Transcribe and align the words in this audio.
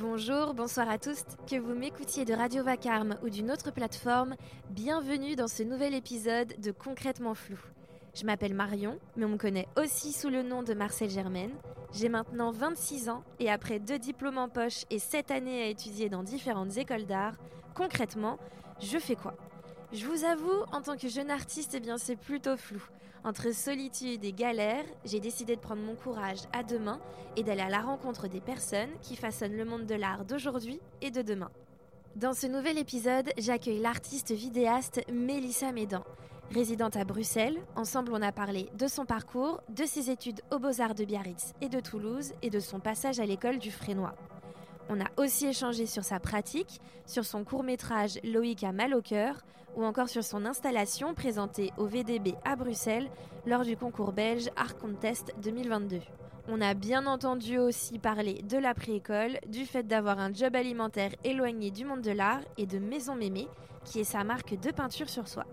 Bonjour, 0.00 0.54
bonsoir 0.54 0.88
à 0.88 0.96
tous. 0.96 1.24
Que 1.50 1.56
vous 1.56 1.74
m'écoutiez 1.74 2.24
de 2.24 2.32
Radio 2.32 2.62
Vacarme 2.62 3.16
ou 3.24 3.30
d'une 3.30 3.50
autre 3.50 3.72
plateforme, 3.72 4.36
bienvenue 4.70 5.34
dans 5.34 5.48
ce 5.48 5.64
nouvel 5.64 5.92
épisode 5.92 6.54
de 6.60 6.70
Concrètement 6.70 7.34
Flou. 7.34 7.58
Je 8.14 8.24
m'appelle 8.24 8.54
Marion, 8.54 9.00
mais 9.16 9.24
on 9.24 9.30
me 9.30 9.36
connaît 9.36 9.66
aussi 9.76 10.12
sous 10.12 10.28
le 10.28 10.44
nom 10.44 10.62
de 10.62 10.72
Marcel 10.72 11.10
Germaine. 11.10 11.50
J'ai 11.92 12.08
maintenant 12.08 12.52
26 12.52 13.08
ans 13.08 13.24
et 13.40 13.50
après 13.50 13.80
deux 13.80 13.98
diplômes 13.98 14.38
en 14.38 14.48
poche 14.48 14.84
et 14.88 15.00
7 15.00 15.32
années 15.32 15.64
à 15.64 15.66
étudier 15.66 16.08
dans 16.08 16.22
différentes 16.22 16.76
écoles 16.76 17.06
d'art, 17.06 17.34
concrètement, 17.74 18.38
je 18.80 18.98
fais 18.98 19.16
quoi? 19.16 19.34
Je 19.90 20.04
vous 20.04 20.24
avoue, 20.24 20.64
en 20.72 20.82
tant 20.82 20.98
que 20.98 21.08
jeune 21.08 21.30
artiste, 21.30 21.72
eh 21.74 21.80
bien 21.80 21.96
c'est 21.96 22.16
plutôt 22.16 22.58
flou. 22.58 22.82
Entre 23.24 23.54
solitude 23.54 24.22
et 24.22 24.34
galère, 24.34 24.84
j'ai 25.06 25.18
décidé 25.18 25.56
de 25.56 25.60
prendre 25.60 25.80
mon 25.80 25.94
courage 25.94 26.40
à 26.52 26.62
deux 26.62 26.78
mains 26.78 27.00
et 27.36 27.42
d'aller 27.42 27.62
à 27.62 27.70
la 27.70 27.80
rencontre 27.80 28.28
des 28.28 28.42
personnes 28.42 28.90
qui 29.00 29.16
façonnent 29.16 29.56
le 29.56 29.64
monde 29.64 29.86
de 29.86 29.94
l'art 29.94 30.26
d'aujourd'hui 30.26 30.78
et 31.00 31.10
de 31.10 31.22
demain. 31.22 31.50
Dans 32.16 32.34
ce 32.34 32.46
nouvel 32.46 32.76
épisode, 32.76 33.30
j'accueille 33.38 33.80
l'artiste 33.80 34.32
vidéaste 34.32 35.00
Mélissa 35.10 35.72
Médan. 35.72 36.04
Résidente 36.50 36.96
à 36.96 37.04
Bruxelles, 37.04 37.58
ensemble 37.74 38.12
on 38.12 38.20
a 38.20 38.32
parlé 38.32 38.68
de 38.74 38.88
son 38.88 39.06
parcours, 39.06 39.62
de 39.70 39.86
ses 39.86 40.10
études 40.10 40.42
aux 40.50 40.58
Beaux-Arts 40.58 40.94
de 40.94 41.06
Biarritz 41.06 41.54
et 41.62 41.70
de 41.70 41.80
Toulouse 41.80 42.32
et 42.42 42.50
de 42.50 42.60
son 42.60 42.78
passage 42.78 43.20
à 43.20 43.26
l'école 43.26 43.58
du 43.58 43.70
Frénois. 43.70 44.14
On 44.90 45.00
a 45.00 45.08
aussi 45.16 45.46
échangé 45.46 45.86
sur 45.86 46.04
sa 46.04 46.20
pratique, 46.20 46.80
sur 47.06 47.24
son 47.24 47.44
court-métrage 47.44 48.18
Loïc 48.24 48.64
a 48.64 48.72
mal 48.72 48.94
au 48.94 49.02
cœur, 49.02 49.44
ou 49.76 49.84
encore 49.84 50.08
sur 50.08 50.24
son 50.24 50.44
installation 50.44 51.14
présentée 51.14 51.72
au 51.76 51.86
VDB 51.86 52.34
à 52.44 52.56
Bruxelles 52.56 53.08
lors 53.46 53.64
du 53.64 53.76
concours 53.76 54.12
belge 54.12 54.48
Art 54.56 54.76
Contest 54.76 55.32
2022. 55.42 56.00
On 56.48 56.60
a 56.60 56.74
bien 56.74 57.06
entendu 57.06 57.58
aussi 57.58 57.98
parler 57.98 58.40
de 58.42 58.56
l'après-école, 58.56 59.38
du 59.46 59.66
fait 59.66 59.82
d'avoir 59.82 60.18
un 60.18 60.32
job 60.32 60.56
alimentaire 60.56 61.12
éloigné 61.22 61.70
du 61.70 61.84
monde 61.84 62.00
de 62.00 62.10
l'art 62.10 62.40
et 62.56 62.66
de 62.66 62.78
Maison 62.78 63.14
Mémé, 63.14 63.48
qui 63.84 64.00
est 64.00 64.04
sa 64.04 64.24
marque 64.24 64.58
de 64.58 64.70
peinture 64.70 65.10
sur 65.10 65.28
soi. 65.28 65.44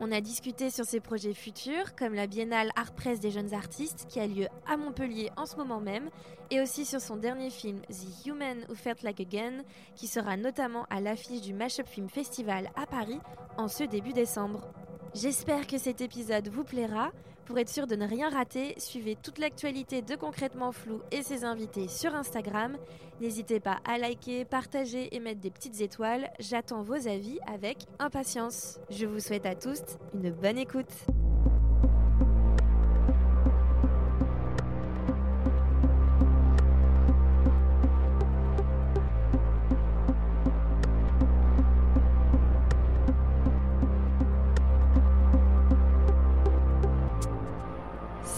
On 0.00 0.10
a 0.10 0.20
discuté 0.20 0.70
sur 0.70 0.84
ses 0.84 0.98
projets 0.98 1.34
futurs, 1.34 1.94
comme 1.94 2.14
la 2.14 2.26
Biennale 2.26 2.70
Art 2.74 2.92
Press 2.92 3.20
des 3.20 3.30
jeunes 3.30 3.54
artistes 3.54 4.06
qui 4.08 4.18
a 4.18 4.26
lieu 4.26 4.48
à 4.66 4.76
Montpellier 4.76 5.30
en 5.36 5.46
ce 5.46 5.56
moment 5.56 5.80
même, 5.80 6.10
et 6.50 6.60
aussi 6.60 6.84
sur 6.84 7.00
son 7.00 7.16
dernier 7.16 7.50
film 7.50 7.80
The 7.82 8.26
Human 8.26 8.64
Who 8.68 8.74
Felt 8.74 9.02
Like 9.02 9.20
Again, 9.20 9.62
qui 9.94 10.08
sera 10.08 10.36
notamment 10.36 10.84
à 10.90 11.00
l'affiche 11.00 11.42
du 11.42 11.54
Mashup 11.54 11.86
Film 11.86 12.08
Festival 12.08 12.70
à 12.74 12.86
Paris 12.86 13.20
en 13.56 13.68
ce 13.68 13.84
début 13.84 14.12
décembre. 14.12 14.66
J'espère 15.14 15.68
que 15.68 15.78
cet 15.78 16.00
épisode 16.00 16.48
vous 16.48 16.64
plaira. 16.64 17.12
Pour 17.46 17.58
être 17.58 17.68
sûr 17.68 17.86
de 17.86 17.94
ne 17.94 18.06
rien 18.06 18.30
rater, 18.30 18.74
suivez 18.78 19.16
toute 19.16 19.38
l'actualité 19.38 20.00
de 20.00 20.16
Concrètement 20.16 20.72
Flou 20.72 21.00
et 21.12 21.22
ses 21.22 21.44
invités 21.44 21.88
sur 21.88 22.14
Instagram. 22.14 22.76
N'hésitez 23.20 23.60
pas 23.60 23.80
à 23.84 23.98
liker, 23.98 24.44
partager 24.44 25.14
et 25.14 25.20
mettre 25.20 25.40
des 25.40 25.50
petites 25.50 25.80
étoiles. 25.80 26.30
J'attends 26.38 26.82
vos 26.82 27.06
avis 27.06 27.38
avec 27.46 27.86
impatience. 27.98 28.78
Je 28.90 29.04
vous 29.04 29.20
souhaite 29.20 29.46
à 29.46 29.54
tous 29.54 29.82
une 30.14 30.30
bonne 30.30 30.58
écoute. 30.58 30.88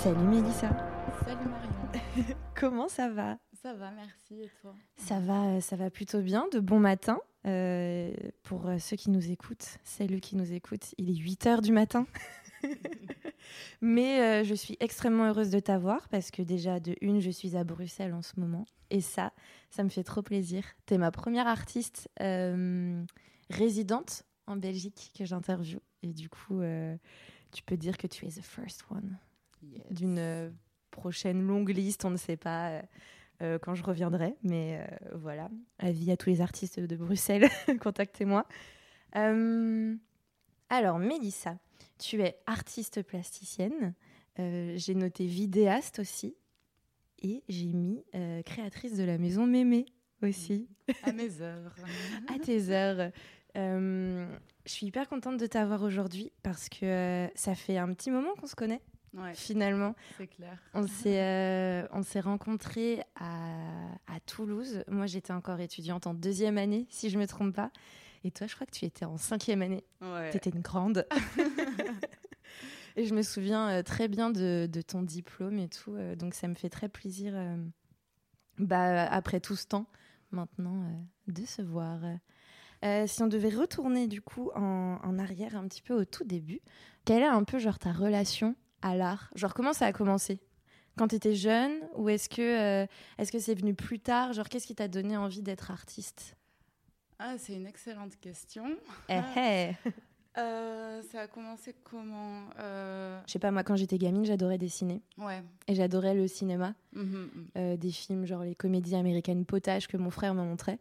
Salut 0.06 0.28
Mélissa. 0.28 0.68
Salut 1.24 1.48
Marion. 1.48 2.36
Comment 2.54 2.86
ça 2.86 3.08
va? 3.08 3.38
Ça 3.60 3.74
va, 3.74 3.90
merci. 3.90 4.40
Et 4.40 4.50
toi? 4.62 4.72
Ça 4.94 5.18
va, 5.18 5.46
euh, 5.46 5.60
ça 5.60 5.74
va 5.74 5.90
plutôt 5.90 6.20
bien. 6.20 6.46
De 6.52 6.60
bon 6.60 6.78
matin. 6.78 7.18
Euh, 7.44 8.14
pour 8.44 8.68
euh, 8.68 8.78
ceux 8.78 8.94
qui 8.94 9.10
nous 9.10 9.32
écoutent, 9.32 9.78
celles 9.82 10.20
qui 10.20 10.36
nous 10.36 10.52
écoutent, 10.52 10.94
il 10.96 11.10
est 11.10 11.16
8 11.16 11.46
heures 11.48 11.60
du 11.60 11.72
matin. 11.72 12.06
Mais 13.80 14.44
je 14.44 14.54
suis 14.54 14.76
extrêmement 14.78 15.24
heureuse 15.24 15.50
de 15.50 15.58
t'avoir 15.58 16.08
parce 16.08 16.30
que 16.30 16.42
déjà, 16.42 16.78
de 16.78 16.94
une, 17.00 17.18
je 17.18 17.30
suis 17.30 17.56
à 17.56 17.64
Bruxelles 17.64 18.14
en 18.14 18.22
ce 18.22 18.38
moment. 18.38 18.64
Et 18.90 19.00
ça, 19.00 19.32
ça 19.70 19.82
me 19.82 19.88
fait 19.88 20.04
trop 20.04 20.22
plaisir. 20.22 20.62
Tu 20.86 20.94
es 20.94 20.98
ma 20.98 21.10
première 21.10 21.48
artiste 21.48 22.08
résidente 23.50 24.22
en 24.46 24.54
Belgique 24.54 25.10
que 25.18 25.24
j'interviewe. 25.24 25.80
Et 26.04 26.12
du 26.12 26.28
coup, 26.28 26.60
tu 27.50 27.62
peux 27.64 27.76
dire 27.76 27.98
que 27.98 28.06
tu 28.06 28.24
es 28.24 28.28
the 28.28 28.42
first 28.42 28.84
one 28.88 29.18
d'une 29.90 30.18
euh, 30.18 30.50
prochaine 30.90 31.46
longue 31.46 31.70
liste. 31.70 32.04
On 32.04 32.10
ne 32.10 32.16
sait 32.16 32.36
pas 32.36 32.70
euh, 32.70 32.82
euh, 33.42 33.58
quand 33.58 33.74
je 33.74 33.82
reviendrai, 33.82 34.34
mais 34.42 34.86
voilà. 35.14 35.50
Avis 35.78 36.10
à 36.10 36.16
tous 36.16 36.30
les 36.30 36.40
artistes 36.40 36.80
de 36.80 36.96
Bruxelles, 36.96 37.48
contactez-moi. 37.80 38.46
alors, 39.12 40.98
Mélissa, 40.98 41.58
tu 41.98 42.22
es 42.22 42.38
artiste 42.46 43.02
plasticienne. 43.02 43.94
j'ai 44.38 44.94
noté 44.94 45.26
vidéaste 45.26 45.98
aussi. 45.98 46.34
Et 47.22 47.42
j'ai 47.48 47.72
mis 47.72 48.04
créatrice 48.44 48.96
de 48.96 49.04
la 49.04 49.16
maison 49.16 49.46
Mémé 49.46 49.86
aussi. 50.22 50.68
À 51.02 51.12
mes 51.12 51.40
heures. 51.40 51.74
à 52.34 52.38
tes 52.38 52.70
heures. 52.70 53.10
je 53.54 54.26
suis 54.66 54.86
hyper 54.86 55.08
contente 55.08 55.38
de 55.38 55.46
t'avoir 55.46 55.82
aujourd'hui 55.82 56.30
parce 56.42 56.68
que 56.68 57.28
ça 57.34 57.54
fait 57.54 57.78
un 57.78 57.92
petit 57.94 58.10
moment 58.10 58.34
qu'on 58.34 58.46
se 58.46 58.56
connaît 58.56 58.82
finalement. 59.34 59.94
C'est 60.18 60.26
clair. 60.26 60.58
On 60.74 60.86
s'est, 60.86 61.20
euh, 61.20 61.86
on 61.92 62.02
s'est 62.02 62.20
rencontrés 62.20 63.02
à, 63.16 63.56
à, 64.06 64.20
Toulouse. 64.20 64.84
Moi, 64.88 65.06
j'étais 65.06 65.32
encore 65.32 65.60
étudiante 65.60 66.06
en 66.06 66.14
deuxième 66.14 66.58
année, 66.58 66.86
si 66.90 67.10
je 67.10 67.16
ne 67.16 67.22
me 67.22 67.26
trompe 67.26 67.54
pas. 67.54 67.70
Et 68.24 68.30
toi, 68.30 68.46
je 68.46 68.54
crois 68.54 68.66
que 68.66 68.72
tu 68.72 68.84
étais 68.84 69.04
en 69.04 69.16
cinquième 69.16 69.62
année. 69.62 69.84
Tu 70.00 70.36
étais 70.36 70.50
une 70.50 70.62
grande. 70.62 71.06
et 72.96 73.04
je 73.04 73.14
me 73.14 73.22
souviens 73.22 73.68
euh, 73.70 73.82
très 73.82 74.08
bien 74.08 74.30
de, 74.30 74.68
de, 74.70 74.82
ton 74.82 75.02
diplôme 75.02 75.58
et 75.58 75.68
tout. 75.68 75.94
Euh, 75.94 76.16
donc, 76.16 76.34
ça 76.34 76.48
me 76.48 76.54
fait 76.54 76.70
très 76.70 76.88
plaisir, 76.88 77.34
bah, 78.58 79.04
après 79.04 79.40
tout 79.40 79.56
ce 79.56 79.66
temps, 79.66 79.86
maintenant, 80.30 80.90
de 81.28 81.44
se 81.44 81.62
voir. 81.62 82.00
si 83.06 83.22
on 83.22 83.26
devait 83.26 83.54
retourner 83.54 84.06
du 84.08 84.22
coup 84.22 84.50
en, 84.54 84.98
en, 85.02 85.18
arrière 85.18 85.56
un 85.56 85.68
petit 85.68 85.82
peu 85.82 85.94
au 85.94 86.04
tout 86.04 86.24
début, 86.24 86.60
quelle 87.04 87.22
est 87.22 87.26
un 87.26 87.44
peu 87.44 87.58
genre 87.58 87.78
ta 87.78 87.92
relation 87.92 88.56
à 88.86 88.96
l'art 88.96 89.30
Genre, 89.34 89.54
comment 89.54 89.72
ça 89.72 89.86
a 89.86 89.92
commencé? 89.92 90.40
Quand 90.96 91.08
tu 91.08 91.16
étais 91.16 91.34
jeune 91.34 91.72
Ou 91.96 92.08
est-ce 92.08 92.28
que 92.28 92.42
euh, 92.42 92.86
est-ce 93.18 93.32
que 93.32 93.38
c'est 93.38 93.54
venu 93.54 93.74
plus 93.74 94.00
tard? 94.00 94.32
Genre, 94.32 94.48
qu'est-ce 94.48 94.66
qui 94.66 94.74
t'a 94.74 94.88
donné 94.88 95.16
envie 95.16 95.42
d'être 95.42 95.70
artiste? 95.70 96.36
Ah, 97.18 97.34
c'est 97.38 97.54
une 97.54 97.66
excellente 97.66 98.16
question. 98.20 98.76
Eh, 99.08 99.20
eh. 99.36 99.72
Euh, 100.38 101.00
ça 101.10 101.22
a 101.22 101.26
commencé 101.28 101.74
comment 101.82 102.42
euh... 102.58 103.18
Je 103.26 103.32
sais 103.32 103.38
pas, 103.38 103.50
moi, 103.50 103.64
quand 103.64 103.74
j'étais 103.74 103.96
gamine, 103.96 104.26
j'adorais 104.26 104.58
dessiner. 104.58 105.00
Ouais. 105.16 105.42
Et 105.66 105.74
j'adorais 105.74 106.14
le 106.14 106.28
cinéma. 106.28 106.74
Mmh, 106.92 107.00
mmh. 107.00 107.30
Euh, 107.56 107.76
des 107.78 107.90
films, 107.90 108.26
genre 108.26 108.42
les 108.42 108.54
comédies 108.54 108.96
américaines 108.96 109.46
potages 109.46 109.88
que 109.88 109.96
mon 109.96 110.10
frère 110.10 110.34
me 110.34 110.42
montrait. 110.42 110.78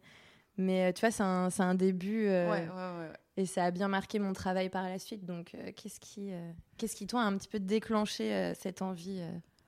Mais 0.58 0.92
tu 0.92 1.00
vois, 1.00 1.10
c'est 1.10 1.22
un, 1.22 1.48
un, 1.58 1.74
début. 1.74 2.26
Ouais, 2.26 2.46
ouais, 2.46 2.68
ouais. 2.68 3.12
Et 3.38 3.44
ça 3.44 3.64
a 3.64 3.70
bien 3.70 3.88
marqué 3.88 4.18
mon 4.18 4.32
travail 4.32 4.70
par 4.70 4.84
la 4.84 4.98
suite. 4.98 5.24
Donc, 5.26 5.54
euh, 5.54 5.70
qu'est-ce 5.76 6.00
qui, 6.00 6.32
euh, 6.32 6.52
qu'est-ce 6.78 6.96
qui, 6.96 7.06
toi, 7.06 7.22
a 7.22 7.24
un 7.24 7.36
petit 7.36 7.48
peu 7.48 7.60
déclenché 7.60 8.32
euh, 8.32 8.54
cette 8.54 8.80
envie 8.80 9.22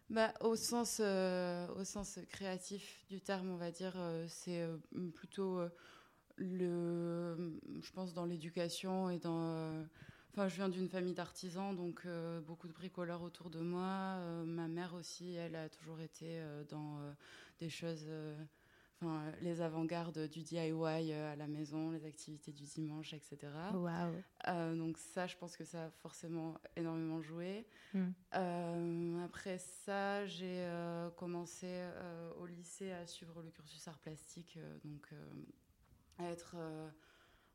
bah, 0.08 0.32
au, 0.40 0.56
sens, 0.56 1.00
au 1.00 1.84
sens 1.84 2.18
créatif 2.30 3.04
du 3.10 3.20
terme, 3.20 3.50
on 3.50 3.56
va 3.56 3.70
dire, 3.70 3.94
c'est 4.26 4.66
plutôt 5.14 5.60
le, 6.36 7.60
je 7.82 7.92
pense, 7.92 8.14
dans 8.14 8.24
l'éducation 8.24 9.10
et 9.10 9.18
dans. 9.18 9.84
Enfin, 10.32 10.48
je 10.48 10.54
viens 10.54 10.70
d'une 10.70 10.88
famille 10.88 11.12
d'artisans, 11.12 11.76
donc 11.76 12.06
beaucoup 12.46 12.68
de 12.68 12.72
bricoleurs 12.72 13.20
autour 13.20 13.50
de 13.50 13.60
moi. 13.60 14.18
ma 14.46 14.66
mère 14.66 14.94
aussi, 14.94 15.34
elle 15.34 15.56
a 15.56 15.68
toujours 15.68 16.00
été 16.00 16.40
dans 16.70 17.00
des 17.60 17.68
choses 17.68 18.08
Enfin, 19.00 19.22
les 19.42 19.60
avant-gardes 19.60 20.28
du 20.28 20.42
DIY 20.42 20.72
euh, 20.72 21.32
à 21.32 21.36
la 21.36 21.46
maison, 21.46 21.92
les 21.92 22.04
activités 22.04 22.52
du 22.52 22.64
dimanche, 22.64 23.14
etc. 23.14 23.38
Wow. 23.72 23.88
Euh, 24.48 24.74
donc 24.74 24.98
ça, 24.98 25.28
je 25.28 25.36
pense 25.36 25.56
que 25.56 25.64
ça 25.64 25.84
a 25.84 25.90
forcément 25.90 26.58
énormément 26.74 27.22
joué. 27.22 27.64
Hmm. 27.94 28.08
Euh, 28.34 29.24
après 29.24 29.58
ça, 29.58 30.26
j'ai 30.26 30.68
commencé 31.16 31.86
au 32.40 32.46
lycée 32.46 32.90
à 32.90 33.06
suivre 33.06 33.40
le 33.42 33.50
cursus 33.50 33.86
art 33.86 33.98
plastique, 33.98 34.58
donc 34.84 35.08
à 36.18 36.30
être 36.30 36.56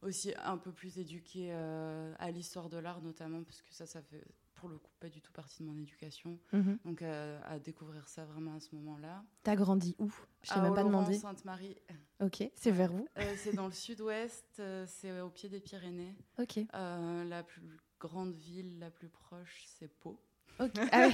aussi 0.01 0.33
un 0.43 0.57
peu 0.57 0.71
plus 0.71 0.97
éduquée 0.97 1.51
à 1.51 2.31
l'histoire 2.31 2.69
de 2.69 2.77
l'art 2.77 3.01
notamment, 3.01 3.43
parce 3.43 3.61
que 3.61 3.73
ça, 3.73 3.85
ça 3.85 4.01
fait 4.01 4.23
pour 4.63 4.69
le 4.69 4.77
coup 4.77 4.93
pas 5.01 5.09
du 5.09 5.19
tout 5.19 5.33
partie 5.33 5.61
de 5.61 5.67
mon 5.67 5.77
éducation. 5.77 6.39
Mhm. 6.53 6.79
Donc 6.85 7.01
euh, 7.01 7.37
à 7.43 7.59
découvrir 7.59 8.07
ça 8.07 8.23
vraiment 8.23 8.55
à 8.55 8.61
ce 8.61 8.73
moment-là. 8.75 9.21
T'as 9.43 9.57
grandi 9.57 9.93
où? 9.99 10.09
Je 10.41 10.53
t'ai 10.53 10.61
même 10.61 10.73
pas 10.73 10.85
demandé. 10.85 11.15
Sainte-Marie. 11.15 11.75
Ok, 12.21 12.49
c'est 12.55 12.71
vers 12.71 12.93
où? 12.93 13.05
Euh, 13.17 13.33
C'est 13.35 13.51
dans 13.51 13.65
le 13.65 13.73
sud-ouest, 13.73 14.45
euh, 14.59 14.85
c'est 14.87 15.19
au 15.19 15.29
pied 15.29 15.49
des 15.49 15.59
Pyrénées. 15.59 16.15
Ok. 16.39 16.61
la 16.71 17.43
plus 17.43 17.61
grande 17.99 18.35
ville, 18.35 18.79
la 18.79 18.89
plus 18.89 19.09
proche, 19.09 19.65
c'est 19.67 19.89
Pau. 19.99 20.17
Ok. 20.61 20.71
Ah 20.93 21.09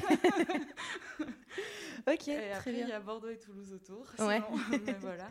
ok. 2.14 2.28
Et 2.28 2.52
après, 2.52 2.72
il 2.72 2.88
y 2.88 2.92
a 2.92 3.00
Bordeaux 3.00 3.30
et 3.30 3.40
Toulouse 3.40 3.74
autour. 3.74 4.06
Ouais. 4.20 4.44
mais 4.86 4.94
voilà. 4.94 5.28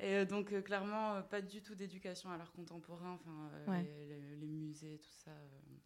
Et 0.00 0.24
donc, 0.24 0.62
clairement, 0.62 1.22
pas 1.22 1.40
du 1.40 1.62
tout 1.62 1.74
d'éducation 1.74 2.30
à 2.30 2.36
l'art 2.36 2.52
contemporain, 2.52 3.18
enfin, 3.20 3.82
les, 3.82 4.46
musées, 4.46 4.98
tout 4.98 5.24
ça. 5.24 5.30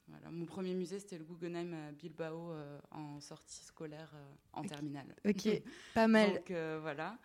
voilà. 0.08 0.30
Mon 0.30 0.46
premier 0.46 0.74
musée, 0.74 0.98
c'était 0.98 1.18
le 1.18 1.24
Guggenheim 1.24 1.74
à 1.74 1.92
Bilbao 1.92 2.52
en 2.90 3.20
sortie 3.20 3.64
scolaire 3.64 4.14
en 4.52 4.62
terminale. 4.62 5.14
Ok, 5.26 5.48
pas 5.94 6.06
mal. 6.06 6.34
donc, 6.34 6.52
voilà 6.80 7.18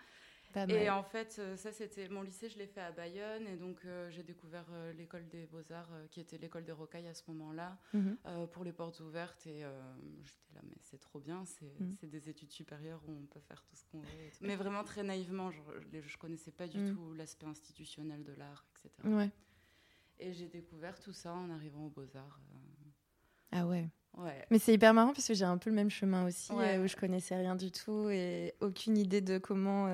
et 0.67 0.89
en 0.89 1.03
fait, 1.03 1.37
euh, 1.39 1.55
ça, 1.55 1.71
c'était 1.71 2.07
mon 2.09 2.21
lycée, 2.21 2.49
je 2.49 2.57
l'ai 2.57 2.67
fait 2.67 2.81
à 2.81 2.91
Bayonne. 2.91 3.47
Et 3.47 3.55
donc, 3.55 3.77
euh, 3.85 4.09
j'ai 4.09 4.23
découvert 4.23 4.65
euh, 4.71 4.93
l'école 4.93 5.27
des 5.29 5.45
beaux-arts, 5.45 5.89
qui 6.09 6.19
était 6.19 6.37
l'école 6.37 6.63
des 6.63 6.71
rocailles 6.71 7.07
à 7.07 7.13
ce 7.13 7.23
moment-là, 7.27 7.77
mhm. 7.93 8.17
pour 8.51 8.63
les 8.63 8.71
portes 8.71 8.99
ouvertes. 8.99 9.45
Et 9.47 9.63
j'étais 10.23 10.53
là, 10.53 10.61
mais 10.63 10.75
c'est 10.81 10.99
trop 10.99 11.19
bien, 11.19 11.43
mhm. 11.61 11.95
c'est 11.99 12.09
des 12.09 12.29
études 12.29 12.51
supérieures 12.51 13.01
où 13.07 13.11
on 13.11 13.25
peut 13.25 13.39
faire 13.39 13.63
tout 13.63 13.75
ce 13.75 13.85
qu'on 13.85 13.99
veut. 13.99 14.07
Mais 14.41 14.55
vraiment 14.55 14.83
très 14.83 15.03
naïvement, 15.03 15.51
je, 15.51 15.61
je 16.05 16.17
connaissais 16.17 16.51
pas 16.51 16.67
du 16.67 16.77
mhm. 16.77 16.95
tout 16.95 17.13
l'aspect 17.13 17.47
institutionnel 17.47 18.23
de 18.23 18.33
l'art, 18.33 18.65
etc. 18.71 18.91
Ouais. 19.05 19.29
Et 20.19 20.33
j'ai 20.33 20.47
découvert 20.47 20.99
tout 20.99 21.13
ça 21.13 21.33
en 21.33 21.49
arrivant 21.49 21.85
aux 21.85 21.89
beaux-arts. 21.89 22.39
Ah 23.51 23.67
ouais. 23.67 23.89
Mais 24.49 24.59
c'est 24.59 24.73
hyper 24.73 24.93
marrant 24.93 25.13
parce 25.13 25.27
que 25.27 25.33
j'ai 25.33 25.45
un 25.45 25.57
peu 25.57 25.69
le 25.69 25.75
même 25.75 25.89
chemin 25.89 26.27
aussi, 26.27 26.51
où 26.51 26.87
je 26.87 26.95
connaissais 26.95 27.35
rien 27.35 27.55
du 27.55 27.71
tout 27.71 28.09
et 28.09 28.53
aucune 28.61 28.97
idée 28.97 29.21
de 29.21 29.37
comment, 29.37 29.87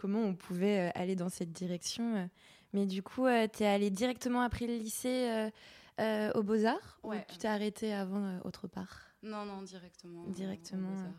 comment 0.00 0.20
on 0.20 0.34
pouvait 0.34 0.88
euh, 0.88 0.90
aller 0.94 1.14
dans 1.14 1.28
cette 1.28 1.52
direction. 1.52 2.16
Euh. 2.16 2.26
Mais 2.72 2.86
du 2.86 3.02
coup, 3.02 3.26
euh, 3.26 3.46
tu 3.52 3.64
es 3.64 3.66
allé 3.66 3.90
directement 3.90 4.40
après 4.40 4.66
le 4.66 4.76
lycée 4.76 5.50
aux 6.34 6.42
Beaux-Arts 6.42 6.98
ou 7.02 7.12
tu 7.28 7.36
t'es 7.36 7.48
arrêté 7.48 7.92
avant 7.92 8.40
autre 8.44 8.66
part? 8.66 9.12
Non, 9.22 9.44
non, 9.44 9.62
directement. 9.62 10.24
Directement. 10.28 11.12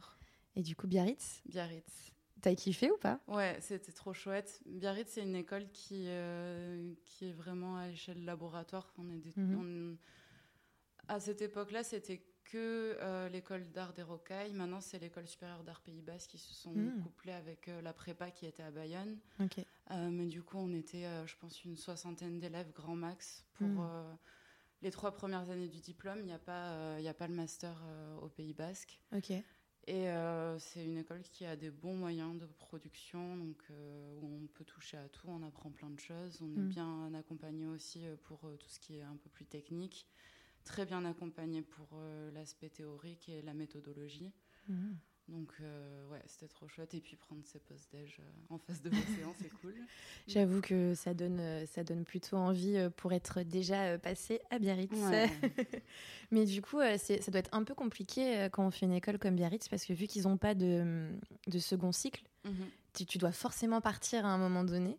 Et 0.55 0.63
du 0.63 0.75
coup, 0.75 0.87
Biarritz? 0.87 1.41
Biarritz. 1.45 2.11
T'as 2.41 2.55
kiffé 2.55 2.89
ou 2.89 2.97
pas? 2.97 3.19
Ouais, 3.27 3.55
c'était 3.61 3.91
trop 3.91 4.13
chouette. 4.13 4.59
Biarritz, 4.65 5.11
c'est 5.11 5.21
une 5.21 5.35
école 5.35 5.67
qui, 5.71 6.07
qui 7.05 7.27
est 7.27 7.33
vraiment 7.33 7.77
à 7.77 7.87
l'échelle 7.87 8.25
laboratoire. 8.25 8.91
On 8.97 9.07
est 9.09 9.37
mhm. 9.37 9.97
À 11.07 11.19
cette 11.19 11.41
époque-là, 11.41 11.83
c'était 11.83 12.23
que 12.51 12.97
euh, 12.99 13.29
l'école 13.29 13.71
d'art 13.71 13.93
des 13.93 14.03
Rocailles. 14.03 14.53
Maintenant, 14.53 14.81
c'est 14.81 14.99
l'école 14.99 15.27
supérieure 15.27 15.63
d'art 15.63 15.79
Pays 15.81 16.01
Basque 16.01 16.31
qui 16.31 16.37
se 16.37 16.53
sont 16.53 16.73
hmm. 16.73 17.01
couplés 17.01 17.31
avec 17.31 17.69
euh, 17.69 17.81
la 17.81 17.93
prépa 17.93 18.29
qui 18.29 18.45
était 18.45 18.63
à 18.63 18.71
Bayonne. 18.71 19.17
Euh, 19.39 20.09
mais 20.09 20.25
du 20.25 20.43
coup, 20.43 20.57
on 20.57 20.73
était, 20.73 21.05
je 21.25 21.35
pense, 21.37 21.63
une 21.63 21.77
soixantaine 21.77 22.39
d'élèves 22.39 22.71
grand 22.73 22.95
max 22.95 23.45
pour 23.53 23.67
hmm. 23.67 24.17
les 24.81 24.91
trois 24.91 25.11
premières 25.11 25.49
années 25.49 25.69
du 25.69 25.79
diplôme. 25.79 26.19
Il 26.19 26.25
n'y 26.25 26.33
a 26.33 26.39
pas, 26.39 26.97
a 26.97 27.13
pas 27.13 27.27
le 27.27 27.33
master 27.33 27.81
au 28.21 28.27
Pays 28.27 28.53
Basque. 28.53 28.99
Et 29.87 30.05
c'est 30.59 30.85
une 30.85 30.97
école 30.97 31.23
qui 31.23 31.45
a 31.45 31.55
des 31.55 31.71
bons 31.71 31.95
moyens 31.95 32.37
de 32.37 32.45
production, 32.45 33.35
donc 33.35 33.61
où 34.21 34.43
on 34.43 34.47
peut 34.47 34.63
toucher 34.63 34.97
à 34.97 35.09
tout, 35.09 35.27
on 35.27 35.41
apprend 35.43 35.71
plein 35.71 35.89
de 35.89 35.99
choses. 35.99 36.41
On 36.41 36.53
est 36.53 36.59
hmm. 36.59 36.69
bien 36.69 37.13
accompagné 37.13 37.65
aussi 37.67 38.05
pour 38.23 38.39
tout 38.39 38.69
ce 38.69 38.79
qui 38.79 38.97
est 38.97 39.03
un 39.03 39.17
peu 39.17 39.29
plus 39.29 39.45
technique 39.45 40.07
très 40.63 40.85
bien 40.85 41.03
accompagné 41.05 41.61
pour 41.61 41.87
euh, 41.93 42.31
l'aspect 42.31 42.69
théorique 42.69 43.29
et 43.29 43.41
la 43.41 43.53
méthodologie. 43.53 44.31
Mhm. 44.67 44.97
Donc, 45.27 45.53
euh, 45.61 46.09
ouais, 46.09 46.21
c'était 46.25 46.47
trop 46.47 46.67
chouette. 46.67 46.93
Et 46.93 46.99
puis, 46.99 47.15
prendre 47.15 47.41
ses 47.45 47.59
post-déj 47.59 48.17
euh, 48.19 48.23
en 48.49 48.57
face 48.57 48.81
de 48.81 48.89
l'océan, 48.89 49.33
c'est 49.41 49.49
cool. 49.61 49.75
J'avoue 50.27 50.59
que 50.61 50.93
ça 50.93 51.13
donne, 51.13 51.65
ça 51.67 51.83
donne 51.83 52.03
plutôt 52.03 52.35
envie 52.35 52.89
pour 52.97 53.13
être 53.13 53.41
déjà 53.43 53.97
passé 53.97 54.41
à 54.49 54.59
Biarritz. 54.59 54.91
Mais 56.31 56.45
du 56.45 56.61
coup, 56.61 56.79
ça 56.97 57.31
doit 57.31 57.39
être 57.39 57.53
un 57.53 57.63
peu 57.63 57.73
compliqué 57.73 58.49
quand 58.51 58.65
on 58.65 58.71
fait 58.71 58.85
une 58.85 58.93
école 58.93 59.19
comme 59.19 59.35
Biarritz, 59.35 59.69
parce 59.69 59.85
que 59.85 59.93
vu 59.93 60.07
qu'ils 60.07 60.23
n'ont 60.23 60.37
pas 60.37 60.53
de, 60.53 61.07
de, 61.47 61.59
second 61.59 61.93
cycle, 61.93 62.23
mhm. 62.43 63.05
tu, 63.05 63.17
dois 63.17 63.31
forcément 63.31 63.79
partir 63.79 64.25
à 64.25 64.29
un 64.29 64.37
moment 64.37 64.65
donné. 64.65 64.97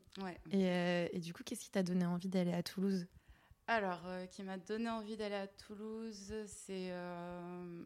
Et, 0.50 1.11
et, 1.12 1.20
du 1.20 1.35
coup, 1.35 1.43
qu'est-ce 1.44 1.64
qui 1.64 1.70
t'a 1.70 1.82
donné 1.82 2.06
envie 2.06 2.29
d'aller 2.29 2.55
à 2.55 2.62
Toulouse? 2.62 3.06
Alors, 3.67 4.03
euh, 4.06 4.26
qui 4.26 4.43
m'a 4.43 4.59
donné 4.59 4.88
envie 4.91 5.17
d'aller 5.17 5.37
à 5.37 5.47
Toulouse, 5.47 6.35
c'est 6.47 6.91
euh, 6.91 7.85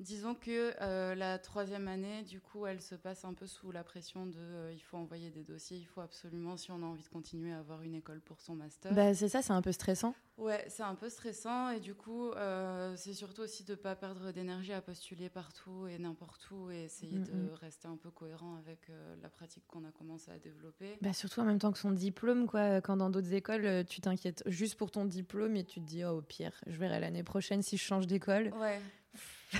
Disons 0.00 0.34
que 0.34 0.74
euh, 0.80 1.14
la 1.14 1.38
troisième 1.38 1.86
année, 1.86 2.22
du 2.24 2.40
coup, 2.40 2.66
elle 2.66 2.82
se 2.82 2.96
passe 2.96 3.24
un 3.24 3.32
peu 3.32 3.46
sous 3.46 3.70
la 3.70 3.84
pression 3.84 4.26
de 4.26 4.38
euh, 4.38 4.72
il 4.72 4.80
faut 4.80 4.96
envoyer 4.96 5.30
des 5.30 5.44
dossiers, 5.44 5.76
il 5.76 5.86
faut 5.86 6.00
absolument, 6.00 6.56
si 6.56 6.72
on 6.72 6.82
a 6.82 6.86
envie 6.86 7.04
de 7.04 7.08
continuer 7.08 7.52
à 7.52 7.58
avoir 7.60 7.82
une 7.82 7.94
école 7.94 8.20
pour 8.20 8.40
son 8.40 8.56
master. 8.56 8.92
Bah, 8.92 9.14
c'est 9.14 9.28
ça, 9.28 9.40
c'est 9.40 9.52
un 9.52 9.62
peu 9.62 9.70
stressant. 9.70 10.14
Ouais, 10.36 10.64
c'est 10.66 10.82
un 10.82 10.96
peu 10.96 11.08
stressant 11.08 11.70
et 11.70 11.78
du 11.78 11.94
coup, 11.94 12.30
euh, 12.32 12.94
c'est 12.96 13.12
surtout 13.12 13.42
aussi 13.42 13.62
de 13.62 13.70
ne 13.70 13.76
pas 13.76 13.94
perdre 13.94 14.32
d'énergie 14.32 14.72
à 14.72 14.82
postuler 14.82 15.28
partout 15.28 15.86
et 15.86 15.96
n'importe 15.96 16.50
où 16.50 16.72
et 16.72 16.82
essayer 16.82 17.20
de 17.20 17.32
mm, 17.32 17.50
mm. 17.52 17.54
rester 17.60 17.86
un 17.86 17.96
peu 17.96 18.10
cohérent 18.10 18.56
avec 18.56 18.90
la 19.22 19.28
pratique 19.28 19.64
qu'on 19.68 19.84
a 19.84 19.92
commencé 19.92 20.32
à 20.32 20.38
développer. 20.40 20.98
Bah, 21.02 21.12
surtout 21.12 21.38
en 21.38 21.44
même 21.44 21.60
temps 21.60 21.70
que 21.70 21.78
son 21.78 21.92
diplôme, 21.92 22.48
quoi. 22.48 22.80
Quand 22.80 22.96
dans 22.96 23.10
d'autres 23.10 23.32
écoles, 23.32 23.84
tu 23.86 24.00
t'inquiètes 24.00 24.42
juste 24.46 24.74
pour 24.74 24.90
ton 24.90 25.04
diplôme 25.04 25.54
et 25.54 25.62
tu 25.62 25.80
te 25.80 25.86
dis, 25.86 26.04
oh, 26.04 26.18
au 26.18 26.22
pire, 26.22 26.60
je 26.66 26.76
verrai 26.78 26.98
l'année 26.98 27.22
prochaine 27.22 27.62
si 27.62 27.76
je 27.76 27.82
change 27.84 28.08
d'école. 28.08 28.52
Ouais. 28.60 28.80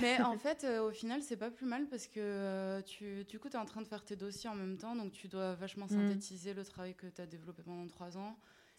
Mais 0.01 0.21
en 0.21 0.37
fait, 0.37 0.63
euh, 0.63 0.87
au 0.87 0.91
final, 0.91 1.21
c'est 1.21 1.37
pas 1.37 1.51
plus 1.51 1.65
mal 1.65 1.87
parce 1.87 2.07
que 2.07 2.19
euh, 2.19 2.81
tu, 2.81 3.23
du 3.25 3.39
coup, 3.39 3.49
tu 3.49 3.55
es 3.55 3.59
en 3.59 3.65
train 3.65 3.81
de 3.81 3.87
faire 3.87 4.03
tes 4.03 4.15
dossiers 4.15 4.49
en 4.49 4.55
même 4.55 4.77
temps, 4.77 4.95
donc 4.95 5.11
tu 5.11 5.27
dois 5.27 5.53
vachement 5.55 5.85
mm. 5.85 5.89
synthétiser 5.89 6.53
le 6.53 6.63
travail 6.63 6.95
que 6.95 7.07
tu 7.07 7.21
as 7.21 7.25
développé 7.25 7.63
pendant 7.63 7.87
trois 7.87 8.17
ans. 8.17 8.37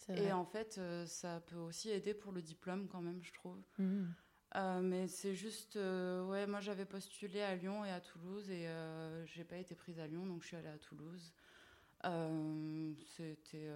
Et 0.09 0.31
en 0.31 0.45
fait, 0.45 0.77
euh, 0.77 1.05
ça 1.05 1.41
peut 1.47 1.57
aussi 1.57 1.89
aider 1.89 2.13
pour 2.13 2.31
le 2.31 2.41
diplôme 2.41 2.87
quand 2.87 3.01
même, 3.01 3.21
je 3.21 3.33
trouve. 3.33 3.61
Mm. 3.77 4.05
mais 4.81 5.07
c'est 5.07 5.35
juste, 5.35 5.75
ouais, 5.75 6.47
moi 6.47 6.61
j'avais 6.61 6.85
postulé 6.85 7.41
à 7.41 7.55
Lyon 7.55 7.83
et 7.83 7.91
à 7.91 7.99
Toulouse 7.99 8.49
et 8.49 8.67
j'ai 9.25 9.43
pas 9.43 9.57
été 9.57 9.75
prise 9.75 9.99
à 9.99 10.07
Lyon, 10.07 10.25
donc 10.25 10.43
je 10.43 10.47
suis 10.47 10.55
allée 10.55 10.69
à 10.69 10.77
Toulouse. 10.77 11.33
c'était, 13.17 13.69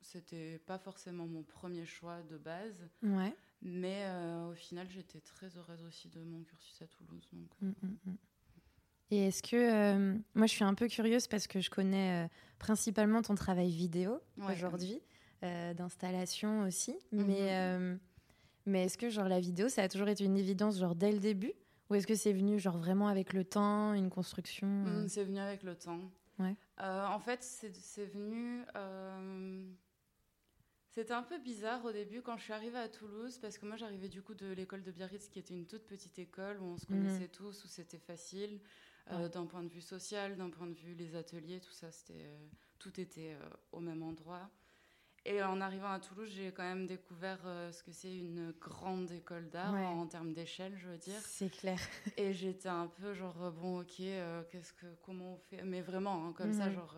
c'était 0.00 0.58
pas 0.60 0.78
forcément 0.78 1.26
mon 1.26 1.42
premier 1.42 1.84
choix 1.84 2.22
de 2.22 2.38
base. 2.38 2.88
Ouais. 3.02 3.34
Mais 3.62 4.02
euh, 4.06 4.50
au 4.50 4.54
final, 4.54 4.88
j'étais 4.90 5.20
très 5.20 5.46
heureuse 5.56 5.84
aussi 5.84 6.08
de 6.08 6.20
mon 6.20 6.42
cursus 6.42 6.82
à 6.82 6.86
Toulouse. 6.86 7.28
Donc. 7.32 7.48
Mm, 7.60 7.68
mm, 7.68 7.96
mm. 8.06 8.16
Et 9.12 9.26
est-ce 9.28 9.42
que. 9.42 9.56
Euh, 9.56 10.18
moi, 10.34 10.46
je 10.46 10.52
suis 10.52 10.64
un 10.64 10.74
peu 10.74 10.88
curieuse 10.88 11.28
parce 11.28 11.46
que 11.46 11.60
je 11.60 11.70
connais 11.70 12.24
euh, 12.24 12.28
principalement 12.58 13.22
ton 13.22 13.34
travail 13.34 13.70
vidéo 13.70 14.20
aujourd'hui, 14.38 15.00
d'installation 15.42 16.62
aussi. 16.62 16.96
Mm-hmm. 17.12 17.24
Mais, 17.24 17.98
mais 18.66 18.84
est-ce 18.84 18.98
que, 18.98 19.10
genre, 19.10 19.28
la 19.28 19.40
vidéo, 19.40 19.68
ça 19.68 19.82
a 19.82 19.88
toujours 19.88 20.08
été 20.08 20.24
une 20.24 20.36
évidence, 20.36 20.78
genre, 20.78 20.94
dès 20.94 21.12
le 21.12 21.18
début? 21.18 21.52
Ou 21.90 21.94
est-ce 21.96 22.06
que 22.06 22.14
c'est 22.14 22.32
venu, 22.32 22.58
genre, 22.58 22.78
vraiment 22.78 23.08
avec 23.08 23.32
le 23.32 23.44
temps, 23.44 23.92
une 23.92 24.10
construction 24.10 24.84
C'est 25.08 25.24
venu 25.24 25.38
avec 25.38 25.62
le 25.62 25.76
temps. 25.76 26.00
Ouais. 26.38 26.56
en 26.78 27.20
fait, 27.20 27.42
c'est 27.42 28.06
venu. 28.06 28.64
C'était 30.94 31.14
un 31.14 31.22
peu 31.22 31.38
bizarre 31.38 31.82
au 31.86 31.90
début 31.92 32.20
quand 32.20 32.36
je 32.36 32.42
suis 32.42 32.52
arrivée 32.52 32.78
à 32.78 32.88
Toulouse, 32.88 33.38
parce 33.38 33.56
que 33.56 33.64
moi 33.64 33.76
j'arrivais 33.76 34.08
du 34.08 34.20
coup 34.20 34.34
de 34.34 34.52
l'école 34.52 34.82
de 34.82 34.90
Biarritz, 34.90 35.30
qui 35.30 35.38
était 35.38 35.54
une 35.54 35.66
toute 35.66 35.86
petite 35.86 36.18
école 36.18 36.60
où 36.60 36.64
on 36.64 36.76
se 36.76 36.84
connaissait 36.84 37.20
mhm. 37.20 37.28
tous, 37.28 37.64
où 37.64 37.66
c'était 37.66 37.98
facile, 37.98 38.60
euh, 39.10 39.26
d'un 39.30 39.46
point 39.46 39.62
de 39.62 39.70
vue 39.70 39.80
social, 39.80 40.36
d'un 40.36 40.50
point 40.50 40.66
de 40.66 40.74
vue 40.74 40.92
les 40.92 41.16
ateliers, 41.16 41.60
tout 41.60 41.72
ça, 41.72 41.90
c'était, 41.90 42.26
euh, 42.26 42.46
tout 42.78 43.00
était 43.00 43.32
euh, 43.32 43.48
au 43.72 43.80
même 43.80 44.02
endroit. 44.02 44.50
Et 45.24 45.40
en 45.40 45.60
arrivant 45.60 45.92
à 45.92 46.00
Toulouse, 46.00 46.28
j'ai 46.34 46.50
quand 46.50 46.64
même 46.64 46.86
découvert 46.86 47.38
euh, 47.46 47.70
ce 47.70 47.84
que 47.84 47.92
c'est 47.92 48.12
une 48.12 48.52
grande 48.60 49.10
école 49.12 49.48
d'art 49.50 49.72
en, 49.74 50.06
termes 50.08 50.32
d'échelle, 50.32 50.72
je 50.76 50.88
veux 50.88 50.98
dire. 50.98 51.20
C'est 51.24 51.48
clair. 51.48 51.78
Et 52.16 52.32
j'étais 52.32 52.68
un 52.68 52.88
peu 52.88 53.14
genre 53.14 53.36
euh, 53.40 53.50
bon, 53.50 53.80
ok, 53.82 54.00
euh, 54.00 54.42
qu'est-ce 54.50 54.72
que, 54.72 54.86
comment 55.06 55.34
on 55.34 55.36
fait? 55.36 55.62
Mais 55.62 55.80
vraiment, 55.80 56.26
hein, 56.26 56.34
comme 56.36 56.52
ça, 56.52 56.66
mhm. 56.66 56.74
genre 56.74 56.96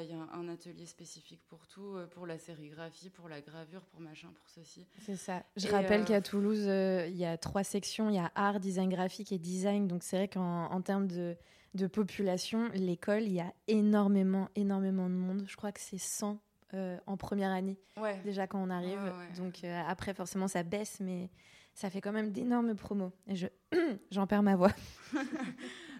il 0.00 0.10
y 0.10 0.14
a 0.14 0.36
un, 0.36 0.48
atelier 0.48 0.86
spécifique 0.86 1.42
pour 1.48 1.66
tout, 1.68 1.96
pour 2.10 2.26
la 2.26 2.38
sérigraphie, 2.38 3.08
pour 3.08 3.28
la 3.28 3.40
gravure, 3.40 3.82
pour 3.82 4.00
machin, 4.00 4.28
pour 4.34 4.48
ceci. 4.48 4.84
C'est 5.04 5.14
ça. 5.14 5.44
Je 5.56 5.68
rappelle 5.68 6.04
qu'à 6.04 6.20
Toulouse, 6.20 6.66
il 6.66 7.16
y 7.16 7.24
a 7.24 7.38
trois 7.38 7.62
sections. 7.62 8.10
Il 8.10 8.16
y 8.16 8.18
a 8.18 8.32
art, 8.34 8.58
design 8.58 8.88
graphique 8.88 9.30
et 9.30 9.38
design. 9.38 9.86
Donc 9.86 10.02
c'est 10.02 10.16
vrai 10.16 10.28
qu'en 10.28 10.80
termes 10.82 11.06
de 11.06 11.36
de 11.76 11.86
population, 11.86 12.68
l'école, 12.74 13.22
il 13.22 13.34
y 13.34 13.40
a 13.40 13.52
énormément, 13.68 14.48
énormément 14.56 15.08
de 15.08 15.14
monde. 15.14 15.44
Je 15.46 15.56
crois 15.56 15.72
que 15.72 15.80
c'est 15.80 15.98
100 15.98 16.40
euh, 16.76 16.98
en 17.06 17.16
première 17.16 17.50
année, 17.50 17.78
déjà 18.24 18.46
quand 18.46 18.62
on 18.62 18.70
arrive. 18.70 18.98
Donc 19.36 19.64
euh, 19.64 19.82
après, 19.86 20.14
forcément, 20.14 20.48
ça 20.48 20.62
baisse, 20.62 21.00
mais 21.00 21.30
ça 21.74 21.90
fait 21.90 22.00
quand 22.00 22.12
même 22.12 22.32
d'énormes 22.32 22.74
promos. 22.74 23.12
Et 23.26 23.36
je 23.36 23.46
j'en 24.10 24.26
perds 24.26 24.42
ma 24.42 24.56
voix. 24.56 24.72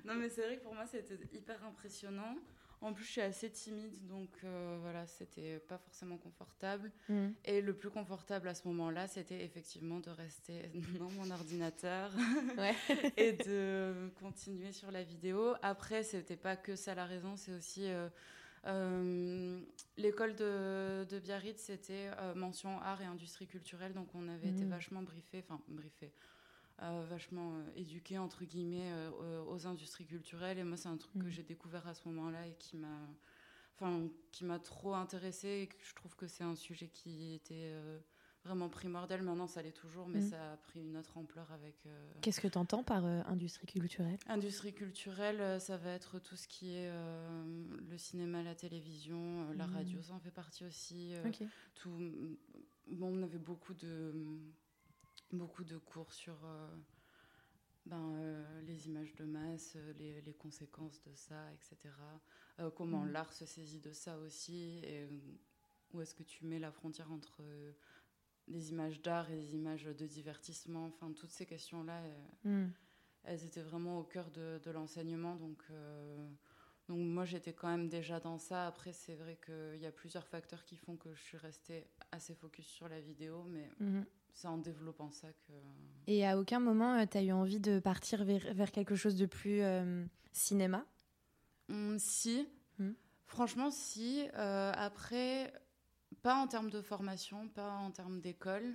non, 0.05 0.15
mais 0.15 0.29
c'est 0.29 0.43
vrai 0.43 0.57
que 0.59 0.63
pour 0.63 0.75
moi, 0.75 0.87
c'était 0.87 1.19
hyper 1.33 1.65
impressionnant. 1.65 2.37
En 2.83 2.93
plus, 2.93 3.05
je 3.05 3.11
suis 3.11 3.21
assez 3.23 3.51
timide, 3.51 4.07
donc 4.07 4.29
euh, 4.45 4.79
voilà, 4.83 5.07
c'était 5.07 5.59
pas 5.61 5.79
forcément 5.79 6.19
confortable. 6.19 6.93
Mm. 7.09 7.29
Et 7.45 7.61
le 7.63 7.75
plus 7.75 7.91
confortable 7.91 8.49
à 8.49 8.55
ce 8.55 8.69
moment-là, 8.69 9.07
c'était 9.07 9.43
effectivement 9.45 9.99
de 10.01 10.11
rester 10.11 10.71
dans 10.99 11.11
mon 11.11 11.31
ordinateur 11.31 12.13
et 13.17 13.33
de 13.33 14.11
continuer 14.21 14.73
sur 14.73 14.91
la 14.91 15.03
vidéo. 15.03 15.55
Après, 15.63 16.03
c'était 16.03 16.37
pas 16.37 16.57
que 16.57 16.77
ça 16.77 16.95
la 16.95 17.07
raison, 17.07 17.37
c'est 17.37 17.53
aussi 17.53 17.87
euh, 17.87 18.09
l'école 19.97 20.35
de, 20.35 21.19
Biarritz, 21.21 21.61
c'était 21.61 22.11
euh, 22.19 22.35
mention 22.35 22.81
art 22.81 23.01
et 23.03 23.07
industrie 23.07 23.47
culturelle, 23.47 23.93
donc 23.95 24.09
on 24.15 24.29
avait 24.29 24.49
été 24.49 24.65
mhm. 24.65 24.71
vachement 24.71 25.03
briefé, 25.03 25.45
enfin 25.47 25.61
briefé, 25.69 26.13
euh, 26.83 27.05
vachement 27.09 27.53
éduqué 27.77 28.19
entre 28.19 28.45
guillemets 28.45 28.93
aux 29.49 29.67
industries 29.67 30.07
culturelles. 30.07 30.59
Et 30.59 30.65
moi, 30.65 30.77
c'est 30.77 30.89
un 30.89 30.97
truc 30.97 31.13
que 31.15 31.27
mhm. 31.27 31.31
j'ai 31.31 31.43
découvert 31.43 31.87
à 31.87 31.95
ce 31.95 32.07
moment-là 32.09 32.47
et 32.47 32.55
qui 32.55 32.77
m'a 32.77 33.09
enfin, 33.79 34.09
qui 34.33 34.45
m'a 34.45 34.59
trop 34.59 34.95
intéressée 34.95 35.63
et 35.63 35.67
que 35.67 35.77
je 35.83 35.95
trouve 35.95 36.17
que 36.17 36.27
c'est 36.27 36.45
un 36.45 36.57
sujet 36.57 36.89
qui 36.89 37.35
était 37.35 37.75
vraiment 38.47 38.69
primordial. 38.69 39.23
Maintenant, 39.23 39.47
ça 39.47 39.61
l'est 39.61 39.73
toujours, 39.73 40.09
mais 40.09 40.21
mm. 40.21 40.31
ça 40.31 40.53
a 40.53 40.57
pris 40.57 40.81
une 40.81 40.97
autre 40.97 41.19
ampleur 41.19 41.51
avec. 41.53 41.75
Euh, 41.87 42.13
Qu'est-ce 42.23 42.41
que 42.41 42.49
tu 42.49 42.59
entends 42.59 42.83
par 42.83 43.05
euh, 43.05 43.23
industrie 43.27 43.67
culturelle? 43.67 44.19
Industrie 44.29 44.73
culturelle, 44.73 45.41
euh, 45.41 45.59
ça 45.59 45.77
va 45.77 45.91
être 45.91 46.19
tout 46.21 46.37
ce 46.37 46.49
qui 46.49 46.75
est 46.75 46.91
le 46.91 47.99
cinéma, 47.99 48.43
la 48.43 48.55
télévision, 48.55 49.51
la 49.53 49.67
mm. 49.67 49.75
radio, 49.75 50.03
ça 50.03 50.15
en 50.15 50.21
fait 50.21 50.31
partie 50.31 50.65
aussi. 50.65 51.15
Tout, 51.75 51.91
bon, 52.89 53.19
on 53.19 53.23
avait 53.23 53.39
beaucoup 53.39 53.75
de, 53.75 54.15
beaucoup 55.33 55.65
de 55.65 55.77
cours 55.77 56.13
sur. 56.13 56.37
Ben, 57.85 58.45
les 58.67 58.89
images 58.89 59.15
de 59.15 59.25
masse, 59.25 59.77
les, 59.97 60.21
les, 60.21 60.35
conséquences 60.35 61.01
de 61.05 61.15
ça, 61.15 61.53
etc. 61.53 61.95
comment 62.75 63.05
mm. 63.05 63.13
l'art 63.13 63.33
se 63.33 63.47
saisit 63.47 63.79
de 63.79 63.93
ça 63.93 64.19
aussi, 64.19 64.81
et 64.83 65.09
où 65.93 66.01
est-ce 66.01 66.13
que 66.13 66.25
tu 66.25 66.45
mets 66.47 66.59
la 66.59 66.73
frontière 66.73 67.13
entre 67.13 67.45
des 68.49 68.71
images 68.71 69.03
d'art 69.03 69.31
et 69.31 69.37
des 69.37 69.55
images 69.55 69.85
de 69.85 70.07
divertissement. 70.07 70.87
Enfin, 70.87 71.13
toutes 71.13 71.31
ces 71.31 71.47
questions-là, 71.47 72.01
elles, 72.45 72.51
hmm. 72.51 73.47
étaient 73.47 73.63
vraiment 73.63 73.99
au 73.99 74.05
cœur 74.05 74.31
de, 74.31 74.71
l'enseignement. 74.71 75.37
Donc, 75.37 75.63
euh, 75.71 76.29
donc 76.89 76.99
moi, 76.99 77.25
j'étais 77.25 77.53
quand 77.53 77.69
même 77.69 77.89
déjà 77.89 78.21
dans 78.21 78.39
ça. 78.39 78.67
Après, 78.67 78.93
c'est 78.93 79.15
vrai 79.15 79.39
qu'il 79.45 79.81
y 79.81 79.87
a 79.87 79.93
plusieurs 79.93 80.27
facteurs 80.27 80.65
qui 80.65 80.77
font 80.77 80.97
que 80.97 81.13
je 81.15 81.21
suis 81.21 81.39
restée 81.39 81.87
assez 82.13 82.35
focus 82.35 82.67
sur 82.67 82.89
la 82.89 83.01
vidéo, 83.01 83.45
mais 83.49 83.69
hmm. 83.81 84.03
c'est 84.33 84.49
en 84.49 84.59
développant 84.59 85.11
ça 85.11 85.29
que... 85.33 85.53
Et 86.07 86.27
à 86.27 86.39
aucun 86.39 86.61
moment, 86.61 86.95
euh, 86.95 87.05
tu 87.11 87.19
as 87.19 87.23
eu 87.23 87.33
envie 87.33 87.61
de 87.61 87.81
partir 87.81 88.25
vers, 88.25 88.71
quelque 88.71 88.95
chose 88.95 89.17
de 89.17 89.27
plus 89.27 89.63
euh, 89.63 90.05
cinéma? 90.33 90.87
Hmm, 91.69 91.99
Si. 91.99 92.49
Franchement, 93.29 93.73
si. 93.73 94.23
après, 94.35 95.53
pas 96.27 96.35
en 96.35 96.49
termes 96.49 96.71
de 96.71 96.83
formation, 96.83 97.47
pas 97.47 97.71
en 97.71 97.93
termes 97.93 98.21
d'école, 98.21 98.75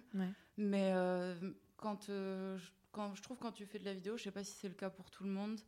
mais 0.55 0.93
euh, 0.93 1.36
quand, 1.75 2.08
euh, 2.08 2.58
quand 2.93 3.13
je 3.13 3.22
trouve 3.22 3.39
quand 3.39 3.51
tu 3.51 3.65
fais 3.65 3.77
de 3.77 3.84
la 3.84 3.93
vidéo, 3.93 4.15
je 4.15 4.24
sais 4.24 4.31
pas 4.31 4.46
si 4.46 4.53
c'est 4.53 4.70
le 4.70 4.74
cas 4.74 4.89
pour 4.89 5.12
tout 5.12 5.25
le 5.25 5.31
monde, 5.31 5.60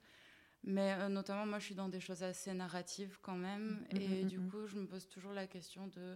mais 0.64 0.94
euh, 0.94 1.10
notamment 1.10 1.46
moi 1.46 1.60
je 1.60 1.66
suis 1.66 1.76
dans 1.76 1.90
des 1.90 2.00
choses 2.00 2.24
assez 2.24 2.54
narratives 2.54 3.20
quand 3.22 3.36
même, 3.36 3.86
mm, 3.92 3.98
mm, 3.98 4.02
et 4.02 4.24
mm, 4.24 4.28
du 4.30 4.40
coup 4.40 4.66
je 4.66 4.78
me 4.78 4.86
pose 4.88 5.10
toujours 5.10 5.34
la 5.34 5.46
question 5.46 5.88
de 5.88 6.16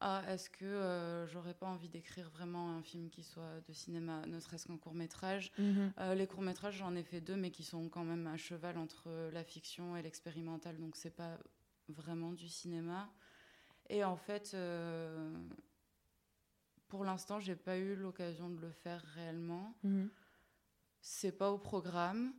ah, 0.00 0.22
est-ce 0.28 0.48
que 0.50 1.26
j'aurais 1.32 1.54
pas 1.54 1.66
envie 1.66 1.88
d'écrire 1.88 2.30
vraiment 2.30 2.76
un 2.76 2.82
film 2.82 3.10
qui 3.10 3.24
soit 3.24 3.60
de 3.66 3.72
cinéma, 3.72 4.24
ne 4.26 4.38
serait-ce 4.38 4.68
qu'un 4.68 4.76
court 4.76 4.94
métrage. 4.94 5.52
Les 6.16 6.26
courts 6.28 6.42
métrages, 6.42 6.76
j'en 6.76 6.94
ai 6.94 7.02
fait 7.04 7.20
deux, 7.20 7.36
mais 7.36 7.50
qui 7.50 7.64
sont 7.64 7.88
quand 7.88 8.04
même 8.04 8.26
à 8.28 8.36
cheval 8.36 8.78
entre 8.78 9.30
la 9.32 9.42
fiction 9.42 9.96
et 9.96 10.02
l'expérimental, 10.02 10.78
donc 10.78 10.94
c'est 10.96 11.14
pas 11.14 11.38
vraiment 11.88 12.32
du 12.32 12.48
cinéma. 12.48 13.12
Et 13.92 14.04
en 14.04 14.16
fait, 14.16 14.52
euh, 14.54 15.30
pour 16.88 17.04
l'instant, 17.04 17.38
j'ai 17.38 17.54
pas 17.54 17.76
eu 17.76 17.94
l'occasion 17.94 18.48
de 18.48 18.58
le 18.58 18.70
faire 18.70 19.02
réellement. 19.14 19.74
Mhm. 19.82 20.10
C'est 21.02 21.36
pas 21.36 21.50
au 21.50 21.58
programme, 21.58 22.32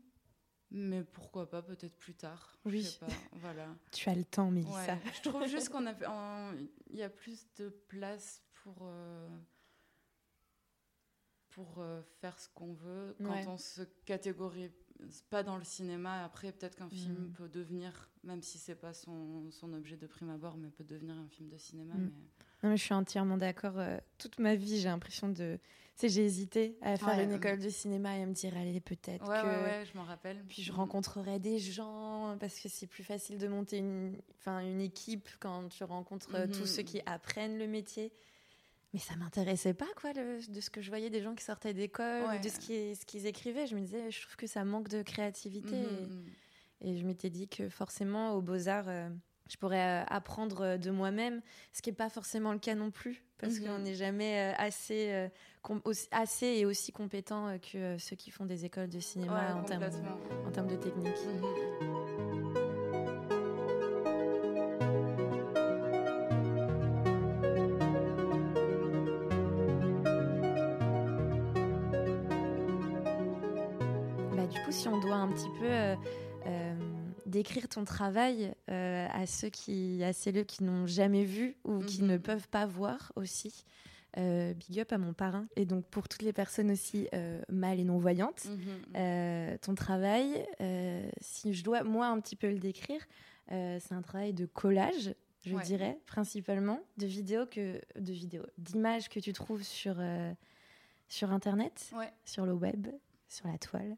mais 0.72 1.04
pourquoi 1.04 1.48
pas 1.48 1.62
peut-être 1.62 1.96
plus 1.96 2.16
tard. 2.16 2.58
Oui. 2.66 2.82
Je 2.82 2.88
sais 2.88 3.00
pas, 3.00 3.06
voilà. 3.34 3.68
tu 3.92 4.10
as 4.10 4.16
le 4.16 4.26
temps, 4.26 4.50
Mélissa. 4.50 4.98
je 5.14 5.30
trouve 5.30 5.46
juste 5.46 5.70
qu'on 5.70 5.86
a, 5.86 5.94
il 6.90 6.96
y 6.96 7.04
a 7.04 7.10
plus 7.10 7.46
de 7.58 7.70
place 7.70 8.42
pour. 8.64 8.80
Euh, 8.82 9.30
pour 11.50 11.76
euh, 11.78 12.02
faire 12.20 12.40
ce 12.40 12.50
qu'on 12.50 12.74
veut 12.74 13.16
quand 13.24 13.48
on 13.48 13.60
se 13.60 13.84
catégorise 14.06 14.72
pas 15.30 15.44
dans 15.44 15.58
le 15.58 15.64
cinéma. 15.64 16.24
Après, 16.24 16.52
peut-être 16.52 16.76
qu'un 16.78 16.90
film 16.90 17.28
mm. 17.28 17.34
peut 17.34 17.48
devenir, 17.48 18.10
même 18.24 18.42
si 18.42 18.58
c'est 18.58 18.76
pas 18.76 18.94
son, 18.94 19.50
son, 19.52 19.74
objet 19.74 19.98
de 19.98 20.08
prime 20.08 20.30
abord, 20.30 20.58
mais 20.58 20.70
peut 20.70 20.84
devenir 20.84 21.16
un 21.16 21.28
film 21.28 21.50
de 21.50 21.58
cinéma. 21.58 21.94
Mm. 21.94 22.12
Mais... 22.64 22.78
je 22.78 22.84
suis 22.84 22.94
entièrement 22.94 23.38
d'accord. 23.38 23.78
Euh, 23.78 23.98
toute 24.18 24.40
ma 24.40 24.56
vie, 24.56 24.80
j'ai 24.80 24.90
l'impression 24.90 25.30
de. 25.30 25.60
Tu 25.98 26.10
j'ai 26.10 26.26
hésité 26.26 26.76
à 26.82 26.98
faire 26.98 27.20
une 27.20 27.34
école 27.34 27.60
de 27.60 27.70
cinéma 27.70 28.18
et 28.18 28.24
à 28.24 28.26
me 28.26 28.34
dire, 28.34 28.58
allez, 28.58 28.80
peut-être 28.80 29.30
ouais, 29.30 29.42
que. 29.42 29.46
Ouais, 29.46 29.86
je 29.86 29.96
m'en 29.98 30.04
rappelle. 30.04 30.44
Puis 30.50 30.64
je 30.64 30.72
rencontrerai 30.72 31.38
des 31.40 31.60
gens 31.60 32.36
parce 32.40 32.60
que 32.60 32.68
c'est 32.68 32.88
plus 32.88 33.04
facile 33.04 33.38
de 33.38 33.48
monter 33.48 33.78
une, 33.78 34.18
enfin, 34.40 34.60
une 34.62 34.82
équipe 34.82 35.30
quand 35.40 35.68
tu 35.70 35.84
rencontres 35.84 36.34
euh, 36.34 36.48
tous 36.48 36.62
mhm. 36.62 36.66
ceux 36.66 36.84
qui 36.84 37.02
apprennent 37.06 37.58
le 37.60 37.68
métier 37.68 38.12
mais 38.94 39.00
ça 39.00 39.16
m'intéressait 39.16 39.74
pas 39.74 39.88
quoi 40.00 40.14
de 40.14 40.40
ce 40.40 40.70
que 40.70 40.80
je 40.80 40.90
voyais 40.90 41.10
des 41.10 41.24
gens 41.24 41.34
qui 41.34 41.44
sortaient 41.44 41.74
d'école 41.74 42.40
de 42.42 42.48
ce 42.48 42.60
qu'ils 42.60 42.96
ce 42.96 43.06
qu'ils 43.08 43.26
écrivaient 43.26 43.66
je 43.66 43.76
me 43.76 43.82
disais 43.82 44.12
je 44.12 44.22
trouve 44.22 44.36
que 44.36 44.46
ça 44.46 44.64
manque 44.64 44.88
de 44.88 45.02
créativité 45.02 45.82
mhm. 45.82 46.26
Et, 46.82 46.98
je 46.98 47.06
m'étais 47.06 47.30
dit 47.30 47.48
que 47.48 47.70
forcément 47.70 48.34
aux 48.34 48.42
beaux 48.42 48.68
arts 48.68 48.88
euh, 48.88 49.10
je 49.50 49.58
pourrais 49.58 50.02
euh, 50.02 50.06
apprendre 50.08 50.62
euh, 50.62 50.78
de 50.78 50.92
moi-même 50.92 51.42
ce 51.74 51.82
qui 51.82 51.90
est 51.90 51.94
pas 51.94 52.10
forcément 52.10 52.54
le 52.54 52.60
cas 52.60 52.76
non 52.76 52.92
plus 52.92 53.24
parce 53.38 53.56
mhm. 53.56 53.66
qu'on 53.66 53.80
n'est 53.80 53.96
jamais 53.96 54.54
assez 54.58 55.30
assez 56.12 56.48
et 56.48 56.66
aussi 56.66 56.92
compétent 56.92 57.58
que 57.60 57.98
ceux 57.98 58.16
qui 58.16 58.32
font 58.32 58.46
des 58.46 58.64
écoles 58.66 58.90
de 58.90 59.00
cinéma 59.00 59.56
en 59.56 59.64
termes 59.64 59.84
en 60.46 60.52
termes 60.52 60.68
de 60.68 60.78
technique. 60.78 61.18
Un 61.82 62.03
décrire 77.34 77.68
ton 77.68 77.84
travail 77.84 78.54
euh, 78.70 79.08
à 79.12 79.26
ceux 79.26 79.50
qui, 79.50 80.04
à 80.04 80.14
celles 80.14 80.46
qui 80.46 80.64
n'ont 80.64 80.88
jamais 80.88 81.26
vu 81.26 81.58
ou 81.64 81.80
qui 81.80 82.04
ne 82.04 82.16
mhm. 82.16 82.22
peuvent 82.22 82.48
pas 82.48 82.66
voir 82.66 83.12
aussi. 83.16 83.66
big 84.16 84.80
up 84.80 84.94
à 84.94 84.98
mon 85.00 85.14
parrain. 85.14 85.48
Et 85.56 85.66
donc 85.66 85.86
pour 85.86 86.08
toutes 86.08 86.22
les 86.22 86.34
personnes 86.34 86.72
aussi 86.72 87.10
mal 87.50 87.80
et 87.80 87.84
non 87.84 87.98
voyantes, 87.98 88.46
mhm. 88.46 89.58
ton 89.60 89.76
travail, 89.76 90.46
si 91.20 91.54
je 91.54 91.64
dois 91.64 91.84
moi 91.84 92.08
un 92.08 92.20
petit 92.20 92.36
peu 92.36 92.50
le 92.50 92.60
décrire, 92.60 93.02
c'est 93.50 93.92
un 93.94 94.02
travail 94.02 94.34
de 94.34 94.46
collage, 94.46 95.16
je 95.44 95.58
dirais 95.58 96.00
principalement, 96.06 96.80
de 96.98 97.08
vidéos 97.08 97.48
que 97.48 97.82
de 98.00 98.14
vidéos, 98.14 98.46
d'images 98.58 99.10
que 99.10 99.20
tu 99.20 99.34
trouves 99.34 99.64
sur 99.64 99.98
sur 101.10 101.32
internet, 101.32 101.92
sur 102.26 102.46
le 102.46 102.54
web, 102.54 102.88
sur 103.28 103.48
la 103.48 103.58
toile. 103.58 103.96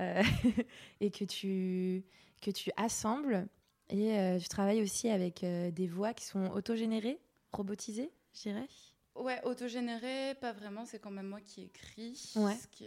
Euh, 0.00 0.22
et 1.00 1.10
que 1.10 1.24
tu, 1.24 2.04
que 2.44 2.50
tu 2.50 2.70
assembles. 2.76 3.48
Et 3.90 4.18
euh, 4.18 4.38
tu 4.38 4.48
travailles 4.48 4.82
aussi 4.82 5.08
avec 5.08 5.44
euh, 5.44 5.70
des 5.70 5.86
voix 5.86 6.14
qui 6.14 6.24
sont 6.24 6.50
autogénérées, 6.50 7.18
robotisées, 7.52 8.10
je 8.34 8.40
dirais. 8.42 8.68
Ouais, 9.14 9.40
autogénérées, 9.44 10.34
pas 10.40 10.52
vraiment, 10.52 10.84
c'est 10.84 10.98
quand 10.98 11.10
même 11.10 11.28
moi 11.28 11.40
qui 11.40 11.62
écris. 11.62 12.34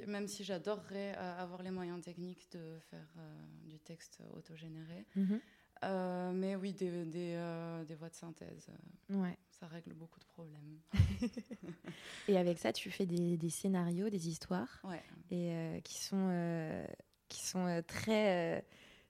même 0.08 0.28
si 0.28 0.44
j'adorerais 0.44 1.14
avoir 1.16 1.64
les 1.64 1.72
moyens 1.72 2.04
techniques 2.04 2.52
de 2.52 2.78
faire 2.90 3.08
du 3.64 3.80
texte 3.80 4.20
autogénéré. 4.36 5.06
Mhm. 5.16 5.40
mais 6.34 6.58
oui, 6.58 6.74
des, 6.74 7.06
des, 7.06 7.40
des, 7.88 7.96
voix 7.96 8.10
de 8.10 8.16
synthèse. 8.16 8.68
ouais. 9.10 9.38
Ça 9.52 9.68
règle 9.68 9.94
beaucoup 9.94 10.20
de 10.20 10.26
problèmes. 10.26 10.82
et 12.28 12.38
avec 12.38 12.60
ça, 12.60 12.74
tu 12.74 12.92
fais 12.92 13.06
des, 13.06 13.38
des 13.38 13.50
scénarios, 13.50 14.10
des 14.10 14.28
histoires, 14.28 14.82
ouais. 14.84 15.04
et 15.32 15.82
qui 15.84 15.98
sont 15.98 16.30
qui 17.28 17.46
sont 17.46 17.66
euh, 17.68 17.82
très, 17.82 18.58
euh, 18.58 18.62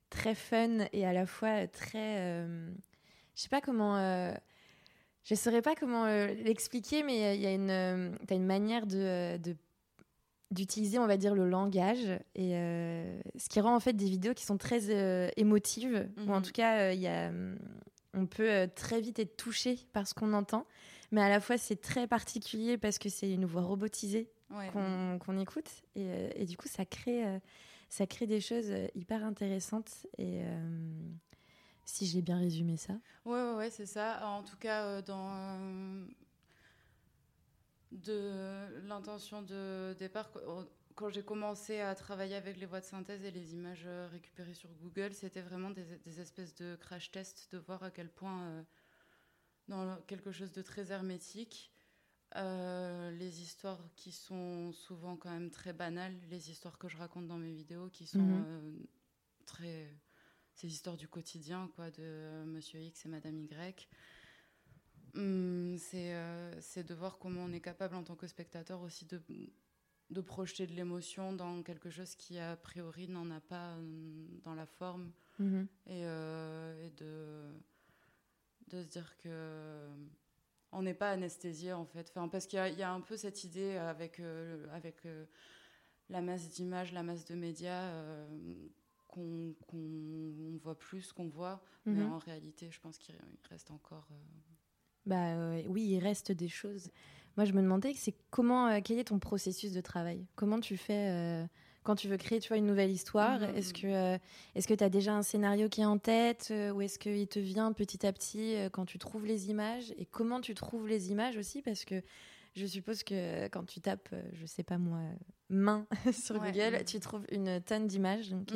très 0.10 0.36
fun 0.36 0.80
et 0.94 1.06
à 1.06 1.14
la 1.14 1.26
fois 1.26 1.68
très. 1.68 2.20
Euh, 2.20 2.70
je 3.36 3.42
sais 3.42 3.50
pas 3.50 3.62
comment. 3.62 3.98
je 5.24 5.36
saurais 5.36 5.62
pas 5.62 5.76
comment 5.76 6.06
l'expliquer, 6.06 7.04
mais 7.04 7.36
il 7.36 7.42
y 7.42 7.46
a 7.46 7.54
une, 7.54 7.70
as 7.70 8.34
une 8.34 8.46
manière 8.46 8.88
de, 8.88 9.40
d'utiliser, 10.52 10.98
on 11.00 11.08
va 11.08 11.18
dire, 11.18 11.36
le 11.36 11.48
langage, 11.48 12.20
et 12.36 12.52
ce 13.36 13.50
qui 13.50 13.60
rend 13.60 13.76
en 13.76 13.80
fait 13.80 13.94
des 13.94 14.10
vidéos 14.10 14.34
qui 14.34 14.46
sont 14.46 14.58
très 14.58 15.32
émotives, 15.38 16.10
ou 16.26 16.32
en 16.32 16.38
mhm. 16.38 16.42
tout 16.42 16.52
cas, 16.52 16.94
il 16.94 17.00
y 17.00 17.08
a, 17.08 17.32
on 18.14 18.26
peut 18.26 18.68
très 18.76 19.02
vite 19.02 19.20
être 19.20 19.38
touché 19.38 19.78
par 19.94 20.08
ce 20.08 20.16
qu'on 20.16 20.34
entend, 20.34 20.66
mais 21.12 21.22
à 21.22 21.30
la 21.30 21.40
fois 21.40 21.58
c'est 21.58 21.80
très 21.80 22.08
particulier 22.08 22.78
parce 22.78 22.98
que 22.98 23.10
c'est 23.10 23.32
une 23.32 23.46
voix 23.46 23.62
robotisée 23.62 24.32
qu'on, 24.74 25.38
écoute, 25.38 25.70
et, 25.96 26.08
et, 26.36 26.46
du 26.46 26.58
coup 26.58 26.68
ça 26.68 26.86
crée 26.86 27.24
ça 27.90 28.06
crée 28.08 28.28
des 28.28 28.42
choses 28.42 28.70
euh, 28.70 28.88
hyper 28.96 29.24
intéressantes 29.24 30.06
et 30.18 30.42
euh, 30.44 31.10
si 31.86 32.06
j'ai 32.06 32.22
bien 32.22 32.38
résumé 32.38 32.78
ça. 32.78 32.94
Ouais, 33.26 33.42
ouais, 33.42 33.56
ouais 33.56 33.70
c'est 33.70 33.86
ça. 33.86 34.28
En 34.28 34.44
tout 34.44 34.58
cas, 34.58 34.86
euh, 34.86 35.02
dans 35.02 36.08
de 37.92 38.82
l'intention 38.86 39.42
de 39.42 39.96
départ, 39.98 40.30
quand 40.96 41.10
j'ai 41.10 41.24
commencé 41.24 41.80
à 41.80 41.96
travailler 41.96 42.36
avec 42.36 42.58
les 42.58 42.66
voix 42.66 42.82
de 42.82 42.86
synthèse 42.86 43.24
et 43.24 43.32
les 43.32 43.54
images 43.54 43.88
récupérées 44.12 44.54
sur 44.54 44.70
Google, 44.82 45.14
c'était 45.14 45.42
vraiment 45.42 45.70
des, 45.70 46.20
espèces 46.20 46.54
de 46.56 46.76
crash 46.76 47.12
tests 47.12 47.48
de 47.54 47.58
voir 47.58 47.82
à 47.84 47.92
quel 47.92 48.10
point, 48.10 48.66
dans 49.70 49.96
quelque 50.02 50.32
chose 50.34 50.52
de 50.52 50.62
très 50.62 50.92
hermétique, 50.92 51.72
euh, 52.38 53.12
les 53.12 53.42
histoires 53.42 53.84
qui 53.96 54.12
sont 54.12 54.72
souvent 54.72 55.16
quand 55.16 55.32
même 55.32 55.50
très 55.50 55.74
banales, 55.74 56.16
les 56.30 56.52
histoires 56.52 56.78
que 56.78 56.88
je 56.88 56.98
raconte 56.98 57.28
dans 57.28 57.38
mes 57.38 57.52
vidéos 57.52 57.90
qui 57.90 58.06
sont 58.06 58.20
mhm. 58.20 58.44
euh, 58.48 58.72
très 59.46 59.88
ces 60.54 60.68
histoires 60.68 60.98
du 60.98 61.08
quotidien, 61.08 61.70
quoi, 61.76 61.92
de 61.92 62.44
Monsieur 62.46 62.80
X 62.80 63.06
et 63.06 63.10
Madame 63.10 63.38
Y. 63.40 63.88
Hum, 65.16 65.78
c'est 65.78 66.84
de 66.84 66.94
voir 66.96 67.20
comment 67.20 67.44
on 67.44 67.54
est 67.54 67.62
capable 67.62 67.96
en 67.96 68.04
tant 68.04 68.16
que 68.16 68.26
spectateur 68.26 68.82
aussi 68.82 69.06
de, 69.06 69.22
de 70.10 70.22
projeter 70.22 70.66
de 70.66 70.74
l'émotion 70.74 71.32
dans 71.34 71.62
quelque 71.62 71.92
chose 71.92 72.16
qui 72.16 72.40
a 72.40 72.56
priori 72.56 73.08
n'en 73.08 73.30
a 73.30 73.40
pas 73.40 73.78
dans 74.44 74.56
la 74.56 74.66
forme 74.66 75.12
mhm. 75.38 75.68
et, 75.86 76.02
et, 76.02 76.92
de, 76.98 77.52
de 78.70 78.82
se 78.82 78.88
dire 78.88 79.16
que 79.18 79.90
on 80.72 80.82
n'est 80.82 80.94
pas 80.94 81.12
anesthésié 81.12 81.74
en 81.74 81.86
fait. 81.86 82.12
Enfin, 82.12 82.28
parce 82.28 82.48
qu'il 82.48 82.60
y, 82.60 82.84
a 82.84 82.92
un 82.92 83.02
peu 83.02 83.18
cette 83.18 83.44
idée 83.44 83.76
avec, 83.76 84.20
euh, 84.20 84.68
avec 84.72 85.06
euh, 85.06 85.26
la 86.10 86.22
masse 86.22 86.50
d'images, 86.50 86.94
la 86.94 87.04
masse 87.04 87.26
de 87.26 87.36
médias, 87.36 87.84
euh, 87.84 88.28
qu'on 89.08 89.56
voit 90.62 90.78
plus 90.78 91.12
qu'on 91.14 91.30
voit. 91.30 91.64
Mais 91.86 92.04
mhm. 92.04 92.14
en 92.14 92.18
réalité, 92.18 92.70
je 92.70 92.80
pense 92.80 92.98
qu'il 92.98 93.16
reste 93.50 93.72
encore. 93.72 94.08
Bah 95.06 95.38
oui, 95.68 95.84
il 95.84 96.00
reste 96.00 96.32
des 96.32 96.50
choses. 96.50 96.92
Moi, 97.38 97.46
je 97.46 97.54
me 97.54 97.62
demandais, 97.62 97.94
c'est 97.94 98.16
comment, 98.30 98.82
quel 98.82 99.00
est 99.00 99.06
ton 99.06 99.20
processus 99.20 99.72
de 99.72 99.82
travail? 99.82 100.26
Comment 100.36 100.60
tu 100.60 100.76
fais 100.76 101.48
quand 101.88 101.96
tu 101.96 102.10
veux 102.10 102.18
créer 102.18 102.42
tu 102.42 102.50
vois, 102.50 102.58
une 102.58 102.66
nouvelle 102.66 102.92
histoire, 102.92 103.40
mm-hmm. 103.40 103.56
est-ce 103.56 103.74
que 103.74 103.88
euh, 103.88 104.18
est-ce 104.56 104.68
que 104.68 104.74
tu 104.74 104.84
as 104.84 104.90
déjà 104.90 105.16
un 105.16 105.22
scénario 105.22 105.70
qui 105.70 105.80
est 105.80 105.86
en 105.86 105.98
tête 105.98 106.50
euh, 106.52 106.72
ou 106.72 106.82
est-ce 106.82 107.00
qu'il 107.00 107.26
te 107.30 107.40
vient 107.40 107.72
petit 107.72 108.06
à 108.06 108.12
petit 108.12 108.56
euh, 108.56 108.70
quand 108.70 108.86
tu 108.86 109.00
trouves 109.00 109.26
les 109.26 109.50
images? 109.50 109.94
Et 109.98 110.06
comment 110.06 110.42
tu 110.42 110.54
trouves 110.54 110.86
les 110.90 111.12
images 111.12 111.38
aussi? 111.38 111.62
Parce 111.62 111.86
que 111.86 112.02
je 112.58 112.66
suppose 112.66 113.04
que 113.04 113.48
quand 113.48 113.64
tu 113.64 113.80
tapes, 113.80 114.14
je 114.34 114.46
sais 114.46 114.64
pas 114.64 114.78
moi, 114.78 115.00
main 115.48 115.88
sur 116.12 116.38
Google, 116.40 116.84
tu 116.86 117.00
trouves 117.00 117.26
une 117.32 117.62
tonne 117.62 117.88
d'images. 117.88 118.32
Donc, 118.32 118.52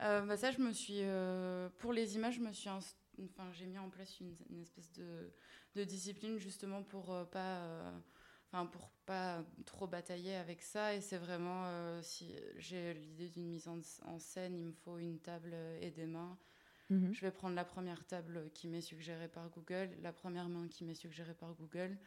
bah 0.00 0.36
ça, 0.36 0.50
je 0.50 0.58
me 0.58 0.72
suis 0.72 1.02
pour 1.78 1.92
les 1.92 2.16
images, 2.16 2.34
je 2.34 2.40
me 2.40 2.52
suis 2.52 2.68
enfin 2.68 3.48
j'ai 3.52 3.66
mis 3.66 3.78
en 3.78 3.90
place 3.90 4.18
une, 4.18 4.34
une 4.50 4.60
espèce 4.60 4.90
de, 4.92 5.30
de, 5.76 5.84
discipline 5.84 6.38
justement 6.38 6.82
pour 6.82 7.16
pas 7.30 7.92
enfin 8.50 8.66
pour 8.66 8.90
pas 9.06 9.44
trop 9.64 9.86
batailler 9.86 10.34
avec 10.34 10.62
ça. 10.62 10.94
Et 10.94 11.00
c'est 11.00 11.18
vraiment, 11.18 11.64
euh, 11.66 12.00
si 12.02 12.34
j'ai 12.56 12.94
l'idée 12.94 13.28
d'une 13.28 13.48
mise 13.48 13.68
en, 13.68 14.18
scène, 14.18 14.56
il 14.56 14.66
me 14.66 14.72
faut 14.72 14.98
une 14.98 15.18
table 15.18 15.54
et 15.80 15.90
des 15.90 16.06
mains. 16.06 16.38
Mhm. 16.90 17.12
Je 17.12 17.20
vais 17.20 17.30
prendre 17.30 17.54
la 17.54 17.64
première 17.64 18.04
table 18.06 18.50
qui 18.54 18.66
m'est 18.68 18.80
suggérée 18.80 19.28
par 19.28 19.50
Google, 19.50 19.90
la 20.00 20.12
première 20.12 20.48
main 20.48 20.68
qui 20.68 20.84
m'est 20.84 20.94
suggérée 20.94 21.34
par 21.34 21.54
Google. 21.54 21.98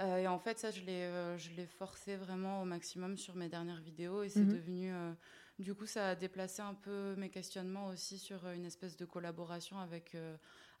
Euh, 0.00 0.18
et 0.18 0.26
en 0.26 0.38
fait, 0.38 0.58
ça, 0.58 0.70
je 0.70 0.82
l'ai, 0.82 1.04
euh, 1.04 1.38
je 1.38 1.50
l'ai 1.52 1.66
forcé 1.66 2.16
vraiment 2.16 2.60
au 2.60 2.64
maximum 2.64 3.16
sur 3.16 3.34
mes 3.34 3.48
dernières 3.48 3.80
vidéos. 3.80 4.22
Et 4.22 4.28
c'est 4.28 4.40
mhm. 4.40 4.52
devenu. 4.52 4.92
du 5.58 5.74
coup, 5.74 5.86
ça 5.86 6.10
a 6.10 6.14
déplacé 6.14 6.62
un 6.62 6.74
peu 6.74 7.14
mes 7.16 7.30
questionnements 7.30 7.86
aussi 7.86 8.18
sur 8.18 8.46
une 8.48 8.64
espèce 8.64 8.96
de 8.96 9.04
collaboration 9.04 9.78
avec, 9.78 10.16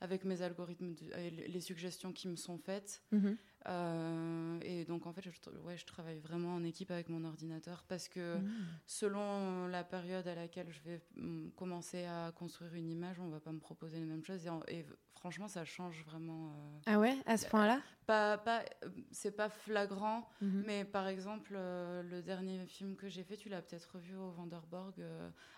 avec 0.00 0.24
mes 0.24 0.42
algorithmes 0.42 0.94
et 1.16 1.30
les 1.30 1.60
suggestions 1.60 2.12
qui 2.12 2.28
me 2.28 2.36
sont 2.36 2.58
faites. 2.58 3.02
Mhm. 3.12 3.36
Euh, 3.68 4.58
et 4.62 4.84
donc 4.84 5.06
en 5.06 5.12
fait, 5.12 5.22
je, 5.22 5.30
ouais, 5.64 5.76
je 5.76 5.86
travaille 5.86 6.18
vraiment 6.18 6.54
en 6.54 6.62
équipe 6.62 6.90
avec 6.90 7.08
mon 7.08 7.24
ordinateur 7.24 7.84
parce 7.88 8.08
que 8.08 8.36
mmh. 8.36 8.50
selon 8.86 9.66
la 9.66 9.82
période 9.82 10.26
à 10.28 10.34
laquelle 10.34 10.70
je 10.70 10.80
vais 10.82 11.00
mm, 11.16 11.50
commencer 11.56 12.04
à 12.04 12.32
construire 12.36 12.74
une 12.74 12.88
image, 12.88 13.18
on 13.18 13.28
va 13.28 13.40
pas 13.40 13.52
me 13.52 13.58
proposer 13.58 13.98
les 13.98 14.04
mêmes 14.04 14.24
choses. 14.24 14.46
Et, 14.68 14.84
franchement, 15.14 15.48
ça 15.48 15.64
change 15.64 16.04
vraiment. 16.04 16.50
Euh, 16.50 16.78
ah 16.86 17.00
ouais, 17.00 17.16
à 17.26 17.36
ce 17.36 17.48
point-là? 17.48 17.80
Pas, 18.06 18.38
pas, 18.38 18.62
c'est 19.10 19.32
pas 19.32 19.48
flagrant, 19.48 20.28
mmh. 20.40 20.62
mais 20.64 20.84
par 20.84 21.08
exemple, 21.08 21.54
euh, 21.56 22.04
le 22.04 22.22
dernier 22.22 22.64
film 22.66 22.94
que 22.94 23.08
j'ai 23.08 23.24
fait, 23.24 23.36
tu 23.36 23.48
l'as 23.48 23.62
peut-être 23.62 23.98
vu 23.98 24.14
au 24.14 24.30
Vanderborg 24.30 24.94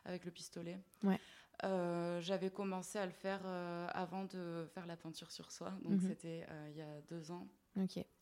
avec 0.06 0.24
le 0.24 0.30
pistolet. 0.30 0.78
Ouais. 1.02 1.20
J'avais 1.62 2.50
commencé 2.50 2.98
à 2.98 3.06
le 3.06 3.12
faire 3.12 3.44
avant 3.92 4.24
de 4.24 4.66
faire 4.74 4.86
la 4.86 4.96
peinture 4.96 5.30
sur 5.30 5.50
soi, 5.50 5.72
donc 5.82 6.00
mmh. 6.00 6.08
c'était 6.08 6.46
il 6.70 6.76
y 6.76 6.82
a 6.82 7.00
deux 7.08 7.30
ans 7.30 7.46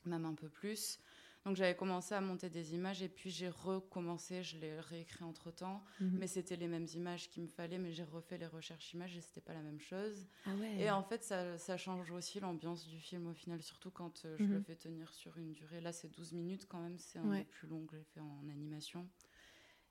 même 0.05 0.25
un 0.25 0.35
peu 0.35 0.49
plus. 0.49 0.99
Donc 1.45 1.55
j'avais 1.55 1.77
commencé 1.77 2.13
à 2.13 2.21
monter 2.21 2.51
des 2.51 2.75
images 2.75 3.03
et 3.03 3.09
puis 3.09 3.31
j'ai 3.31 3.49
recommencé, 3.49 4.43
je 4.43 4.59
l'ai 4.59 4.81
réécrit 4.81 5.23
entre 5.23 5.53
temps, 5.53 5.85
mhm. 6.01 6.19
mais 6.19 6.27
c'était 6.27 6.57
les 6.57 6.67
mêmes 6.67 6.89
images 6.93 7.31
qu'il 7.31 7.45
me 7.45 7.49
fallait, 7.49 7.79
mais 7.79 7.93
j'ai 7.93 8.03
refait 8.03 8.37
les 8.37 8.49
recherches 8.49 8.93
images 8.95 9.17
et 9.17 9.21
c'était 9.21 9.41
pas 9.41 9.55
la 9.55 9.63
même 9.63 9.79
chose. 9.79 10.27
Ah 10.45 10.51
et 10.77 10.91
en 10.91 11.05
fait, 11.05 11.23
ça, 11.23 11.57
ça 11.57 11.77
change 11.77 12.11
aussi 12.11 12.41
l'ambiance 12.41 12.89
du 12.89 12.99
film 12.99 13.29
au 13.29 13.33
final, 13.33 13.63
surtout 13.63 13.93
quand 13.93 14.25
euh, 14.25 14.35
je 14.41 14.45
le 14.45 14.59
mhm. 14.59 14.65
fais 14.65 14.75
tenir 14.75 15.15
sur 15.15 15.39
une 15.39 15.53
durée. 15.53 15.81
Là, 15.81 15.93
c'est 15.93 16.09
12 16.09 16.33
minutes 16.33 16.67
quand 16.69 16.81
même, 16.81 16.99
c'est 16.99 17.21
un 17.21 17.39
peu 17.39 17.45
plus 17.45 17.69
long 17.69 17.87
que 17.87 17.97
j'ai 17.97 18.03
fait 18.03 18.21
en 18.21 18.49
animation. 18.51 19.09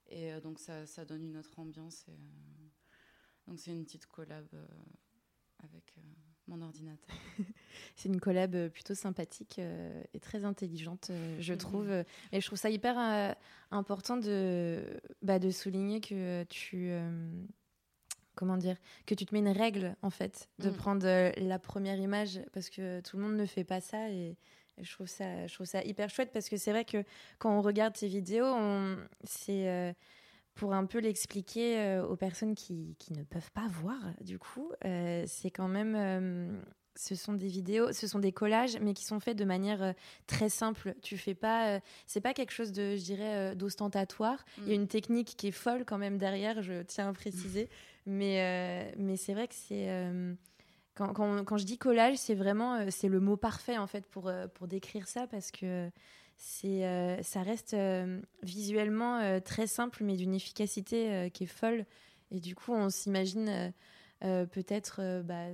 Et 0.10 0.34
euh, 0.34 0.42
donc 0.42 0.60
ça, 0.60 0.86
ça, 0.86 1.06
donne 1.06 1.24
une 1.24 1.38
autre 1.38 1.58
ambiance. 1.58 2.06
Et, 2.10 2.12
euh, 2.12 2.65
donc 3.48 3.60
c'est 3.60 3.72
une 3.72 3.84
petite 3.84 4.06
collab 4.08 4.48
avec 5.64 5.96
mon 6.48 6.62
ordinateur. 6.62 7.16
c'est 7.96 8.10
une 8.10 8.20
collab 8.20 8.56
euh, 8.56 8.70
plutôt 8.70 8.94
sympathique 8.96 9.58
euh, 9.60 10.04
et 10.14 10.20
très 10.20 10.46
intelligente, 10.46 11.08
euh, 11.10 11.38
je 11.40 11.54
trouve. 11.54 11.90
Et 12.32 12.42
je 12.42 12.46
trouve 12.46 12.60
ça 12.60 12.70
hyper 12.70 13.36
important 13.72 14.18
de, 14.18 14.84
bah, 15.22 15.40
de 15.40 15.50
souligner 15.52 16.02
que 16.02 16.44
tu. 16.44 16.92
comment 18.36 18.58
dire 18.58 18.78
Que 19.06 19.16
tu 19.16 19.26
te 19.26 19.34
mets 19.34 19.40
une 19.40 19.50
règle, 19.50 19.96
en 20.02 20.10
fait, 20.10 20.50
de 20.60 20.70
mhm. 20.70 20.76
prendre 20.76 21.32
la 21.40 21.60
première 21.60 21.98
image, 21.98 22.42
parce 22.54 22.70
que 22.70 23.02
tout 23.02 23.18
le 23.18 23.24
monde 23.24 23.36
ne 23.36 23.46
fait 23.46 23.64
pas 23.64 23.82
ça. 23.82 24.10
Et, 24.10 24.38
je, 24.82 24.92
trouve 24.92 25.08
ça, 25.08 25.48
je 25.48 25.54
trouve 25.54 25.68
ça 25.68 25.84
hyper 25.84 26.10
chouette, 26.10 26.32
parce 26.34 26.50
que 26.50 26.58
c'est 26.58 26.72
vrai 26.72 26.84
que 26.84 27.04
quand 27.40 27.58
on 27.58 27.62
regarde 27.62 27.94
tes 27.94 28.08
vidéos, 28.08 28.54
c'est 29.24 29.96
pour 30.56 30.74
un 30.74 30.86
peu 30.86 31.00
l'expliquer 31.00 31.80
euh, 31.80 32.06
aux 32.06 32.16
personnes 32.16 32.56
qui, 32.56 32.96
qui, 32.98 33.14
ne 33.14 33.24
peuvent 33.24 33.52
pas 33.52 33.68
voir, 33.68 34.00
du 34.22 34.40
coup, 34.40 34.72
euh, 34.86 35.24
c'est 35.28 35.52
quand 35.52 35.68
même. 35.68 35.96
Euh, 35.96 36.62
ce 36.98 37.14
sont 37.14 37.34
des 37.34 37.50
vidéos, 37.50 37.92
ce 37.92 38.08
sont 38.08 38.20
des 38.20 38.32
collages, 38.32 38.78
mais 38.80 38.94
qui 38.94 39.04
sont 39.04 39.20
faits 39.20 39.38
de 39.38 39.44
manière 39.44 39.94
très 40.28 40.48
simple. 40.48 40.96
Tu 41.02 41.18
fais 41.18 41.36
pas, 41.36 41.82
c'est 42.08 42.22
pas 42.22 42.34
quelque 42.34 42.54
chose 42.54 42.72
de, 42.72 42.96
je 42.96 43.04
dirais, 43.04 43.54
d'ostentatoire. 43.54 44.46
Il 44.60 44.70
y 44.70 44.72
a 44.72 44.78
mm. 44.78 44.82
une 44.82 44.88
technique 44.88 45.36
qui 45.36 45.48
est 45.48 45.52
folle 45.52 45.84
quand 45.84 45.98
même 45.98 46.18
derrière, 46.18 46.62
je 46.62 46.84
tiens 46.84 47.10
à 47.10 47.14
préciser. 47.14 47.68
mais 48.06 48.96
mais 48.98 49.18
c'est 49.18 49.34
vrai 49.34 49.50
que 49.50 49.56
c'est 49.56 49.90
quand, 50.94 51.12
quand, 51.12 51.44
quand, 51.44 51.58
je 51.58 51.66
dis 51.66 51.78
collage, 51.78 52.16
c'est 52.16 52.34
vraiment 52.34 52.90
c'est 52.90 53.10
le 53.10 53.20
mot 53.20 53.36
parfait 53.36 53.78
en 53.78 53.88
fait 53.88 54.06
pour 54.06 54.32
pour 54.54 54.70
décrire 54.70 55.10
ça 55.10 55.28
parce 55.28 55.52
que 55.52 55.92
c'est, 56.38 56.86
euh, 56.86 57.22
ça 57.24 57.42
reste 57.42 57.74
euh, 57.74 58.22
visuellement 58.44 59.20
euh, 59.20 59.40
très 59.40 59.68
simple, 59.68 60.04
mais 60.04 60.16
d'une 60.16 60.34
efficacité 60.34 61.30
qui 61.34 61.44
est 61.44 61.48
folle. 61.48 61.86
Et 62.32 62.40
du 62.40 62.56
coup, 62.56 62.74
on 62.74 62.90
s'imagine 62.90 63.74
peut-être, 64.22 65.22
bah, 65.24 65.48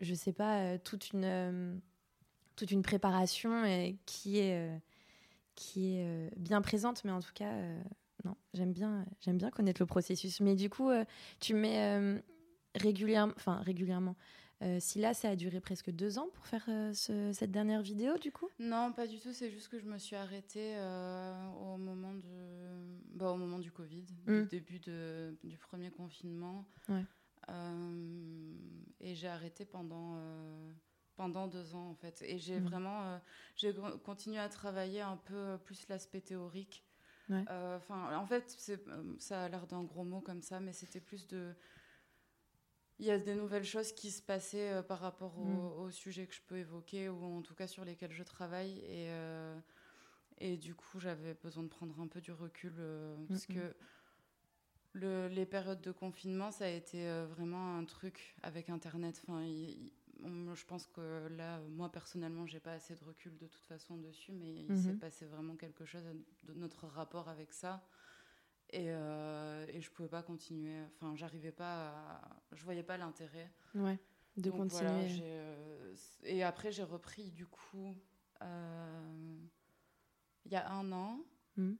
je 0.00 0.14
sais 0.14 0.32
pas, 0.32 0.78
toute 0.78 1.12
une, 1.12 1.80
toute 2.56 2.70
une 2.72 2.82
préparation 2.82 3.62
qui 4.04 4.38
est, 4.38 4.68
qui 5.54 5.94
est 5.96 6.30
bien 6.36 6.60
présente, 6.60 7.04
mais 7.04 7.12
en 7.12 7.20
tout 7.20 7.32
cas, 7.32 7.52
non, 8.24 8.36
j'aime 8.52 8.72
bien, 8.72 9.06
j'aime 9.20 9.38
bien 9.38 9.50
connaître 9.50 9.80
le 9.80 9.86
processus. 9.86 10.40
Mais 10.40 10.56
du 10.56 10.68
coup, 10.68 10.90
tu 11.38 11.54
mets 11.54 12.20
régulièrement, 12.74 13.32
enfin 13.36 13.60
régulièrement, 13.62 14.16
euh, 14.62 14.76
si 14.78 14.98
là, 14.98 15.14
ça 15.14 15.30
a 15.30 15.36
duré 15.36 15.58
presque 15.60 15.90
deux 15.90 16.18
ans 16.18 16.28
pour 16.34 16.46
faire 16.46 16.64
euh, 16.68 16.92
cette 16.92 17.50
dernière 17.50 17.80
vidéo, 17.80 18.18
du 18.18 18.30
coup? 18.30 18.48
Non, 18.58 18.92
pas 18.92 19.06
du 19.06 19.18
tout. 19.18 19.32
C'est 19.32 19.50
juste 19.50 19.68
que 19.68 19.78
je 19.78 19.86
me 19.86 19.96
suis 19.96 20.16
arrêtée 20.16 20.74
euh, 20.76 21.48
au, 21.62 21.78
moment 21.78 22.12
de... 22.12 23.14
bah, 23.14 23.30
au 23.30 23.36
moment 23.36 23.58
du 23.58 23.72
Covid, 23.72 24.02
du 24.02 24.30
mm. 24.30 24.46
début 24.48 24.78
de, 24.80 25.34
du 25.44 25.56
premier 25.56 25.90
confinement. 25.90 26.66
et 29.00 29.14
j'ai 29.14 29.28
arrêté 29.28 29.64
pendant, 29.64 30.20
pendant 31.16 31.46
deux 31.46 31.74
ans, 31.74 31.88
en 31.88 31.94
fait. 31.94 32.22
Et 32.26 32.38
j'ai 32.38 32.60
mm. 32.60 32.64
vraiment... 32.64 33.18
j'ai 33.56 33.74
continué 34.04 34.38
à 34.38 34.50
travailler 34.50 35.00
un 35.00 35.16
peu 35.16 35.56
plus 35.64 35.88
l'aspect 35.88 36.20
théorique. 36.20 36.84
Enfin, 37.30 38.14
en 38.14 38.26
fait, 38.26 38.58
ça 39.18 39.44
a 39.44 39.48
l'air 39.48 39.66
d'un 39.66 39.84
gros 39.84 40.04
mot 40.04 40.20
comme 40.20 40.42
ça, 40.42 40.60
mais 40.60 40.74
c'était 40.74 41.00
plus 41.00 41.26
de 41.28 41.54
il 43.00 43.06
y 43.06 43.10
a 43.10 43.18
des 43.18 43.34
nouvelles 43.34 43.64
choses 43.64 43.92
qui 43.92 44.10
se 44.10 44.22
passaient 44.22 44.72
euh, 44.72 44.82
par 44.82 45.00
rapport 45.00 45.38
au, 45.38 45.86
mm. 45.86 45.90
sujet 45.90 46.26
que 46.26 46.34
je 46.34 46.42
peux 46.46 46.58
évoquer 46.58 47.08
ou 47.08 47.24
en 47.24 47.40
tout 47.40 47.54
cas 47.54 47.66
sur 47.66 47.84
lesquels 47.84 48.12
je 48.12 48.22
travaille. 48.22 48.78
Et, 48.80 49.08
euh, 49.08 49.58
et 50.38 50.58
du 50.58 50.74
coup, 50.74 51.00
j'avais 51.00 51.34
besoin 51.34 51.62
de 51.62 51.68
prendre 51.68 51.98
un 51.98 52.06
peu 52.06 52.20
du 52.20 52.30
recul 52.30 52.74
euh, 52.78 53.16
parce 53.28 53.46
que 53.46 53.74
le, 54.92 55.28
les 55.28 55.46
périodes 55.46 55.80
de 55.80 55.92
confinement, 55.92 56.50
ça 56.50 56.66
a 56.66 56.68
été 56.68 57.08
vraiment 57.30 57.78
un 57.78 57.84
truc 57.84 58.36
avec 58.42 58.68
Internet. 58.68 59.22
Enfin, 59.26 59.44
je 60.54 60.64
pense 60.66 60.86
que 60.86 61.28
là, 61.28 61.60
moi 61.70 61.90
personnellement, 61.90 62.46
j'ai 62.46 62.60
pas 62.60 62.72
assez 62.72 62.94
de 62.94 63.04
recul 63.04 63.36
de 63.38 63.46
toute 63.46 63.64
façon 63.64 63.96
dessus, 63.96 64.32
mais 64.32 64.52
il 64.52 64.76
s'est 64.76 64.90
mm-hmm. 64.90 64.98
passé 64.98 65.26
vraiment 65.26 65.56
quelque 65.56 65.86
chose 65.86 66.04
de 66.42 66.54
notre 66.54 66.86
rapport 66.86 67.28
avec 67.28 67.52
ça. 67.52 67.82
Et, 68.72 68.86
euh, 68.88 69.66
et 69.68 69.80
je 69.80 69.90
pouvais 69.90 70.08
pas 70.08 70.22
continuer. 70.22 70.80
Enfin, 70.94 71.14
j'arrivais 71.16 71.52
pas 71.52 71.88
à... 71.88 72.20
Je 72.52 72.62
voyais 72.64 72.82
pas 72.82 72.96
l'intérêt. 72.96 73.50
Ouais, 73.74 73.98
de 74.36 74.50
continuer. 74.50 75.18
Euh, 75.22 75.94
et 76.24 76.42
après, 76.42 76.70
j'ai 76.72 76.84
repris, 76.84 77.30
du 77.32 77.46
coup, 77.46 77.96
euh, 78.42 79.38
il 80.44 80.52
y 80.52 80.56
a 80.56 80.70
un 80.70 80.92
an. 80.92 81.20
Hmm. 81.56 81.74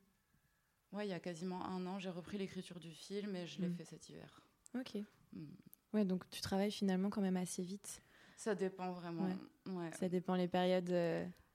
Ouais, 0.93 1.07
il 1.07 1.11
y 1.11 1.15
a 1.15 1.21
quasiment 1.21 1.65
un 1.65 1.87
an, 1.87 1.99
j'ai 2.01 2.11
repris 2.11 2.39
l'écriture 2.39 2.81
du 2.81 2.91
film 2.91 3.37
et 3.37 3.47
je 3.47 3.61
l'ai 3.61 3.69
hmm. 3.69 3.75
fait 3.75 3.85
cet 3.85 4.09
hiver. 4.09 4.43
Ok. 4.75 4.97
Mm. 5.33 5.45
Ouais, 5.93 6.05
donc 6.05 6.29
tu 6.31 6.41
travailles 6.41 6.71
finalement 6.71 7.11
quand 7.11 7.21
même 7.21 7.37
assez 7.37 7.63
vite. 7.63 8.03
Ça 8.37 8.55
dépend 8.55 8.93
vraiment. 8.93 9.29
Ouais. 9.67 9.91
Ça 9.99 10.09
dépend 10.09 10.35
les 10.35 10.49
périodes. 10.49 10.93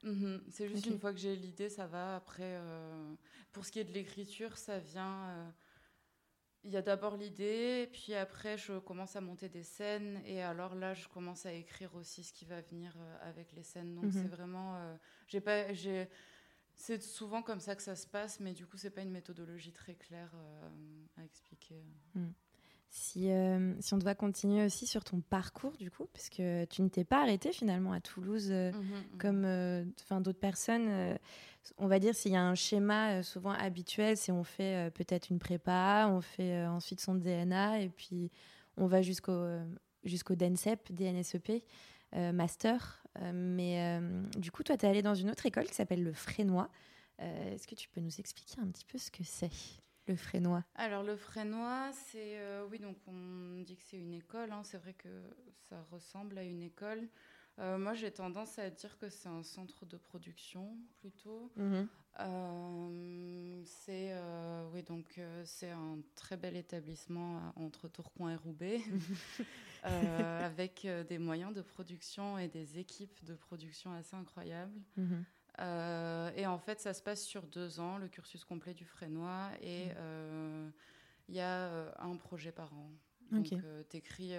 Euh, 0.06 0.10
mhm. 0.12 0.44
C'est 0.50 0.68
juste 0.68 0.86
une 0.86 1.00
fois 1.00 1.14
que 1.14 1.20
j'ai 1.20 1.36
l'idée, 1.36 1.70
ça 1.70 1.88
va. 1.88 2.16
Après, 2.16 2.60
pour 3.52 3.66
ce 3.66 3.72
qui 3.72 3.80
est 3.80 3.84
de 3.84 3.94
l'écriture, 3.94 4.58
ça 4.58 4.80
vient 4.80 5.54
il 6.66 6.72
y 6.72 6.78
a 6.78 6.82
d'abord 6.82 7.16
l'idée, 7.16 7.88
puis 7.94 8.16
après 8.16 8.58
je 8.58 8.80
commence 8.80 9.16
à 9.16 9.22
monter 9.22 9.50
des 9.50 9.64
scènes, 9.64 10.20
et 10.26 10.42
alors 10.42 10.74
là 10.74 10.96
je 10.96 11.08
commence 11.08 11.46
à 11.46 11.54
écrire 11.54 11.94
aussi 11.96 12.24
ce 12.24 12.34
qui 12.34 12.46
va 12.46 12.60
venir 12.62 12.92
euh, 12.98 13.30
avec 13.30 13.54
les 13.54 13.62
scènes. 13.62 13.94
Donc 13.94 14.06
mhm. 14.06 14.12
c'est 14.12 14.28
vraiment, 14.28 14.76
euh, 14.76 14.96
j'ai 15.28 15.42
pas, 15.42 15.72
j'ai, 15.74 16.10
c'est 16.74 17.02
souvent 17.04 17.44
comme 17.44 17.60
ça 17.60 17.76
que 17.76 17.84
ça 17.84 17.96
se 17.96 18.08
passe, 18.08 18.40
mais 18.40 18.54
du 18.54 18.66
coup 18.66 18.78
c'est 18.78 18.90
pas 18.90 19.04
une 19.04 19.12
méthodologie 19.12 19.74
très 19.74 19.94
claire 19.94 20.32
euh, 20.34 21.06
à 21.18 21.24
expliquer. 21.24 21.86
Mhm. 22.16 22.34
Si, 22.90 23.30
si, 23.82 23.94
on 23.94 23.98
doit 23.98 24.16
continuer 24.16 24.64
aussi 24.64 24.88
sur 24.88 25.04
ton 25.04 25.20
parcours, 25.20 25.76
du 25.78 25.92
coup, 25.92 26.08
parce 26.14 26.30
que 26.30 26.64
tu 26.66 26.82
ne 26.82 26.88
t'es 26.88 27.04
pas 27.04 27.22
arrêté 27.22 27.52
finalement 27.52 27.92
à 27.92 28.00
Toulouse 28.00 28.52
mhm, 28.52 29.18
comme 29.18 29.46
enfin 30.00 30.22
d'autres 30.22 30.40
personnes 30.40 31.18
on 31.78 31.88
va 31.88 32.00
dire 32.00 32.16
s'il 32.16 32.32
y 32.32 32.36
a 32.36 32.44
un 32.44 32.56
schéma 32.56 33.14
euh, 33.14 33.24
souvent 33.24 33.52
habituel, 33.52 34.18
c'est 34.18 34.32
on 34.32 34.44
fait 34.44 34.88
euh, 34.88 34.90
peut-être 34.90 35.30
une 35.30 35.40
prépa, 35.40 36.08
on 36.10 36.22
fait 36.22 36.54
euh, 36.54 36.70
ensuite 36.70 37.00
son 37.00 37.16
DNA 37.16 37.82
et 37.82 37.90
puis 37.90 38.32
on 38.78 38.88
va 38.88 39.02
jusqu'au 39.02 39.46
jusqu'au 40.04 40.36
DNSEP, 40.36 40.92
DNSEP, 40.92 41.64
master. 42.34 43.04
mais 43.34 44.00
du 44.38 44.52
coup, 44.52 44.64
toi, 44.64 44.78
tu 44.78 44.86
es 44.86 44.90
allé 44.90 45.02
dans 45.02 45.16
une 45.16 45.32
autre 45.32 45.46
école 45.46 45.66
qui 45.66 45.74
s'appelle 45.74 46.04
le 46.04 46.14
Frénois. 46.14 46.70
Est-ce 47.18 47.66
que 47.66 47.74
tu 47.74 47.90
peux 47.90 48.02
nous 48.02 48.20
expliquer 48.20 48.60
un 48.62 48.68
petit 48.68 48.86
peu 48.86 48.98
ce 48.98 49.10
que 49.10 49.24
c'est? 49.24 49.50
Le 50.08 50.16
Frénois 50.16 50.64
Alors 50.76 51.04
le 51.04 51.16
Frénois, 51.16 51.92
c'est 51.94 52.38
oui 52.70 52.80
donc 52.80 52.98
on 53.08 53.62
dit 53.62 53.76
que 53.76 53.84
c'est 53.84 54.00
une 54.00 54.14
école. 54.14 54.52
Hein. 54.52 54.62
c'est 54.64 54.78
vrai 54.78 54.94
que 54.94 55.10
ça 55.70 55.86
ressemble 55.92 56.38
à 56.38 56.44
une 56.44 56.62
école. 56.62 57.08
Euh, 57.60 57.78
moi, 57.78 57.94
j'ai 57.94 58.12
tendance 58.12 58.60
à 58.60 58.70
dire 58.70 58.98
que 58.98 59.10
c'est 59.10 59.30
un 59.30 59.44
centre 59.44 59.86
de 59.86 59.98
production 59.98 60.78
plutôt. 61.00 61.52
Mhm. 61.56 61.88
Euh, 62.20 63.62
c'est 63.66 64.10
euh, 64.12 64.70
oui, 64.74 64.84
donc 64.84 65.20
c'est 65.44 65.72
un 65.72 66.00
très 66.16 66.38
bel 66.38 66.56
établissement 66.56 67.54
entre 67.56 67.88
Tourcoing 67.88 68.32
et 68.32 68.36
Roubaix, 68.36 68.82
avec 69.84 70.88
des 71.08 71.18
moyens 71.18 71.54
de 71.54 71.62
production 71.62 72.38
et 72.38 72.48
des 72.48 72.80
équipes 72.80 73.24
de 73.26 73.36
production 73.36 73.92
assez 73.94 74.16
incroyables. 74.16 74.80
Mhm. 75.58 76.34
et 76.36 76.46
en 76.46 76.60
fait, 76.60 76.80
ça 76.80 76.94
se 76.94 77.02
passe 77.02 77.24
sur 77.24 77.44
deux 77.48 77.80
ans, 77.80 77.98
le 77.98 78.08
cursus 78.08 78.44
complet 78.46 78.74
du 78.74 78.86
Frénois, 78.86 79.50
et 79.62 79.88
il 81.28 81.36
y 81.36 81.40
a 81.40 81.94
un 82.00 82.16
projet 82.18 82.52
par 82.52 82.74
an. 82.74 82.92
Donc, 83.32 83.54
tu 83.90 83.98
écris 83.98 84.34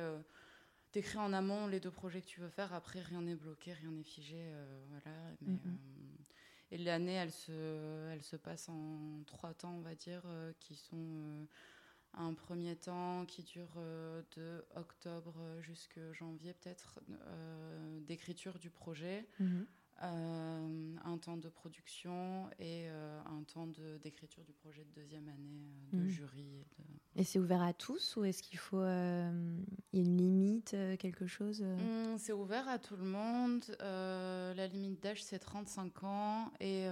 t'écris 0.96 1.18
en 1.18 1.34
amont 1.34 1.66
les 1.66 1.78
deux 1.78 1.90
projets 1.90 2.22
que 2.22 2.26
tu 2.26 2.40
veux 2.40 2.48
faire. 2.48 2.72
Après, 2.72 3.00
rien 3.00 3.20
n'est 3.20 3.34
bloqué, 3.34 3.74
rien 3.74 3.90
n'est 3.90 4.02
figé. 4.02 4.38
Euh, 4.38 4.84
voilà. 4.88 5.16
Mhm. 5.42 5.58
Euh, 5.66 6.24
et 6.70 6.78
l'année, 6.78 7.12
elle 7.12 7.32
se, 7.32 8.08
elle 8.10 8.22
se 8.22 8.36
passe 8.36 8.70
en 8.70 9.22
trois 9.26 9.52
temps, 9.52 9.74
on 9.74 9.82
va 9.82 9.94
dire, 9.94 10.22
euh, 10.24 10.54
qui 10.58 10.74
sont 10.74 11.46
un 12.14 12.32
premier 12.32 12.76
temps 12.76 13.26
qui 13.26 13.42
dure 13.42 13.78
de 14.36 14.64
octobre 14.74 15.34
jusqu'à 15.60 16.14
janvier, 16.14 16.54
peut-être, 16.54 16.98
d'écriture 18.06 18.58
du 18.58 18.70
projet. 18.70 19.28
Mhm. 19.38 19.66
Euh, 20.02 20.94
un 21.04 21.16
temps 21.16 21.38
de 21.38 21.48
production 21.48 22.50
et 22.58 22.86
euh, 22.88 23.18
un 23.24 23.42
temps 23.44 23.66
d'écriture 24.02 24.44
du 24.44 24.52
projet 24.52 24.84
de 24.84 25.00
deuxième 25.00 25.26
année 25.28 25.70
euh, 25.94 25.96
de 25.96 26.02
mmh. 26.02 26.08
jury. 26.08 26.66
Et, 27.14 27.24
c'est 27.24 27.38
ouvert 27.38 27.62
à 27.62 27.72
tous 27.72 28.16
ou 28.16 28.24
est-ce 28.24 28.42
qu'il 28.42 28.58
faut 28.58 28.82
une 28.82 29.64
limite, 29.94 30.76
quelque 30.98 31.26
chose 31.26 31.62
mmh, 31.62 32.18
C'est 32.18 32.34
ouvert 32.34 32.68
à 32.68 32.78
tout 32.78 32.96
le 32.96 33.04
monde. 33.04 33.64
la 33.80 34.66
limite 34.66 35.02
d'âge, 35.02 35.24
c'est 35.24 35.38
35 35.38 36.04
ans 36.04 36.52
et 36.60 36.86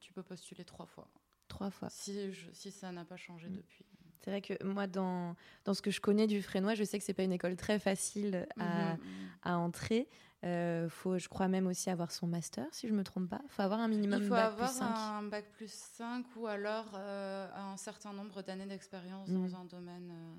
tu 0.00 0.12
peux 0.12 0.24
postuler 0.24 0.64
trois 0.64 0.86
fois. 0.86 1.08
Trois 1.46 1.70
fois. 1.70 1.90
Si, 1.90 2.32
si 2.52 2.72
ça 2.72 2.90
n'a 2.90 3.04
pas 3.04 3.16
changé 3.16 3.48
mmh. 3.48 3.56
depuis. 3.56 3.84
C'est 4.24 4.30
vrai 4.30 4.42
que 4.42 4.64
moi, 4.64 4.86
dans, 4.86 5.36
dans 5.64 5.74
ce 5.74 5.80
que 5.80 5.90
je 5.90 6.00
connais 6.00 6.26
du 6.26 6.42
Frénois, 6.42 6.74
je 6.74 6.84
sais 6.84 6.98
que 6.98 7.04
c'est 7.04 7.14
pas 7.14 7.22
une 7.22 7.32
école 7.32 7.56
très 7.56 7.78
facile 7.78 8.48
à, 8.58 8.96
à 9.42 9.58
entrer. 9.58 10.08
Euh, 10.42 10.88
faut, 10.88 11.18
je 11.18 11.28
crois 11.28 11.48
même 11.48 11.66
aussi 11.66 11.90
avoir 11.90 12.10
son 12.10 12.26
master, 12.26 12.66
si 12.72 12.88
je 12.88 12.94
me 12.94 13.04
trompe 13.04 13.28
pas. 13.28 13.42
Il 13.44 13.50
faut 13.50 13.62
avoir 13.62 13.80
un 13.80 13.88
minimum 13.88 14.22
Il 14.22 14.28
faut 14.28 14.34
avoir 14.34 14.82
un 14.82 15.22
bac 15.24 15.44
plus 15.52 15.70
5 15.70 16.24
ou 16.36 16.46
alors 16.46 16.86
euh, 16.94 17.46
un 17.54 17.76
certain 17.76 18.14
nombre 18.14 18.40
d'années 18.40 18.66
d'expérience 18.66 19.28
dans 19.28 19.48
mm. 19.48 19.54
un 19.54 19.64
domaine 19.66 20.10
euh, 20.10 20.34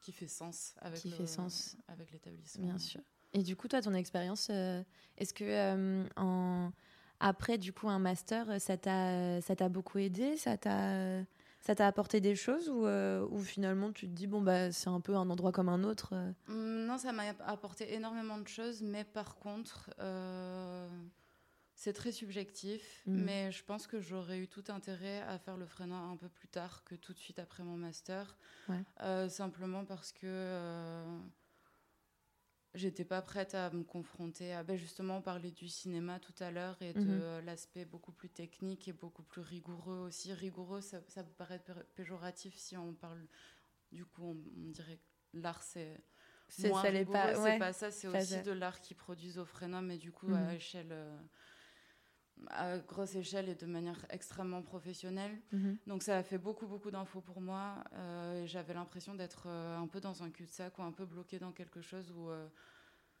qui 0.00 0.12
fait 0.12 0.26
sens 0.26 0.74
avec 0.80 1.00
qui 1.00 1.10
fait 1.10 1.26
sens 1.26 1.76
avec 1.88 2.12
l'établissement. 2.12 2.64
Bien 2.64 2.78
sûr. 2.78 3.02
Et 3.34 3.42
du 3.42 3.54
coup, 3.54 3.68
toi, 3.68 3.82
ton 3.82 3.94
expérience, 3.94 4.48
euh, 4.50 4.82
est-ce 5.18 5.34
que 5.34 6.06
en 6.16 6.72
après 7.20 7.56
du 7.56 7.72
coup 7.72 7.88
un 7.88 8.00
master, 8.00 8.60
ça 8.60 8.76
t'a 8.76 9.40
ça 9.42 9.54
t'a 9.54 9.68
beaucoup 9.68 9.98
aidé, 9.98 10.36
ça 10.36 10.56
t'a 10.56 11.22
ça 11.62 11.76
t'a 11.76 11.86
apporté 11.86 12.20
des 12.20 12.34
choses 12.34 12.68
ou, 12.68 12.86
euh, 12.86 13.24
ou, 13.30 13.40
finalement 13.40 13.92
tu 13.92 14.06
te 14.06 14.12
dis, 14.12 14.26
bon, 14.26 14.42
bah, 14.42 14.72
c'est 14.72 14.88
un 14.88 15.00
peu 15.00 15.14
un 15.14 15.30
endroit 15.30 15.52
comme 15.52 15.68
un 15.68 15.84
autre 15.84 16.12
euh 16.12 16.32
mmh, 16.48 16.86
Non, 16.86 16.98
ça 16.98 17.12
m'a 17.12 17.22
apporté 17.46 17.94
énormément 17.94 18.38
de 18.38 18.48
choses, 18.48 18.82
mais 18.82 19.04
par 19.04 19.36
contre, 19.36 19.90
euh, 20.00 20.88
c'est 21.76 21.92
très 21.92 22.10
subjectif. 22.10 23.02
Mmh. 23.06 23.22
Mais 23.22 23.52
je 23.52 23.64
pense 23.64 23.86
que 23.86 24.00
j'aurais 24.00 24.40
eu 24.40 24.48
tout 24.48 24.64
intérêt 24.68 25.22
à 25.22 25.38
faire 25.38 25.56
le 25.56 25.66
freinant 25.66 26.10
un 26.10 26.16
peu 26.16 26.28
plus 26.28 26.48
tard 26.48 26.82
que 26.84 26.96
tout 26.96 27.12
de 27.12 27.18
suite 27.18 27.38
après 27.38 27.62
mon 27.62 27.76
master. 27.76 28.36
simplement 29.28 29.84
parce 29.84 30.10
que 30.12 31.06
j'étais 32.74 33.04
pas 33.04 33.20
prête 33.20 33.54
à 33.54 33.70
me 33.70 33.84
confronter 33.84 34.52
à 34.54 34.62
ben 34.62 34.76
justement 34.76 35.20
parler 35.20 35.50
du 35.50 35.68
cinéma 35.68 36.18
tout 36.18 36.34
à 36.40 36.50
l'heure 36.50 36.80
et 36.80 36.92
de 36.94 37.00
mhm. 37.00 37.44
l'aspect 37.44 37.84
beaucoup 37.84 38.12
plus 38.12 38.30
technique 38.30 38.88
et 38.88 38.92
beaucoup 38.92 39.22
plus 39.22 39.42
rigoureux 39.42 39.98
aussi 40.06 40.32
rigoureux 40.32 40.80
ça, 40.80 40.98
ça 41.08 41.22
peut 41.22 41.34
paraître 41.36 41.72
péjoratif 41.94 42.54
si 42.56 42.76
on 42.76 42.94
parle 42.94 43.26
du 43.92 44.04
coup 44.04 44.22
on, 44.24 44.70
dirait 44.70 44.96
que 44.96 45.38
l'art 45.38 45.62
c'est 45.62 46.00
c'est 46.48 46.68
ça 46.68 46.82
pas 47.04 47.34
c'est 47.34 47.58
pas 47.58 47.72
ça 47.72 47.90
c'est 47.90 48.08
aussi 48.08 48.42
de 48.42 48.52
l'art 48.52 48.80
qui 48.80 48.94
produisent 48.94 49.38
au 49.38 49.44
frénom 49.44 49.82
mais 49.82 49.98
du 49.98 50.12
coup 50.12 50.32
à 50.34 50.38
mhm. 50.38 50.50
échelle 50.50 50.92
euh, 50.92 51.18
à 52.48 52.78
grosse 52.78 53.14
échelle 53.14 53.48
et 53.48 53.54
de 53.54 53.66
manière 53.66 54.04
extrêmement 54.10 54.62
professionnelle. 54.62 55.38
Mhm. 55.52 55.78
Donc 55.86 56.02
ça 56.02 56.18
a 56.18 56.22
fait 56.22 56.38
beaucoup, 56.38 56.66
beaucoup 56.66 56.90
d'infos 56.90 57.20
pour 57.20 57.40
moi. 57.40 57.84
Euh, 57.92 58.42
et 58.42 58.46
j'avais 58.46 58.74
l'impression 58.74 59.14
d'être 59.14 59.44
euh, 59.46 59.78
un 59.78 59.86
peu 59.86 60.00
dans 60.00 60.22
un 60.22 60.30
cul-de-sac 60.30 60.78
ou 60.78 60.82
un 60.82 60.92
peu 60.92 61.04
bloqué 61.04 61.38
dans 61.38 61.52
quelque 61.52 61.80
chose 61.80 62.12
où... 62.12 62.30
Euh, 62.30 62.48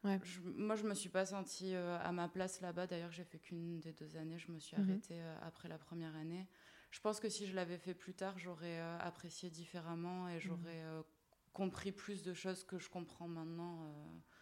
je, 0.04 0.40
moi, 0.40 0.74
je 0.74 0.82
me 0.82 0.94
suis 0.94 1.08
pas 1.08 1.24
sentie 1.24 1.76
à 1.76 2.10
ma 2.10 2.28
place 2.28 2.60
là-bas. 2.60 2.88
D'ailleurs, 2.88 3.12
j'ai 3.12 3.22
fait 3.22 3.38
qu'une 3.38 3.78
des 3.78 3.92
deux 3.92 4.16
années. 4.16 4.36
Je 4.36 4.50
me 4.50 4.58
suis 4.58 4.76
mhm. 4.76 4.82
arrêtée 4.82 5.20
après 5.42 5.68
la 5.68 5.78
première 5.78 6.16
année. 6.16 6.48
Je 6.90 7.00
pense 7.00 7.20
que 7.20 7.28
si 7.28 7.46
je 7.46 7.54
l'avais 7.54 7.78
fait 7.78 7.94
plus 7.94 8.12
tard, 8.12 8.36
j'aurais 8.36 8.80
apprécié 8.98 9.48
différemment 9.48 10.28
et 10.28 10.40
j'aurais 10.40 10.82
mhm. 10.82 11.04
compris 11.52 11.92
plus 11.92 12.24
de 12.24 12.34
choses 12.34 12.64
que 12.64 12.78
je 12.78 12.90
comprends 12.90 13.28
maintenant. 13.28 13.78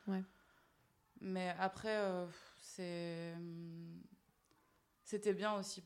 Ouais. 0.07 0.25
Mais 1.21 1.55
après, 1.59 2.27
c'est 2.63 3.35
c'était 5.11 5.35
bien 5.35 5.55
aussi. 5.55 5.83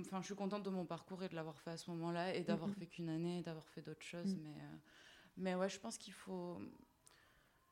Enfin, 0.00 0.20
je 0.20 0.26
suis 0.26 0.34
contente 0.34 0.62
de 0.62 0.68
mon 0.68 0.84
parcours 0.84 1.22
et 1.22 1.28
de 1.30 1.34
l'avoir 1.34 1.58
fait 1.58 1.70
à 1.70 1.76
ce 1.78 1.90
moment-là 1.92 2.34
et 2.34 2.42
d'avoir 2.42 2.70
fait 2.74 2.86
qu'une 2.86 3.08
année, 3.08 3.40
d'avoir 3.40 3.66
fait 3.68 3.80
d'autres 3.80 4.04
choses. 4.04 4.34
Mm. 4.34 4.40
Mais, 4.42 4.50
euh, 4.50 4.76
mais 5.38 5.54
ouais, 5.54 5.68
je 5.70 5.80
pense 5.80 5.96
qu'il 5.96 6.12
faut. 6.12 6.60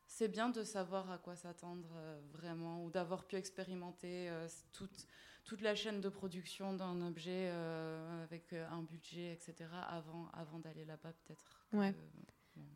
C'est 0.07 0.27
bien 0.27 0.49
de 0.49 0.63
savoir 0.63 1.11
à 1.11 1.19
quoi 1.19 1.35
s'attendre 1.35 1.89
euh, 1.95 2.19
vraiment 2.31 2.83
ou 2.83 2.89
d'avoir 2.89 3.25
pu 3.25 3.35
expérimenter 3.35 4.29
euh, 4.29 4.47
toute, 4.71 5.07
toute 5.43 5.61
la 5.61 5.75
chaîne 5.75 6.01
de 6.01 6.09
production 6.09 6.73
d'un 6.73 6.99
objet 7.01 7.49
avec 8.23 8.53
un 8.53 8.81
budget, 8.81 9.33
etc. 9.33 9.69
avant, 9.87 10.27
avant 10.33 10.57
d'aller 10.57 10.85
là-bas, 10.85 11.13
peut-être. 11.13 11.67
Ouais. 11.73 11.93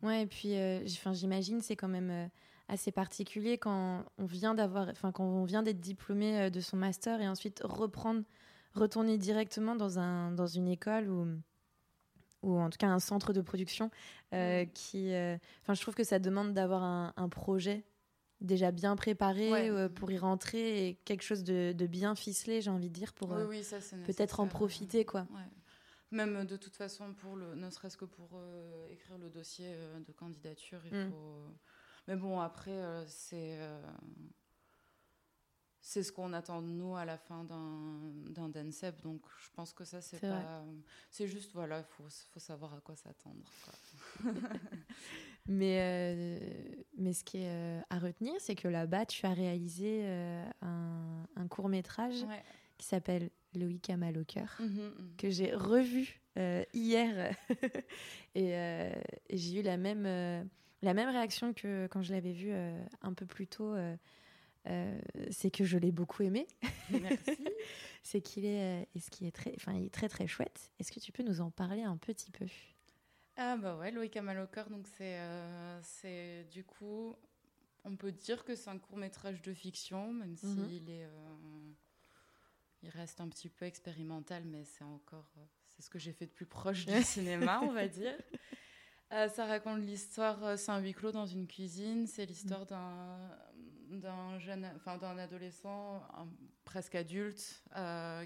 Ouais, 0.02 0.22
et 0.22 0.26
puis 0.26 0.54
enfin, 0.84 1.14
j'imagine 1.14 1.62
c'est 1.62 1.76
quand 1.76 1.88
même 1.88 2.30
assez 2.70 2.92
particulier 2.92 3.58
quand 3.58 4.04
on 4.18 4.24
vient 4.24 4.54
d'avoir, 4.54 4.88
enfin 4.88 5.12
quand 5.12 5.24
on 5.24 5.44
vient 5.44 5.62
d'être 5.62 5.80
diplômé 5.80 6.40
euh, 6.40 6.50
de 6.50 6.60
son 6.60 6.76
master 6.76 7.20
et 7.20 7.28
ensuite 7.28 7.60
reprendre, 7.64 8.22
retourner 8.74 9.18
directement 9.18 9.74
dans 9.74 9.98
un 9.98 10.30
dans 10.30 10.46
une 10.46 10.68
école 10.68 11.10
ou 11.10 11.26
ou 12.42 12.58
en 12.58 12.70
tout 12.70 12.78
cas 12.78 12.86
un 12.86 13.00
centre 13.00 13.34
de 13.34 13.42
production 13.42 13.90
euh, 14.32 14.64
qui, 14.72 15.12
euh, 15.12 15.36
enfin 15.60 15.74
je 15.74 15.82
trouve 15.82 15.94
que 15.94 16.04
ça 16.04 16.18
demande 16.18 16.54
d'avoir 16.54 16.82
un, 16.82 17.12
un, 17.18 17.28
projet 17.28 17.84
déjà 18.40 18.70
bien 18.70 18.96
préparé 18.96 19.70
pour 19.94 20.10
y 20.10 20.16
rentrer 20.16 20.88
et 20.88 20.94
quelque 21.04 21.22
chose 21.22 21.44
de, 21.44 21.74
de 21.76 21.86
bien 21.86 22.14
ficelé, 22.14 22.62
j'ai 22.62 22.70
envie 22.70 22.88
de 22.88 22.94
dire, 22.94 23.12
pour 23.12 23.28
peut-être 24.06 24.40
en 24.40 24.46
profiter 24.46 25.04
quoi. 25.04 25.26
Même 26.12 26.46
de 26.46 26.56
toute 26.56 26.76
façon, 26.76 27.12
pour 27.12 27.36
le, 27.36 27.54
ne 27.54 27.68
serait-ce 27.68 27.98
que 27.98 28.06
pour 28.06 28.40
écrire 28.90 29.18
le 29.18 29.28
dossier 29.28 29.76
de 30.08 30.12
candidature, 30.12 30.80
il 30.86 30.96
mm. 30.96 31.10
faut 31.10 31.44
mais 32.06 32.16
bon, 32.16 32.40
après, 32.40 32.70
euh, 32.70 33.04
c'est 33.06 33.58
euh, 33.58 33.80
c'est 35.80 36.02
ce 36.02 36.12
qu'on 36.12 36.32
attend 36.32 36.62
de 36.62 36.68
nous 36.68 36.94
à 36.96 37.04
la 37.04 37.16
fin 37.16 37.44
d'un 37.44 38.48
DANSEP. 38.48 39.00
Donc, 39.02 39.22
je 39.42 39.48
pense 39.54 39.72
que 39.72 39.84
ça, 39.84 40.00
c'est 40.00 40.20
pas. 40.20 40.64
C'est 41.10 41.26
juste, 41.26 41.52
voilà, 41.52 41.78
il 41.78 41.84
faut, 41.84 42.04
faut, 42.32 42.40
savoir 42.40 42.74
à 42.74 42.80
quoi 42.80 42.94
s'attendre. 42.96 43.42
mais, 45.48 46.38
mais 46.96 47.12
ce 47.12 47.24
qui 47.24 47.38
est 47.38 47.82
à 47.90 47.98
retenir, 47.98 48.34
c'est 48.38 48.54
que 48.54 48.68
là-bas, 48.68 49.06
tu 49.06 49.26
as 49.26 49.32
réalisé 49.32 50.06
un, 50.60 51.26
un 51.34 51.48
court 51.48 51.68
métrage 51.68 52.24
qui 52.78 52.86
s'appelle 52.86 53.30
Loïc 53.54 53.90
a 53.90 53.96
mal 53.96 54.16
au 54.18 54.24
cœur, 54.24 54.60
que 55.16 55.30
j'ai 55.30 55.54
revu 55.54 56.20
hier. 56.72 57.34
et, 58.34 58.50
et 58.50 59.36
j'ai 59.36 59.60
eu 59.60 59.62
la 59.62 59.76
même, 59.76 60.48
la 60.82 60.94
même 60.94 61.08
réaction 61.08 61.52
que 61.52 61.86
quand 61.88 62.02
je 62.02 62.12
l'avais 62.12 62.32
vu 62.32 62.52
un 63.02 63.14
peu 63.14 63.26
plus 63.26 63.46
tôt. 63.46 63.74
c'est 65.30 65.50
que 65.50 65.64
je 65.64 65.78
l'ai 65.78 65.92
beaucoup 65.92 66.22
aimé. 66.22 66.46
Merci. 66.90 67.44
c'est 68.02 68.20
qu'il 68.20 68.46
est, 68.46 68.88
qui 69.10 69.26
est 69.26 69.32
très, 69.32 69.52
enfin, 69.56 69.74
il 69.74 69.86
est 69.86 69.94
très 69.94 70.08
très 70.08 70.26
chouette. 70.26 70.70
Est-ce 70.78 70.92
que 70.92 71.00
tu 71.00 71.12
peux 71.12 71.22
nous 71.22 71.40
en 71.40 71.50
parler 71.50 71.82
un 71.82 71.96
petit 71.96 72.30
peu? 72.30 72.46
Ah 73.36 73.56
bah 73.56 73.76
ouais, 73.76 73.90
Loïc 73.90 74.16
a 74.16 74.22
mal 74.22 74.38
au 74.40 74.46
cœur, 74.46 74.68
donc 74.68 74.86
c'est, 74.98 75.18
c'est 75.82 76.44
du 76.50 76.64
coup, 76.64 77.14
on 77.84 77.96
peut 77.96 78.12
dire 78.12 78.44
que 78.44 78.54
c'est 78.54 78.70
un 78.70 78.78
court 78.78 78.98
métrage 78.98 79.40
de 79.42 79.54
fiction, 79.54 80.12
même 80.12 80.36
mhm. 80.42 80.68
s'il 80.68 80.90
est 80.90 81.06
il 82.82 82.88
reste 82.90 83.20
un 83.20 83.28
petit 83.28 83.48
peu 83.48 83.64
expérimental, 83.64 84.44
mais 84.44 84.64
c'est 84.64 84.84
encore 84.84 85.30
euh, 85.38 85.44
c'est 85.68 85.82
ce 85.82 85.90
que 85.90 85.98
j'ai 85.98 86.12
fait 86.12 86.26
de 86.26 86.30
plus 86.30 86.46
proche 86.46 86.86
du 86.86 87.02
cinéma, 87.02 87.60
on 87.62 87.72
va 87.72 87.88
dire. 87.88 88.16
Euh, 89.12 89.28
ça 89.28 89.46
raconte 89.46 89.80
l'histoire, 89.80 90.44
euh, 90.44 90.56
c'est 90.56 90.70
un 90.70 90.78
huis 90.78 90.94
clos 90.94 91.12
dans 91.12 91.26
une 91.26 91.46
cuisine, 91.46 92.06
c'est 92.06 92.26
l'histoire 92.26 92.66
d'un 92.66 93.18
d'un 93.90 94.38
jeune, 94.38 94.70
enfin 94.76 94.98
d'un 94.98 95.18
adolescent 95.18 96.00
presque 96.64 96.94
adulte 96.94 97.64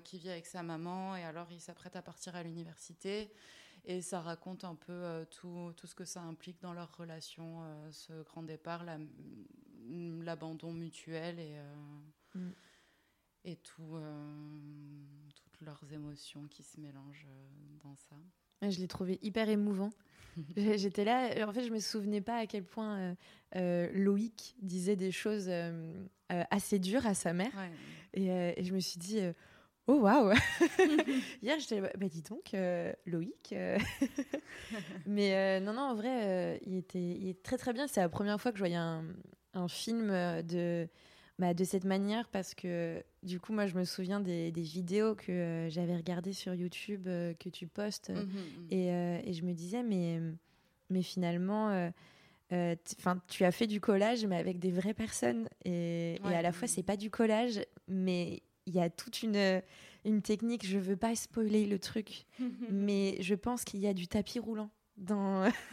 qui 0.05 0.18
vit 0.18 0.29
avec 0.29 0.44
sa 0.44 0.62
maman 0.62 1.16
et 1.16 1.25
alors 1.25 1.51
il 1.51 1.59
s'apprête 1.59 1.97
à 1.97 2.03
partir 2.03 2.37
à 2.37 2.42
l'université 2.42 3.33
et 3.87 4.03
ça 4.03 4.20
raconte 4.20 4.64
un 4.64 4.75
peu 4.75 5.25
tout, 5.31 5.73
tout, 5.79 5.87
ce 5.87 5.94
que 5.94 6.05
ça 6.05 6.20
implique 6.20 6.61
dans 6.61 6.75
leur 6.75 6.94
relation, 6.94 7.62
ce 7.92 8.23
grand 8.25 8.42
départ, 8.42 8.85
l'abandon 9.88 10.75
mutuel 10.75 11.38
et 11.38 11.59
mm 12.35 12.51
et 13.44 13.57
tout, 13.57 13.97
euh, 13.97 15.07
toutes 15.35 15.61
leurs 15.61 15.92
émotions 15.92 16.49
qui 16.49 16.62
se 16.62 16.81
mélangent 16.81 17.27
euh, 17.29 17.79
dans 17.83 17.94
ça. 17.97 18.16
Je 18.62 18.79
l'ai 18.79 18.88
trouvé 18.88 19.19
hyper 19.23 19.49
émouvant. 19.49 19.90
J'étais 20.57 21.05
là, 21.05 21.47
en 21.47 21.53
fait, 21.53 21.64
je 21.64 21.71
me 21.71 21.79
souvenais 21.79 22.21
pas 22.21 22.37
à 22.38 22.47
quel 22.47 22.64
point 22.64 23.17
euh, 23.57 23.88
Loïc 23.93 24.57
disait 24.61 24.97
des 24.97 25.12
choses 25.12 25.51
assez 26.29 26.79
dures 26.79 27.07
à 27.07 27.14
sa 27.14 27.33
mère. 27.33 27.53
Et, 28.14 28.29
et, 28.29 28.64
je 28.64 28.73
me 28.73 28.81
suis 28.81 28.99
dit, 28.99 29.21
oh 29.87 30.01
waouh 30.01 30.33
Hier, 31.43 31.59
j'étais, 31.59 31.81
bah 31.81 32.09
dis 32.09 32.23
donc, 32.23 32.55
Loïc. 33.07 33.55
Mais 35.07 35.61
non, 35.61 35.75
non, 35.75 35.83
en 35.83 35.95
vrai, 35.95 36.61
il, 36.67 36.77
était, 36.77 36.99
il 36.99 37.29
est 37.29 37.43
très 37.43 37.59
très 37.59 37.73
bien. 37.73 37.87
C'est 37.87 38.01
la 38.01 38.09
première 38.09 38.40
fois 38.40 38.51
que 38.51 38.59
je 38.59 38.62
voyais 38.62 38.77
un, 38.77 39.05
un 39.53 39.69
film 39.69 40.09
de 40.43 40.88
bah, 41.40 41.53
de 41.53 41.64
cette 41.64 41.85
manière 41.85 42.29
parce 42.29 42.55
que 42.55 43.03
du 43.25 43.40
coup 43.40 43.53
moi 43.53 43.66
je 43.66 43.75
me 43.75 43.83
souviens 43.83 44.20
des, 44.20 44.53
vidéos 44.53 45.16
que 45.16 45.33
euh, 45.33 45.68
j'avais 45.68 45.97
regardées 45.97 46.33
sur 46.33 46.55
YouTube 46.55 47.09
euh, 47.09 47.35
que 47.35 47.49
tu 47.49 47.66
postes 47.66 48.11
mmh, 48.11 48.14
mmh, 48.14 48.20
mmh. 48.20 48.68
Euh, 48.73 49.20
Et, 49.25 49.33
je 49.33 49.42
me 49.42 49.53
disais 49.53 49.83
mais, 49.83 50.20
mais 50.90 51.03
finalement 51.03 51.90
enfin 52.53 53.20
tu 53.27 53.44
as 53.44 53.51
fait 53.51 53.66
du 53.66 53.81
collage 53.81 54.25
mais 54.27 54.37
avec 54.37 54.61
des 54.61 54.70
vraies 54.70 54.94
personnes. 54.94 55.49
Et, 55.64 56.20
et 56.25 56.35
à 56.35 56.40
la 56.40 56.53
fois 56.53 56.68
c'est 56.68 56.85
pas 56.85 56.97
du 56.97 57.11
collage 57.11 57.61
mais 57.88 58.44
il 58.66 58.75
y 58.75 58.81
a 58.81 58.88
toute 58.88 59.25
une, 59.25 59.61
une 60.05 60.23
technique. 60.23 60.64
Je 60.64 60.79
veux 60.79 60.97
pas 60.97 61.16
spoiler 61.16 61.66
le 61.66 61.81
truc 61.81 62.27
mais 62.70 63.16
je 63.20 63.35
pense 63.35 63.64
qu'il 63.64 63.81
y 63.81 63.88
a 63.88 63.92
du 63.92 64.07
tapis 64.07 64.38
roulant 64.38 64.70
dans 64.97 65.51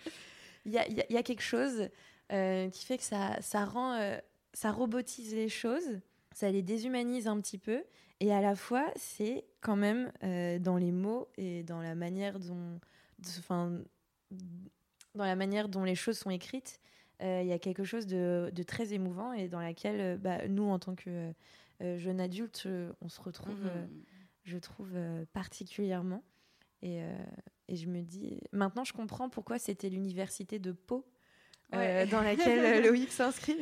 il 0.64 0.72
y 0.72 0.78
a, 0.78 0.88
y 0.88 1.16
a, 1.18 1.22
quelque 1.22 1.42
chose 1.42 1.90
qui 2.30 2.86
fait 2.86 2.96
que 2.96 3.04
ça, 3.04 3.36
ça 3.42 3.66
rend 3.66 4.18
ça 4.52 4.70
robotise 4.72 5.34
les 5.34 5.48
choses, 5.48 6.00
ça 6.34 6.50
les 6.50 6.62
déshumanise 6.62 7.26
un 7.26 7.40
petit 7.40 7.58
peu, 7.58 7.82
et 8.22 8.32
à 8.32 8.40
la 8.40 8.54
fois, 8.54 8.88
c'est 8.94 9.44
quand 9.60 9.74
même 9.74 10.12
euh, 10.22 10.60
dans 10.60 10.76
les 10.76 10.92
mots 10.92 11.28
et 11.36 11.64
dans 11.64 11.82
la 11.82 11.96
manière 11.96 12.38
dont, 12.38 12.78
enfin, 13.38 13.80
dans 15.16 15.24
la 15.24 15.34
manière 15.34 15.68
dont 15.68 15.82
les 15.82 15.96
choses 15.96 16.18
sont 16.18 16.30
écrites, 16.30 16.80
euh, 17.20 17.40
il 17.42 17.48
y 17.48 17.52
a 17.52 17.58
quelque 17.58 17.82
chose 17.82 18.06
de, 18.06 18.52
très 18.64 18.92
émouvant 18.92 19.32
et 19.32 19.48
dans 19.48 19.60
laquelle 19.60 20.00
euh, 20.00 20.16
bah, 20.16 20.46
nous, 20.46 20.68
en 20.68 20.78
tant 20.78 20.94
que 20.94 21.32
jeunes 21.80 22.20
adultes, 22.20 22.68
on 23.00 23.08
se 23.08 23.20
retrouve, 23.20 23.64
mhm. 23.64 23.88
je 24.44 24.56
trouve, 24.56 24.96
particulièrement. 25.32 26.22
Et, 26.80 27.00
et, 27.66 27.74
je 27.74 27.88
me 27.88 28.02
dis, 28.02 28.38
maintenant, 28.52 28.84
je 28.84 28.92
comprends 28.92 29.28
pourquoi 29.28 29.58
c'était 29.58 29.88
l'université 29.88 30.60
de 30.60 30.70
Pau 30.70 31.04
euh, 31.74 32.06
dans 32.06 32.20
laquelle 32.22 32.84
euh, 32.84 32.88
Loïc 32.88 33.10
s'inscrit. 33.10 33.56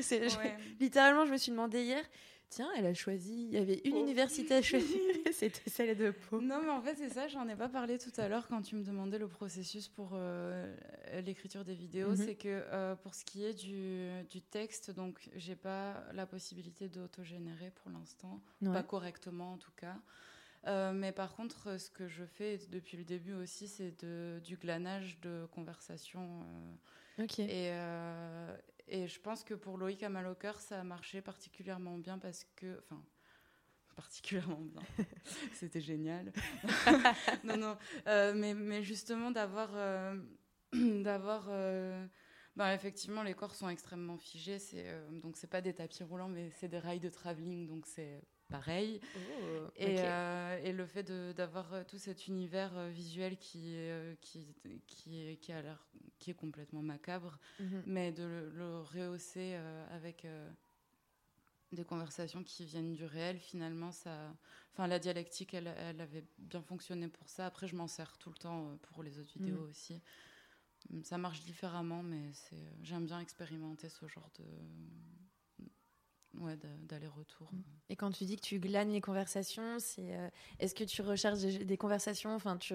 Littéralement, 0.81 1.27
je 1.27 1.33
me 1.33 1.37
suis 1.37 1.51
demandé 1.53 1.83
hier, 1.83 2.03
tiens, 2.49 2.68
elle 2.77 2.87
a 2.87 2.94
choisi, 2.94 3.46
il 3.49 3.51
y 3.51 3.57
avait 3.57 3.81
une 3.85 3.96
université 3.96 4.55
à 4.55 4.62
choisir 4.62 4.99
c'était 5.33 5.70
celle 5.70 5.96
de 5.96 6.11
Pau. 6.11 6.40
Non, 6.40 6.61
mais 6.62 6.70
en 6.70 6.83
fait, 6.83 6.96
c'est 6.96 7.11
ça, 7.11 7.29
j'en 7.29 7.49
ai 7.49 7.55
pas 7.55 7.68
parlé 7.68 7.99
tout 7.99 8.12
à 8.18 8.29
l'heure 8.29 8.49
quand 8.49 8.62
tu 8.62 8.75
me 8.75 8.83
demandais 8.83 9.18
le 9.18 9.29
processus 9.29 9.88
pour 9.88 10.11
euh, 10.14 10.75
l'écriture 11.25 11.64
des 11.64 11.75
vidéos. 11.75 12.11
Mhm. 12.11 12.16
C'est 12.16 12.35
que 12.35 12.94
pour 12.96 13.14
ce 13.14 13.25
qui 13.25 13.44
est 13.44 13.55
du, 13.55 14.09
du 14.29 14.40
texte, 14.40 14.90
donc 14.90 15.31
j'ai 15.37 15.57
pas 15.57 16.03
la 16.12 16.27
possibilité 16.27 16.88
d'autogénérer 16.88 17.73
pour 17.83 17.90
l'instant, 17.92 18.40
pas 18.64 18.83
correctement 18.83 19.53
en 19.53 19.59
tout 19.59 19.73
cas. 19.77 20.92
mais 20.92 21.12
par 21.12 21.35
contre, 21.37 21.79
ce 21.79 21.90
que 21.90 22.09
je 22.09 22.25
fais 22.25 22.59
depuis 22.70 22.96
le 22.96 23.05
début 23.05 23.35
aussi, 23.35 23.68
c'est 23.68 24.05
du 24.42 24.57
glanage 24.57 25.20
de 25.20 25.46
conversations 25.55 26.44
et, 27.38 27.70
euh, 27.72 28.56
et 28.88 29.06
je 29.06 29.20
pense 29.20 29.44
que 29.44 29.54
pour 29.54 29.78
Loïc 29.78 30.02
Amaloker, 30.02 30.61
ça 30.61 30.80
a 30.80 30.85
marché 30.85 31.20
particulièrement 31.20 31.98
bien 31.98 32.18
parce 32.18 32.46
que. 32.56 32.78
Enfin, 32.78 33.02
particulièrement 33.96 34.61
bien. 34.61 34.83
C'était 35.54 35.80
génial. 35.80 36.33
non, 37.44 37.56
non. 37.56 37.76
Euh, 38.06 38.33
mais, 38.35 38.54
mais, 38.54 38.83
justement, 38.83 39.30
d'avoir. 39.30 39.70
Euh, 39.74 40.16
d'avoir 40.72 41.48
ben, 42.56 42.72
effectivement, 42.72 43.22
les 43.22 43.35
corps 43.35 43.54
sont 43.54 43.68
extrêmement 43.68 44.18
figés. 44.18 44.59
C'est, 44.59 44.87
donc, 45.22 45.37
c'est 45.37 45.46
pas 45.46 45.61
des 45.61 45.72
tapis 45.72 46.02
roulants, 46.02 46.28
mais 46.28 46.50
c'est 46.50 46.68
des 46.68 46.78
rails 46.78 47.00
de 47.00 47.09
travelling. 47.09 47.66
Donc, 47.66 47.87
c'est 47.87 48.22
pareil. 48.48 49.00
Oh, 49.16 49.66
et, 49.76 49.94
et, 49.94 50.00
le 50.81 50.87
fait 50.87 51.12
d'avoir 51.35 51.73
euh, 51.73 51.85
tout 51.85 51.99
cet 51.99 52.27
univers 52.27 52.77
euh, 52.77 52.88
visuel 52.88 53.37
qui, 53.37 53.77
qui, 54.21 54.55
qui, 54.87 55.38
qui, 55.40 55.53
a 55.53 55.62
l'air, 55.62 55.87
qui 56.19 56.31
est 56.31 56.35
complètement 56.35 56.83
macabre, 56.83 57.38
mhm. 57.59 57.83
mais 57.87 58.12
de 58.12 58.51
le, 58.55 58.81
rehausser 58.81 59.55
avec 59.90 60.27
des 61.73 61.85
conversations 61.85 62.43
qui 62.43 62.64
viennent 62.64 62.93
du 62.93 63.05
réel, 63.05 63.38
finalement, 63.38 63.93
ça... 63.93 64.35
Enfin, 64.73 64.87
la 64.87 64.99
dialectique, 64.99 65.53
elle, 65.55 65.66
elle 65.66 66.01
avait 66.01 66.25
bien 66.38 66.62
fonctionné 66.62 67.09
pour 67.09 67.29
ça. 67.29 67.47
Après, 67.47 67.66
je 67.66 67.75
m'en 67.75 67.88
sers 67.88 68.16
tout 68.19 68.31
le 68.31 68.37
temps 68.37 68.77
pour 68.83 69.03
les 69.03 69.19
autres 69.19 69.33
vidéos 69.37 69.62
mhm. 69.62 69.71
aussi. 69.71 70.01
Ça 71.03 71.19
marche 71.19 71.40
différemment, 71.43 72.03
mais 72.03 72.33
j'aime 72.83 73.07
bien 73.07 73.21
expérimenter 73.21 73.88
ce 73.88 74.07
genre 74.07 74.31
de, 74.38 74.45
ouais, 76.38 76.57
d'aller-retour. 76.88 77.51
Et 77.88 77.97
quand 77.97 78.11
tu 78.11 78.25
dis 78.25 78.37
que 78.37 78.43
tu 78.43 78.59
glanes 78.59 78.90
les 78.90 79.01
conversations, 79.01 79.79
c'est 79.79 80.14
euh, 80.14 80.29
est-ce 80.59 80.75
que 80.75 80.85
tu 80.85 81.03
recherches 81.03 81.40
des, 81.40 81.77
conversations, 81.77 82.35
enfin, 82.35 82.57
tu, 82.57 82.75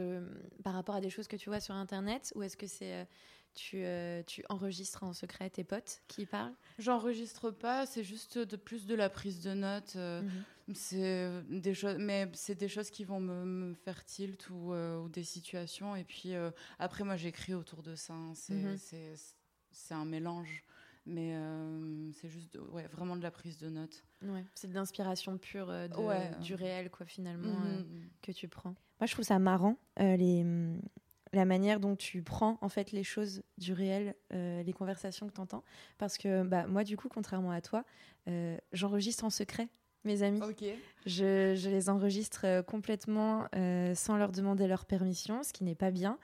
par 0.63 0.73
rapport 0.73 0.95
à 0.95 1.01
des 1.01 1.09
choses 1.09 1.27
que 1.27 1.35
tu 1.35 1.49
vois 1.49 1.59
sur 1.59 1.75
Internet, 1.75 2.31
ou 2.35 2.43
est-ce 2.43 2.57
que 2.57 2.67
c'est 2.67 2.93
euh, 2.93 3.05
tu, 3.53 3.77
euh, 3.85 4.21
tu, 4.23 4.43
enregistres 4.49 5.03
en 5.03 5.13
secret 5.13 5.49
tes 5.49 5.63
potes 5.63 6.01
qui 6.07 6.25
parlent? 6.25 6.55
J'enregistre 6.79 7.51
pas, 7.51 7.85
c'est 7.85 8.03
juste 8.03 8.37
de 8.37 8.55
plus 8.57 8.85
de 8.85 8.95
la 8.95 9.09
prise 9.09 9.41
de 9.41 9.53
notes. 9.53 9.95
Mhm. 9.95 10.43
C'est 10.73 11.43
des 11.47 11.75
choses, 11.75 11.97
mais 11.99 12.27
c'est 12.33 12.55
des 12.55 12.67
choses 12.67 12.89
qui 12.89 13.03
vont 13.03 13.19
me, 13.19 13.73
faire 13.75 14.03
tilt 14.03 14.49
ou, 14.49 14.73
ou, 14.73 15.09
des 15.09 15.23
situations. 15.23 15.95
Et 15.95 16.03
puis 16.03 16.33
après, 16.79 17.03
moi, 17.03 17.17
j'écris 17.17 17.53
autour 17.53 17.83
de 17.83 17.95
ça. 17.95 18.13
Hein. 18.13 18.33
C'est 19.71 19.93
un 19.93 20.05
mélange 20.05 20.63
mais 21.05 21.35
euh, 21.35 22.11
c'est 22.13 22.29
juste 22.29 22.57
ouais, 22.71 22.87
vraiment 22.87 23.15
de 23.15 23.21
la 23.21 23.31
prise 23.31 23.57
de 23.57 23.69
notes. 23.69 24.03
Ouais, 24.23 24.43
c'est 24.55 24.67
de 24.67 24.73
l'inspiration 24.73 25.37
pure 25.37 25.69
euh, 25.69 25.87
du 26.41 26.55
réel, 26.55 26.89
quoi, 26.89 27.05
finalement, 27.05 27.59
mhm, 27.59 27.67
euh, 27.67 28.05
que 28.21 28.31
tu 28.31 28.47
prends. 28.47 28.75
Moi, 28.99 29.07
je 29.07 29.13
trouve 29.13 29.25
ça 29.25 29.37
marrant, 29.39 29.77
les, 29.97 30.45
la 31.33 31.45
manière 31.45 31.79
dont 31.79 31.95
tu 31.95 32.23
prends, 32.23 32.57
en 32.61 32.69
fait, 32.69 32.91
les 32.91 33.03
choses 33.03 33.43
du 33.57 33.73
réel, 33.73 34.15
les 34.31 34.73
conversations 34.73 35.27
que 35.27 35.33
tu 35.33 35.41
entends. 35.41 35.63
Parce 35.97 36.17
que, 36.17 36.43
bah, 36.43 36.65
moi, 36.65 36.83
du 36.85 36.95
coup, 36.95 37.09
contrairement 37.09 37.51
à 37.51 37.59
toi, 37.59 37.83
j'enregistre 38.71 39.25
en 39.25 39.29
secret 39.29 39.67
mes 40.05 40.23
amis. 40.23 40.39
Je, 41.05 41.55
je, 41.55 41.69
les 41.69 41.89
enregistre 41.89 42.61
complètement 42.61 43.49
sans 43.95 44.15
leur 44.15 44.31
demander 44.31 44.65
leur 44.65 44.85
permission, 44.85 45.43
ce 45.43 45.51
qui 45.51 45.65
n'est 45.65 45.75
pas 45.75 45.91
bien. 45.91 46.17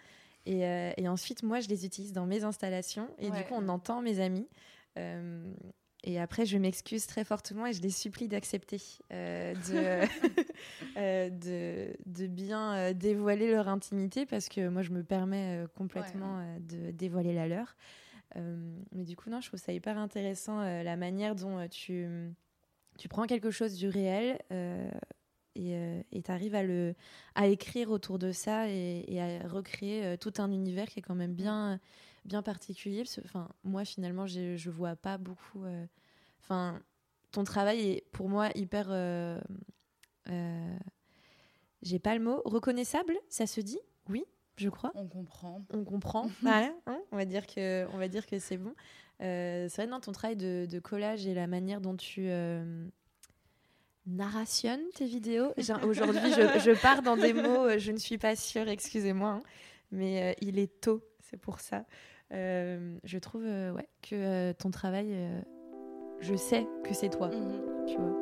Et, 0.46 0.62
et, 0.96 1.10
ensuite, 1.10 1.44
moi, 1.44 1.60
je 1.60 1.68
les 1.68 1.86
utilise 1.86 2.14
dans 2.14 2.26
mes 2.26 2.46
installations. 2.46 3.10
Et 3.20 3.30
du 3.30 3.44
coup, 3.44 3.54
on 3.54 3.68
entend 3.68 4.02
mes 4.02 4.22
amis. 4.22 4.48
Euh, 4.98 5.54
et 6.04 6.20
après, 6.20 6.46
je 6.46 6.58
m'excuse 6.58 7.06
très 7.06 7.24
fortement 7.24 7.68
et 7.68 7.74
je 7.74 7.82
les 7.82 7.92
supplie 7.92 8.28
d'accepter 8.28 8.82
de, 9.12 9.54
de, 11.30 11.96
de, 12.06 12.28
bien 12.28 12.92
dévoiler 12.94 13.52
leur 13.52 13.68
intimité 13.68 14.26
parce 14.26 14.50
que 14.50 14.68
moi, 14.68 14.82
je 14.82 14.90
me 14.90 15.04
permets 15.04 15.64
complètement 15.76 16.44
de 16.60 16.90
dévoiler 16.90 17.36
la 17.36 17.48
leur. 17.48 17.76
mais 18.36 19.04
du 19.04 19.16
coup, 19.16 19.30
non, 19.30 19.42
je 19.42 19.50
trouve 19.50 19.60
ça 19.60 19.74
hyper 19.74 20.00
intéressant 20.00 20.62
la 20.62 20.96
manière 20.98 21.36
dont 21.36 21.68
tu, 21.68 22.08
tu 22.98 23.08
prends 23.08 23.28
quelque 23.28 23.52
chose 23.52 23.76
du 23.76 23.88
réel 23.88 24.40
et 25.54 26.22
tu 26.24 26.32
arrives 26.32 26.56
à, 26.56 26.64
le, 26.64 26.96
à 27.36 27.46
écrire 27.46 27.92
autour 27.92 28.18
de 28.18 28.32
ça 28.32 28.68
et, 28.70 29.22
à 29.22 29.48
recréer 29.48 30.18
tout 30.18 30.34
un 30.40 30.52
univers 30.52 30.88
qui 30.88 30.98
est 30.98 31.04
quand 31.04 31.14
même 31.14 31.36
bien 31.36 31.80
bien 32.26 32.42
particulier. 32.42 33.04
enfin, 33.26 33.50
moi, 33.64 33.86
finalement, 33.86 34.28
je 34.28 34.70
vois 34.70 34.96
pas 34.96 35.18
beaucoup. 35.18 35.64
Euh, 35.64 35.86
enfin, 36.42 36.82
ton 37.32 37.44
travail 37.44 37.90
est 37.90 38.06
pour 38.12 38.30
moi 38.30 38.50
hyper. 38.56 38.88
Euh, 38.90 39.40
euh, 40.30 40.78
j'ai 41.82 42.00
pas 42.00 42.16
le 42.16 42.24
mot. 42.24 42.42
Reconnaissable, 42.46 43.18
ça 43.30 43.48
se 43.48 43.62
dit? 43.62 43.80
Oui, 44.10 44.24
je 44.58 44.70
crois. 44.70 44.92
On 44.96 45.08
comprend. 45.08 45.66
On 45.74 45.84
comprend. 45.84 46.30
voilà. 46.42 46.74
Hein, 46.86 47.00
on 47.12 47.18
va 47.18 47.26
dire 47.26 47.48
que, 47.48 47.88
on 47.94 47.98
va 47.98 48.08
dire 48.08 48.26
que 48.26 48.40
c'est 48.40 48.58
bon. 48.58 48.74
c'est 49.20 49.76
vrai, 49.76 49.88
dans 49.88 50.00
ton 50.00 50.12
travail 50.12 50.36
de, 50.36 50.80
collage 50.80 51.26
et 51.26 51.34
la 51.34 51.48
manière 51.48 51.82
dont 51.82 51.96
tu 51.96 52.30
narrationnes 54.08 54.88
tes 54.96 55.06
vidéos. 55.06 55.54
Aujourd'hui, 55.84 56.32
je, 56.32 56.60
je, 56.60 56.82
pars 56.82 57.02
dans 57.02 57.18
des 57.18 57.34
mots, 57.34 57.78
je 57.78 57.92
ne 57.92 57.98
suis 57.98 58.18
pas 58.18 58.36
sûre, 58.36 58.68
excusez-moi, 58.68 59.30
hein, 59.30 59.44
mais 59.92 60.36
il 60.42 60.60
est 60.60 60.82
tôt, 60.82 61.04
c'est 61.22 61.38
pour 61.38 61.60
ça. 61.60 61.86
Euh, 62.34 62.98
je 63.04 63.18
trouve 63.18 63.44
euh, 63.46 63.72
ouais, 63.72 63.88
que 64.02 64.16
euh, 64.16 64.54
ton 64.54 64.72
travail, 64.72 65.16
je 66.20 66.36
sais 66.36 66.66
que 66.84 66.94
c'est 66.94 67.10
toi. 67.10 67.30
Mhm. 67.30 67.86
Tu 67.88 67.98
vois. 67.98 68.18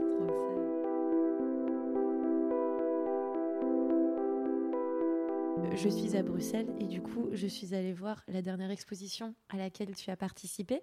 Je 5.75 5.87
suis 5.87 6.17
à 6.17 6.23
Bruxelles 6.23 6.67
et 6.79 6.85
du 6.85 7.01
coup, 7.01 7.29
je 7.31 7.47
suis 7.47 7.73
allée 7.73 7.93
voir 7.93 8.23
la 8.27 8.41
dernière 8.41 8.71
exposition 8.71 9.33
à 9.49 9.57
laquelle 9.57 9.95
tu 9.95 10.09
as 10.09 10.17
participé. 10.17 10.81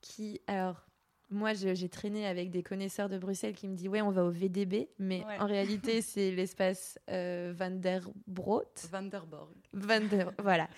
Qui, 0.00 0.40
alors, 0.46 0.87
moi, 1.30 1.52
j'ai 1.52 1.88
traîné 1.88 2.26
avec 2.26 2.50
des 2.50 2.62
connaisseurs 2.62 3.08
de 3.08 3.18
Bruxelles 3.18 3.54
qui 3.54 3.68
me 3.68 3.74
disent 3.74 3.88
Ouais, 3.88 4.00
on 4.00 4.10
va 4.10 4.24
au 4.24 4.30
VDB, 4.30 4.88
mais 4.98 5.24
en 5.38 5.46
réalité, 5.46 6.00
c'est 6.02 6.30
l'espace 6.30 6.98
euh, 7.10 7.52
Van 7.56 7.70
der 7.70 8.08
Broot. 8.26 8.88
Vanderborg. 8.90 9.54
Van 9.72 10.00
der, 10.00 10.32
voilà. 10.38 10.68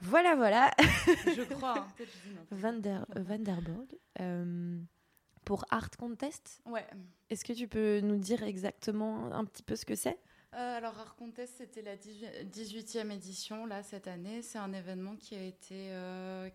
Voilà, 0.00 0.36
voilà. 0.36 0.70
je 0.78 1.42
crois. 1.42 1.78
Hein, 1.78 2.04
Van, 2.50 2.74
der, 2.74 3.06
Vanderborg. 3.16 3.98
Euh, 4.20 4.78
pour 5.44 5.64
Art 5.70 5.90
Contest 5.98 6.60
Ouais. 6.66 6.86
Est-ce 7.30 7.44
que 7.44 7.54
tu 7.54 7.66
peux 7.66 8.00
nous 8.00 8.18
dire 8.18 8.42
exactement 8.42 9.32
un 9.32 9.46
petit 9.46 9.62
peu 9.62 9.76
ce 9.76 9.86
que 9.86 9.94
c'est? 9.94 10.18
Euh, 10.54 10.76
alors, 10.76 10.98
Art 10.98 11.16
Contest, 11.16 11.54
c'était 11.56 11.82
la 11.82 11.96
18e 11.96 13.10
édition, 13.10 13.64
là, 13.64 13.82
cette 13.82 14.06
année. 14.06 14.42
C'est 14.42 14.58
un 14.58 14.72
événement 14.74 15.16
qui 15.16 15.34
a 15.34 15.42
été, 15.42 15.90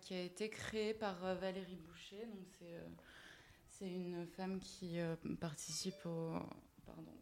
qui 0.00 0.14
a 0.14 0.20
été 0.20 0.48
créé 0.48 0.94
par 0.94 1.34
Valérie 1.36 1.76
Boucher. 1.76 2.26
Donc, 2.26 2.46
c'est 2.58 2.80
c'est 3.84 3.92
une 3.92 4.26
femme 4.26 4.60
qui 4.60 4.98
euh, 4.98 5.14
participe 5.40 6.06
au, 6.06 6.32
pardon, 6.86 7.12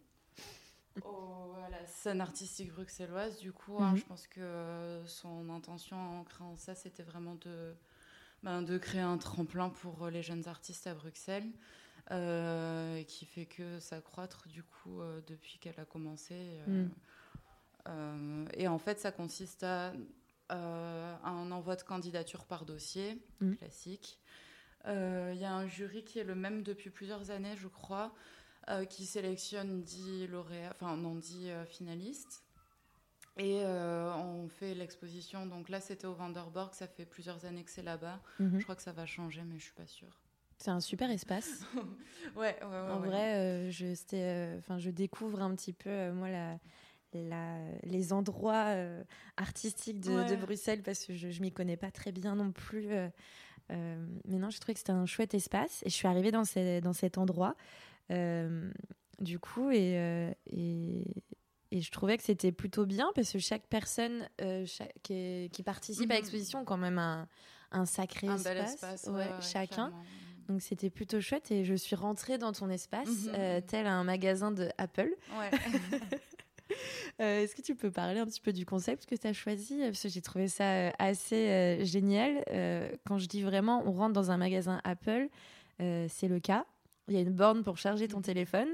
à 1.64 1.70
la 1.70 1.85
scène 1.87 2.20
artistique 2.20 2.72
bruxelloise. 2.72 3.38
Du 3.38 3.53
coup, 3.53 3.77
hein, 3.79 3.92
mhm. 3.92 3.96
je 3.96 4.05
pense 4.05 4.27
que 4.29 5.03
son 5.07 5.51
intention 5.51 5.96
en 6.20 6.25
créant 6.25 6.57
ça, 6.57 6.75
c'était 6.75 7.03
vraiment 7.03 7.35
de, 7.37 7.75
ben, 8.42 8.62
de 8.62 8.79
créer 8.79 9.01
un 9.01 9.18
tremplin 9.18 9.70
pour 9.70 10.09
les 10.09 10.22
jeunes 10.22 10.46
artistes 10.46 10.87
à 10.87 10.94
Bruxelles. 10.94 11.51
Euh, 12.11 13.05
qui 13.05 13.25
fait 13.25 13.46
que 13.46 13.79
s'accroître 13.79 14.48
du 14.48 14.64
coup 14.64 15.01
euh, 15.01 15.20
depuis 15.29 15.61
qu'elle 15.61 15.79
a 15.79 15.85
commencé. 15.85 16.59
Mhm. 16.66 18.48
et 18.55 18.66
en 18.66 18.79
fait, 18.79 18.98
ça 18.98 19.12
consiste 19.12 19.62
à 19.62 19.92
un 20.48 21.51
envoi 21.53 21.77
de 21.77 21.83
candidature 21.83 22.44
par 22.44 22.64
dossier, 22.64 23.22
mhm. 23.40 23.57
classique. 23.57 24.18
Il 24.85 24.90
euh, 24.90 25.35
y 25.35 25.45
a 25.45 25.53
un 25.53 25.66
jury 25.66 26.03
qui 26.03 26.18
est 26.18 26.25
le 26.25 26.35
même 26.35 26.62
depuis 26.62 26.90
plusieurs 26.90 27.31
années, 27.31 27.55
je 27.57 27.68
crois, 27.68 28.12
euh, 28.68 28.85
qui 28.85 29.07
sélectionne 29.07 29.83
10 29.83 30.27
lauréats, 30.27 30.75
enfin 30.75 30.97
non, 30.97 31.14
10 31.14 31.51
euh, 31.51 31.64
finalistes. 31.64 32.42
Et 33.38 33.64
on 33.64 34.47
fait 34.49 34.75
l'exposition. 34.75 35.47
Donc 35.47 35.71
là, 35.71 35.81
c'était 35.81 36.07
au 36.07 36.12
Vanderborg. 36.12 36.75
Ça 36.75 36.87
fait 36.87 37.07
plusieurs 37.07 37.47
années 37.47 37.64
que 37.64 37.71
c'est 37.71 37.83
là-bas. 37.83 38.21
Mhm. 38.38 38.59
Je 38.59 38.62
crois 38.64 38.77
que 38.77 38.83
ça 38.83 38.92
va 38.92 39.07
changer, 39.07 39.40
mais 39.42 39.59
je 39.59 39.64
suis 39.64 39.73
pas 39.73 39.87
sûre. 39.87 40.21
C'est 40.59 40.71
un 40.71 40.81
super 40.81 41.11
espace. 41.11 41.64
ouais, 42.37 42.55
ouais, 42.61 42.66
ouais, 42.66 42.90
En 42.90 43.01
vrai, 43.01 43.71
je, 43.71 44.59
enfin, 44.59 44.79
je 44.79 44.90
découvre 44.90 45.40
un 45.40 45.55
petit 45.55 45.73
peu, 45.73 46.12
moi, 46.12 46.29
la, 46.29 46.59
la, 47.14 47.57
les 47.85 48.12
endroits 48.12 48.75
artistiques 49.38 50.01
de, 50.01 50.29
de, 50.29 50.37
Bruxelles 50.37 50.83
parce 50.83 51.07
que 51.07 51.14
je 51.14 51.29
ne 51.29 51.40
m'y 51.40 51.53
connais 51.53 51.79
pas 51.79 51.90
très 51.90 52.12
bien 52.12 52.35
non 52.37 52.53
plus. 52.53 52.90
Euh, 53.70 54.07
mais 54.27 54.38
non, 54.38 54.51
je 54.51 54.59
trouvais 54.59 54.75
que 54.75 54.81
c'était 54.81 54.92
un 54.92 55.07
chouette 55.07 55.35
espace 55.35 55.83
et 55.85 55.90
je 55.90 55.94
suis 55.94 56.09
arrivée 56.09 56.31
dans, 56.31 56.44
dans 56.83 56.92
cet 56.92 57.18
endroit. 57.18 57.55
Euh, 58.11 58.70
du 59.20 59.38
coup, 59.38 59.70
euh, 59.70 60.33
et, 60.46 61.05
et, 61.70 61.81
je 61.81 61.90
trouvais 61.90 62.16
que 62.16 62.25
c'était 62.25 62.53
plutôt 62.53 62.87
bien 62.87 63.11
parce 63.14 63.33
que 63.33 63.38
chaque 63.38 63.66
personne 63.68 64.29
qui, 65.03 65.51
qui, 65.53 65.62
participe 65.62 66.11
à 66.11 66.14
mhm. 66.14 66.20
l'exposition 66.20 66.61
a 66.61 66.64
quand 66.64 66.77
même 66.77 66.98
un, 66.98 67.29
un 67.70 67.87
sacré 67.87 68.27
espace, 68.27 69.09
chacun. 69.40 69.92
Donc 70.48 70.61
c'était 70.61 70.90
plutôt 70.90 71.20
chouette 71.20 71.53
et 71.53 71.64
je 71.64 71.75
suis 71.75 71.94
rentrée 71.94 72.37
dans 72.37 72.53
ton 72.53 72.68
espace, 72.68 73.27
mhm. 73.27 73.62
tel 73.66 73.87
un 73.87 74.05
magasin 74.05 74.51
de 74.51 74.68
Apple. 74.77 75.14
Ouais. 75.38 75.51
Euh, 77.21 77.43
est-ce 77.43 77.55
que 77.55 77.63
tu 77.63 77.75
peux 77.75 77.91
parler 77.91 78.21
un 78.21 78.27
petit 78.27 78.41
peu 78.41 78.53
du 78.53 78.65
concept 78.65 79.07
que 79.07 79.15
tu 79.15 79.27
as 79.27 79.33
choisi 79.33 79.79
Parce 79.79 80.03
que 80.03 80.09
j'ai 80.09 80.23
trouvé 80.23 80.49
ça 80.49 80.65
euh, 80.65 80.91
assez 80.99 81.49
euh, 81.49 81.85
génial. 81.85 82.45
quand 83.07 83.19
je 83.19 83.27
dis 83.27 83.43
vraiment, 83.43 83.83
on 83.87 83.93
rentre 83.93 84.13
dans 84.13 84.31
un 84.31 84.37
magasin 84.37 84.81
Apple, 84.85 85.29
c'est 85.79 86.29
le 86.29 86.41
cas. 86.41 86.67
Il 87.09 87.15
y 87.15 87.17
a 87.17 87.21
une 87.21 87.33
borne 87.33 87.65
pour 87.65 87.79
charger 87.79 88.09
ton 88.09 88.23
téléphone 88.23 88.69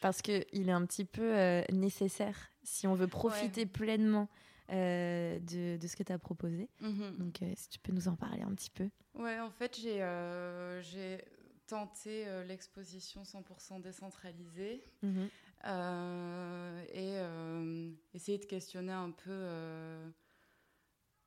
parce 0.00 0.20
qu'il 0.20 0.68
est 0.68 0.72
un 0.72 0.84
petit 0.84 1.04
peu 1.04 1.62
nécessaire 1.72 2.50
si 2.62 2.86
on 2.86 2.94
veut 2.94 3.06
profiter 3.06 3.66
pleinement 3.66 4.28
de, 4.70 5.76
de, 5.76 5.86
ce 5.86 5.96
que 5.96 6.02
tu 6.02 6.12
as 6.12 6.18
proposé. 6.18 6.68
Mhm. 6.80 7.16
Donc, 7.18 7.40
si 7.56 7.68
tu 7.68 7.78
peux 7.78 7.92
nous 7.92 8.08
en 8.08 8.16
parler 8.16 8.42
un 8.42 8.54
petit 8.54 8.70
peu. 8.70 8.88
Ouais, 9.14 9.40
en 9.40 9.50
fait, 9.50 9.78
j'ai 9.80 11.18
tenté 11.66 12.26
l'exposition 12.46 13.22
100% 13.22 13.80
décentralisée. 13.80 14.84
Mhm. 15.02 15.28
Euh, 15.66 16.84
et 16.92 17.16
euh, 17.16 17.90
essayer 18.12 18.38
de 18.38 18.44
questionner 18.44 18.92
un 18.92 19.10
peu 19.10 19.30
euh, 19.30 20.10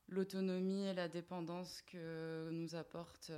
l'autonomie 0.10 0.86
et 0.86 0.94
la 0.94 1.08
dépendance 1.08 1.82
que 1.82 2.50
nous 2.52 2.76
apporte 2.76 3.32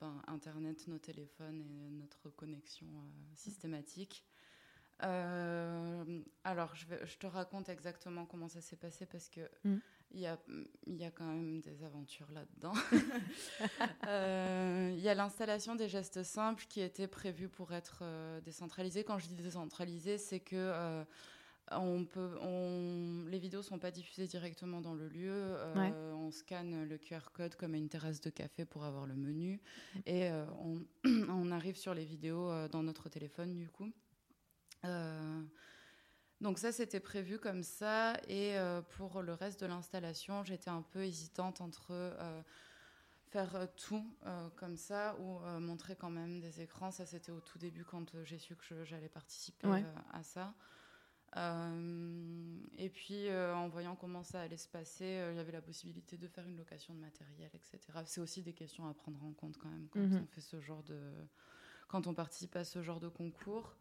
ben, 0.00 0.22
Internet, 0.26 0.88
nos 0.88 0.98
téléphones 0.98 1.60
et 1.60 1.90
notre 1.90 2.30
connexion 2.30 2.86
systématique. 3.34 4.24
alors, 5.00 6.74
je, 6.74 6.86
je, 7.04 7.18
te 7.18 7.26
raconte 7.26 7.68
exactement 7.68 8.24
comment 8.24 8.48
ça 8.48 8.62
s'est 8.62 8.76
passé 8.76 9.04
parce 9.04 9.28
que 9.28 9.48
mm 9.64 9.78
il 10.12 10.20
y 10.20 10.26
a, 10.26 10.38
y 10.86 11.04
a 11.04 11.10
quand 11.10 11.26
même 11.26 11.60
des 11.60 11.82
aventures 11.84 12.30
là-dedans. 12.32 12.74
Euh, 14.08 14.92
il 14.96 15.02
y 15.02 15.08
a 15.08 15.14
l'installation 15.14 15.74
des 15.74 15.88
gestes 15.88 16.22
simples 16.22 16.64
qui 16.68 16.80
était 16.80 17.08
prévue 17.08 17.48
pour 17.48 17.72
être 17.72 18.00
euh, 18.02 18.40
décentralisée. 18.40 19.02
Quand 19.02 19.18
je 19.18 19.26
dis 19.26 19.34
décentralisée, 19.34 20.16
c'est 20.16 20.38
que 20.38 20.54
euh, 20.54 21.04
on 21.72 22.04
peut, 22.04 22.38
on, 22.40 23.24
les 23.28 23.38
vidéos 23.38 23.62
sont 23.62 23.78
pas 23.78 23.90
diffusées 23.90 24.26
directement 24.26 24.80
dans 24.80 24.94
le 24.94 25.08
lieu. 25.08 25.56
On 26.14 26.30
scanne 26.30 26.84
le 26.84 26.98
QR 26.98 27.30
code 27.32 27.56
comme 27.56 27.74
à 27.74 27.76
une 27.76 27.88
terrasse 27.88 28.20
de 28.20 28.30
café 28.30 28.64
pour 28.64 28.84
avoir 28.84 29.06
le 29.06 29.16
menu. 29.16 29.60
Et 30.06 30.30
on, 30.60 30.84
on, 31.04 31.50
arrive 31.50 31.76
sur 31.76 31.94
les 31.94 32.04
vidéos 32.04 32.68
dans 32.68 32.82
notre 32.82 33.08
téléphone, 33.08 33.56
du 33.56 33.68
coup. 33.68 33.90
Donc 36.40 36.58
ça, 36.58 36.70
c'était 36.72 37.00
prévu 37.00 37.38
comme 37.38 37.62
ça. 37.62 38.14
Et 38.28 38.58
euh, 38.58 38.82
pour 38.82 39.22
le 39.22 39.32
reste 39.32 39.60
de 39.60 39.66
l'installation, 39.66 40.44
j'étais 40.44 40.70
un 40.70 40.82
peu 40.82 41.04
hésitante 41.04 41.60
entre 41.60 41.88
euh, 41.90 42.42
faire 43.30 43.68
tout 43.76 44.04
euh, 44.26 44.48
comme 44.56 44.76
ça 44.76 45.16
ou 45.20 45.38
montrer 45.60 45.96
quand 45.96 46.10
même 46.10 46.40
des 46.40 46.60
écrans. 46.60 46.90
Ça, 46.90 47.06
c'était 47.06 47.32
au 47.32 47.40
tout 47.40 47.58
début 47.58 47.84
quand 47.84 48.22
j'ai 48.24 48.38
su 48.38 48.54
que 48.54 48.84
j'allais 48.84 49.08
participer 49.08 49.68
à 50.12 50.22
ça. 50.22 50.54
et 52.78 52.88
puis, 52.90 53.30
en 53.32 53.68
voyant 53.68 53.96
comment 53.96 54.22
ça 54.22 54.42
allait 54.42 54.58
se 54.58 54.68
passer, 54.68 55.26
il 55.30 55.36
y 55.36 55.40
avait 55.40 55.52
la 55.52 55.62
possibilité 55.62 56.18
de 56.18 56.28
faire 56.28 56.46
une 56.46 56.58
location 56.58 56.94
de 56.94 57.00
matériel, 57.00 57.50
etc. 57.54 57.80
C'est 58.04 58.20
aussi 58.20 58.42
des 58.42 58.52
questions 58.52 58.86
à 58.86 58.92
prendre 58.92 59.22
en 59.24 59.32
compte 59.32 59.56
quand 59.56 59.70
même 59.70 59.88
quand 59.90 60.00
mhm. 60.00 60.22
on 60.22 60.26
fait 60.26 60.42
ce 60.42 60.60
genre 60.60 60.82
de, 60.82 61.00
quand 61.88 62.06
on 62.06 62.14
participe 62.14 62.56
à 62.56 62.64
ce 62.64 62.82
genre 62.82 63.00
de 63.00 63.08
concours. 63.08 63.74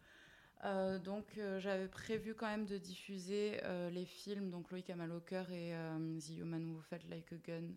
Euh, 0.66 0.98
donc 0.98 1.26
euh, 1.38 1.60
j'avais 1.60 1.88
prévu 1.88 2.34
quand 2.34 2.48
même 2.48 2.66
de 2.66 2.78
diffuser 2.78 3.60
euh, 3.64 3.90
les 3.92 4.06
films, 4.06 4.50
donc 4.50 4.72
Loïc 4.72 4.90
Amaloker 4.90 5.52
et 5.52 5.74
The 6.20 6.38
Human 6.40 6.66
Who 6.66 6.82
Felt 6.90 7.08
Like 7.10 7.32
a 7.34 7.36
Gun, 7.36 7.68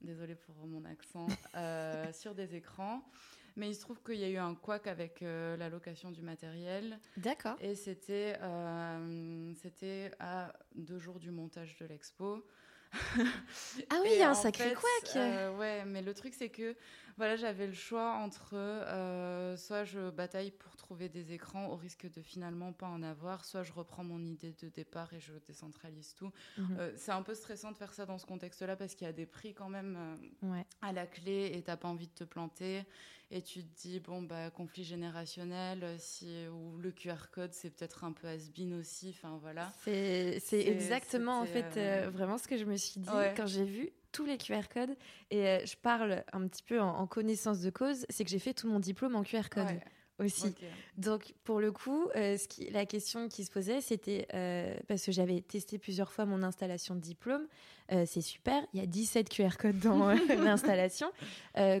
désolée 0.00 0.34
pour 0.34 0.54
mon 0.66 0.84
accent, 0.84 1.26
sur 2.12 2.34
des 2.34 2.54
écrans. 2.54 3.02
Mais 3.58 3.70
il 3.70 3.74
se 3.74 3.80
trouve 3.80 4.02
qu'il 4.02 4.16
y 4.16 4.24
a 4.24 4.28
eu 4.28 4.36
un 4.36 4.54
couac 4.54 4.86
avec 4.86 5.22
la 5.22 5.68
location 5.70 6.10
du 6.10 6.20
matériel. 6.20 6.98
D'accord. 7.16 7.56
Et 7.60 7.74
c'était 7.74 8.38
c'était 9.62 10.10
à 10.18 10.52
deux 10.74 10.98
jours 10.98 11.18
du 11.18 11.30
montage 11.30 11.76
de 11.78 11.86
l'expo. 11.86 12.46
ah 12.92 14.00
oui, 14.02 14.10
il 14.12 14.18
y 14.18 14.22
a 14.22 14.30
un 14.30 14.34
sacré 14.34 14.74
couac. 14.74 15.54
ouais, 15.58 15.84
mais 15.86 16.02
le 16.02 16.12
truc 16.12 16.34
c'est 16.34 16.50
que 16.50 16.76
voilà, 17.16 17.36
j'avais 17.36 17.66
le 17.66 17.72
choix 17.72 18.12
entre 18.12 18.54
euh, 18.54 19.56
soit 19.56 19.84
je 19.84 20.10
bataille 20.10 20.50
pour 20.50 20.76
trouver 20.76 21.08
des 21.08 21.32
écrans 21.32 21.68
au 21.68 21.76
risque 21.76 22.10
de 22.10 22.20
finalement 22.20 22.74
pas 22.74 22.88
en 22.88 23.02
avoir, 23.02 23.44
soit 23.46 23.62
je 23.62 23.72
reprends 23.72 24.04
mon 24.04 24.22
idée 24.22 24.54
de 24.60 24.68
départ 24.68 25.12
et 25.14 25.20
je 25.20 25.32
décentralise 25.46 26.14
tout. 26.14 26.30
Mhm. 26.58 26.76
Euh, 26.78 26.92
c'est 26.96 27.12
un 27.12 27.22
peu 27.22 27.34
stressant 27.34 27.72
de 27.72 27.76
faire 27.76 27.94
ça 27.94 28.04
dans 28.04 28.18
ce 28.18 28.26
contexte-là 28.26 28.76
parce 28.76 28.94
qu'il 28.94 29.06
y 29.06 29.10
a 29.10 29.14
des 29.14 29.24
prix 29.24 29.54
quand 29.54 29.70
même 29.70 30.18
euh, 30.44 30.62
à 30.82 30.92
la 30.92 31.06
clé 31.06 31.52
et 31.54 31.62
t'as 31.62 31.76
pas 31.76 31.88
envie 31.88 32.08
de 32.08 32.14
te 32.14 32.24
planter 32.24 32.84
et 33.30 33.42
tu 33.42 33.64
te 33.64 33.80
dis 33.80 33.98
bon 33.98 34.22
bah 34.22 34.50
conflit 34.50 34.84
générationnel 34.84 35.96
si 35.98 36.46
ou 36.46 36.78
le 36.78 36.92
QR 36.92 37.28
code 37.32 37.52
c'est 37.52 37.70
peut-être 37.70 38.04
un 38.04 38.12
peu 38.12 38.28
has-been 38.28 38.72
aussi 38.78 39.08
enfin 39.18 39.36
voilà 39.42 39.72
c'est 39.82 40.38
exactement 40.52 41.40
en 41.40 41.44
fait 41.44 41.76
vraiment 42.10 42.38
ce 42.38 42.46
que 42.46 42.56
je 42.56 42.64
me 42.64 42.76
suis 42.76 43.00
dit 43.00 43.10
quand 43.36 43.48
j'ai 43.48 43.64
vu 43.64 43.90
tous 44.16 44.24
les 44.24 44.38
QR 44.38 44.62
codes. 44.72 44.96
Et 45.30 45.46
euh, 45.46 45.66
je 45.66 45.76
parle 45.76 46.24
un 46.32 46.48
petit 46.48 46.62
peu 46.62 46.80
en, 46.80 47.06
connaissance 47.06 47.60
de 47.60 47.70
cause, 47.70 48.06
c'est 48.08 48.24
que 48.24 48.30
j'ai 48.30 48.38
fait 48.38 48.54
tout 48.54 48.66
mon 48.66 48.80
diplôme 48.80 49.14
en 49.14 49.22
QR 49.22 49.48
code. 49.50 49.66
Aussi. 50.18 50.54
Donc, 50.96 51.34
pour 51.44 51.60
le 51.60 51.70
coup, 51.70 52.08
euh, 52.16 52.38
ce 52.38 52.48
qui, 52.48 52.70
la 52.70 52.86
question 52.86 53.28
qui 53.28 53.44
se 53.44 53.50
posait, 53.50 53.82
c'était 53.82 54.26
euh, 54.32 54.74
parce 54.88 55.04
que 55.04 55.12
j'avais 55.12 55.42
testé 55.42 55.76
plusieurs 55.76 56.10
fois 56.10 56.24
mon 56.24 56.42
installation 56.42 56.94
de 56.94 57.00
diplôme. 57.00 57.46
c'est 57.90 58.22
super, 58.22 58.66
il 58.72 58.80
y 58.80 58.82
a 58.82 58.86
17 58.86 59.28
QR 59.28 59.58
codes 59.58 59.78
dans 59.78 60.08
l'installation. 60.42 61.12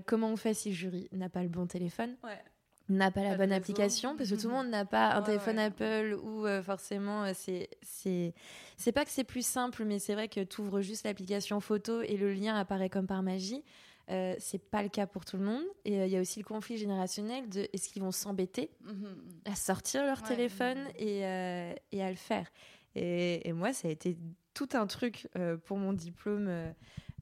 comment 0.04 0.30
on 0.30 0.36
fait 0.36 0.52
si 0.52 0.68
le 0.68 0.74
jury 0.74 1.08
n'a 1.12 1.30
pas 1.30 1.42
le 1.42 1.48
bon 1.48 1.66
téléphone? 1.66 2.14
Ouais 2.22 2.38
n'a 2.88 3.10
pas 3.10 3.22
la 3.22 3.36
bonne 3.36 3.52
application 3.52 4.16
parce 4.16 4.30
que 4.30 4.34
tout 4.36 4.48
le 4.48 4.54
monde 4.54 4.68
n'a 4.68 4.84
pas 4.84 5.14
un 5.14 5.22
téléphone 5.22 5.58
Apple 5.58 6.16
ou 6.22 6.46
euh, 6.46 6.62
forcément 6.62 7.24
euh, 7.24 7.32
c'est 7.34 7.68
c'est 7.82 8.32
c'est 8.76 8.92
pas 8.92 9.04
que 9.04 9.10
c'est 9.10 9.24
plus 9.24 9.44
simple 9.44 9.84
mais 9.84 9.98
c'est 9.98 10.14
vrai 10.14 10.28
que 10.28 10.40
tu 10.40 10.60
ouvres 10.60 10.80
juste 10.80 11.04
l'application 11.04 11.60
photo 11.60 12.02
et 12.02 12.16
le 12.16 12.32
lien 12.32 12.54
apparaît 12.54 12.90
comme 12.90 13.06
par 13.06 13.22
magie. 13.22 13.64
Euh, 14.08 14.36
c'est 14.38 14.62
pas 14.70 14.84
le 14.84 14.88
cas 14.88 15.08
pour 15.08 15.24
tout 15.24 15.36
le 15.36 15.42
monde. 15.42 15.64
Et 15.84 15.96
il 15.96 16.08
y 16.08 16.16
a 16.16 16.20
aussi 16.20 16.38
le 16.38 16.44
conflit 16.44 16.76
générationnel 16.76 17.48
de 17.48 17.68
est-ce 17.72 17.88
qu'ils 17.88 18.02
vont 18.02 18.12
s'embêter 18.12 18.70
mhm. 18.84 19.16
à 19.46 19.56
sortir 19.56 20.04
leur 20.04 20.22
téléphone 20.22 20.78
et, 20.96 21.22
et 21.90 22.02
à 22.02 22.10
le 22.10 22.16
faire. 22.16 22.46
Et, 22.94 23.48
et, 23.48 23.52
moi 23.52 23.72
ça 23.72 23.88
a 23.88 23.90
été 23.90 24.16
tout 24.54 24.68
un 24.74 24.86
truc 24.86 25.28
pour 25.64 25.76
mon 25.76 25.92
diplôme 25.92 26.72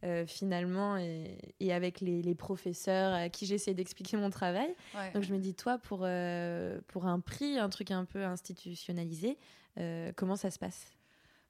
euh, 0.05 0.27
finalement, 0.27 0.99
et, 0.99 1.73
avec 1.73 2.01
les, 2.03 2.35
professeurs 2.35 3.15
à 3.15 3.31
qui 3.31 3.47
j'essaie 3.47 3.73
d'expliquer 3.73 4.19
mon 4.19 4.29
travail. 4.29 4.75
Donc 5.15 5.23
je 5.23 5.33
me 5.33 5.39
dis, 5.39 5.55
toi, 5.55 5.79
pour, 5.79 6.01
euh, 6.03 6.79
pour 6.89 7.07
un 7.07 7.21
prix, 7.21 7.59
un 7.59 7.71
truc 7.71 7.91
un 7.91 8.05
peu 8.05 8.23
institutionnalisé, 8.23 9.39
euh, 9.79 10.13
comment 10.15 10.37
ça 10.37 10.51
se 10.51 10.59
passe? 10.59 10.93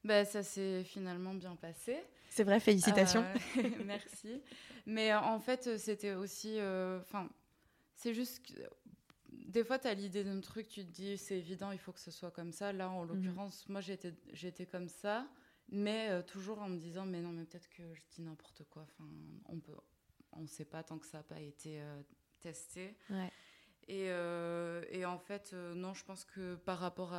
Bah, 0.04 0.24
Ça 0.24 0.44
s'est 0.44 0.84
finalement 0.84 1.34
bien 1.34 1.56
passé. 1.56 1.96
C'est 2.30 2.44
vrai, 2.44 2.60
félicitations. 2.60 3.24
merci. 3.86 4.40
Mais 4.86 5.12
en 5.14 5.40
fait, 5.40 5.76
c'était 5.78 6.14
aussi... 6.14 6.58
Enfin, 7.00 7.28
c'est 7.96 8.14
juste... 8.14 8.46
Que, 8.46 8.60
des 9.48 9.64
fois, 9.64 9.80
tu 9.80 9.88
as 9.88 9.94
l'idée 9.94 10.22
d'un 10.22 10.40
truc, 10.40 10.68
tu 10.68 10.84
te 10.84 10.90
dis, 10.92 11.18
c'est 11.18 11.38
évident, 11.38 11.72
il 11.72 11.78
faut 11.78 11.90
que 11.90 12.00
ce 12.00 12.12
soit 12.12 12.30
comme 12.30 12.52
ça. 12.52 12.72
Là, 12.72 12.88
en 12.88 13.04
mhm. 13.04 13.08
l'occurrence, 13.08 13.68
moi, 13.68 13.80
j'étais 13.80 14.66
comme 14.66 14.88
ça 14.88 15.26
mais 15.68 16.10
euh, 16.10 16.22
toujours 16.22 16.60
en 16.60 16.68
me 16.68 16.78
disant 16.78 17.06
mais 17.06 17.20
non 17.20 17.30
mais 17.30 17.44
peut-être 17.44 17.68
que 17.70 17.82
je 17.94 18.02
dis 18.10 18.22
n'importe 18.22 18.64
quoi. 18.64 18.82
Enfin 18.82 19.08
on 19.46 19.58
peut 19.60 19.74
on 20.32 20.46
sait 20.46 20.64
pas 20.64 20.82
tant 20.82 20.98
que 20.98 21.06
ça 21.06 21.18
n'a 21.18 21.24
pas 21.24 21.40
été 21.40 21.80
euh, 21.80 22.02
testé. 22.40 22.96
Et, 23.86 24.08
euh, 24.08 24.82
et, 24.90 25.04
en 25.04 25.18
fait 25.18 25.52
non 25.52 25.92
je 25.92 26.04
pense 26.04 26.24
que 26.24 26.54
par 26.54 26.78
rapport 26.78 27.14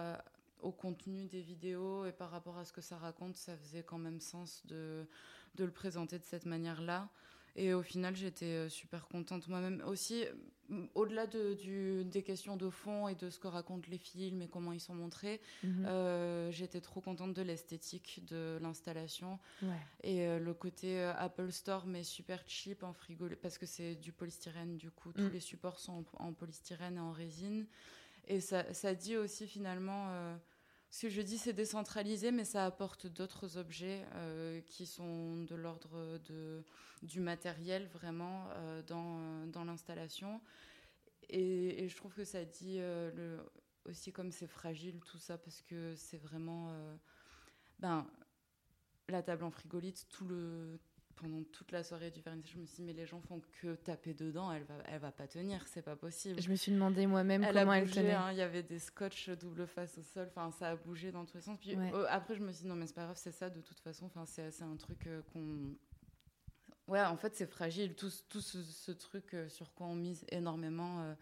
au 0.62 0.72
contenu 0.72 1.26
des 1.26 1.42
vidéos 1.42 2.06
et 2.06 2.12
par 2.12 2.32
rapport 2.32 2.58
à 2.58 2.66
ce 2.66 2.74
que 2.74 2.82
ça 2.82 2.98
raconte 2.98 3.36
ça 3.36 3.56
faisait 3.56 3.84
quand 3.84 4.00
même 4.00 4.20
sens 4.20 4.66
de, 4.66 5.08
de 5.54 5.64
le 5.64 5.72
présenter 5.72 6.18
de 6.18 6.24
cette 6.24 6.48
manière 6.48 6.82
là 6.82 7.12
et 7.56 7.74
au 7.74 7.82
final, 7.82 8.16
j'étais 8.16 8.68
super 8.68 9.08
contente. 9.08 9.48
Moi-même. 9.48 9.82
Aussi, 9.88 10.26
au-delà 10.96 11.28
de, 11.28 11.54
du, 11.54 12.04
des 12.06 12.24
questions 12.24 12.58
de 12.58 12.70
fond 12.70 13.08
et 13.08 13.16
de 13.16 13.30
ce 13.30 13.40
que 13.40 13.48
racontent 13.48 13.88
les 13.90 13.98
films 13.98 14.42
et 14.42 14.48
comment 14.48 14.72
ils 14.72 14.80
sont 14.80 14.96
montrés, 14.96 15.42
mhm. 15.64 15.86
euh, 15.86 16.52
j'étais 16.52 16.82
trop 16.82 17.02
contente 17.02 17.34
de 17.34 17.42
l'esthétique 17.42 18.24
de 18.28 18.58
l'installation. 18.62 19.40
Et 20.04 20.28
euh, 20.28 20.40
le 20.40 20.54
côté 20.54 21.02
Apple 21.18 21.52
Store, 21.52 21.86
mais 21.86 22.04
super 22.04 22.44
cheap 22.48 22.84
en 22.84 22.94
frigo, 22.94 23.28
parce 23.42 23.58
que 23.58 23.66
c'est 23.66 23.96
du 23.96 24.12
polystyrène, 24.12 24.78
du 24.78 24.92
coup, 24.92 25.12
tous 25.14 25.24
mm. 25.24 25.34
les 25.34 25.40
supports 25.40 25.80
sont 25.80 26.06
en, 26.18 26.34
polystyrène 26.34 26.98
et 26.98 27.00
en 27.00 27.12
résine. 27.12 27.66
Et 28.28 28.40
ça, 28.40 28.74
ça 28.74 28.96
dit 28.96 29.18
aussi 29.18 29.48
finalement 29.48 30.10
ce 30.96 31.02
que 31.02 31.10
je 31.10 31.22
dis, 31.22 31.38
c'est 31.38 31.52
décentralisé, 31.52 32.32
mais 32.32 32.46
ça 32.46 32.66
apporte 32.66 33.06
d'autres 33.06 33.58
objets 33.58 34.06
euh, 34.14 34.62
qui 34.62 34.86
sont 34.86 35.44
de 35.44 35.54
l'ordre 35.54 36.22
du 37.04 37.20
matériel 37.20 37.88
vraiment 37.88 38.48
euh, 38.52 38.82
dans, 38.82 39.20
euh, 39.20 39.46
dans 39.48 39.66
l'installation. 39.66 40.40
Et, 41.28 41.90
je 41.90 41.96
trouve 41.98 42.14
que 42.14 42.24
ça 42.24 42.46
dit 42.46 42.80
aussi 43.84 44.14
comme 44.14 44.32
c'est 44.32 44.48
fragile 44.48 45.02
tout 45.02 45.18
ça, 45.18 45.38
parce 45.38 45.62
que 45.64 45.96
c'est 45.98 46.18
vraiment 46.18 46.72
ben, 47.80 48.08
la 49.10 49.22
table 49.22 49.44
en 49.44 49.52
frigolite, 49.52 50.08
tout 50.10 50.26
le, 50.26 50.80
pendant 51.16 51.44
toute 51.44 51.72
la 51.72 51.84
soirée 51.84 52.12
du 52.12 52.22
vernissage, 52.22 52.54
je 52.54 52.60
me 52.60 52.66
suis 52.66 52.78
dit, 52.78 52.84
mais 52.84 52.94
les 52.94 53.06
gens 53.06 53.20
font 53.22 53.42
que 53.62 53.76
taper 53.76 54.14
dedans, 54.14 54.52
elle 54.52 54.64
va, 54.64 54.76
elle 54.88 55.00
va 55.00 55.12
pas 55.12 55.28
tenir, 55.28 55.66
c'est 55.68 55.82
pas 55.82 55.96
possible. 55.96 56.42
Je 56.42 56.50
me 56.50 56.56
suis 56.56 56.72
demandé 56.72 57.08
moi-même 57.08 57.46
comment 57.52 57.74
elle 57.74 57.90
tenait. 57.90 58.14
Hein, 58.14 58.32
il 58.32 58.38
y 58.38 58.42
avait 58.42 58.64
des 58.64 58.80
scotch 58.80 59.30
double 59.30 59.68
face 59.68 59.98
au 59.98 60.04
sol, 60.04 60.28
enfin, 60.30 60.52
ça 60.52 60.72
a 60.72 60.76
bougé 60.76 61.12
dans 61.12 61.26
tous 61.26 61.38
les 61.38 61.42
sens. 61.42 61.58
Puis 61.60 61.76
euh, 61.76 62.06
après, 62.10 62.36
je 62.36 62.42
me 62.42 62.52
suis 62.52 62.64
dit, 62.64 62.68
non, 62.68 62.76
mais 62.76 62.88
c'est 62.88 62.94
pas 62.94 63.06
grave, 63.06 63.18
c'est 63.18 63.32
ça 63.32 63.50
de 63.50 63.62
toute 63.62 63.80
façon, 63.80 64.06
enfin, 64.06 64.26
c'est 64.26 64.64
un 64.64 64.76
truc 64.76 65.08
euh, 65.08 65.22
qu'on. 65.34 65.76
Ouais, 66.88 67.02
en 67.02 67.18
fait, 67.18 67.36
c'est 67.36 67.48
fragile, 67.48 67.96
tout, 67.96 68.12
tout 68.30 68.42
ce, 68.42 68.92
truc 68.92 69.34
euh, 69.34 69.50
sur 69.50 69.74
quoi 69.74 69.88
on 69.88 69.96
mise 69.96 70.24
énormément 70.30 71.16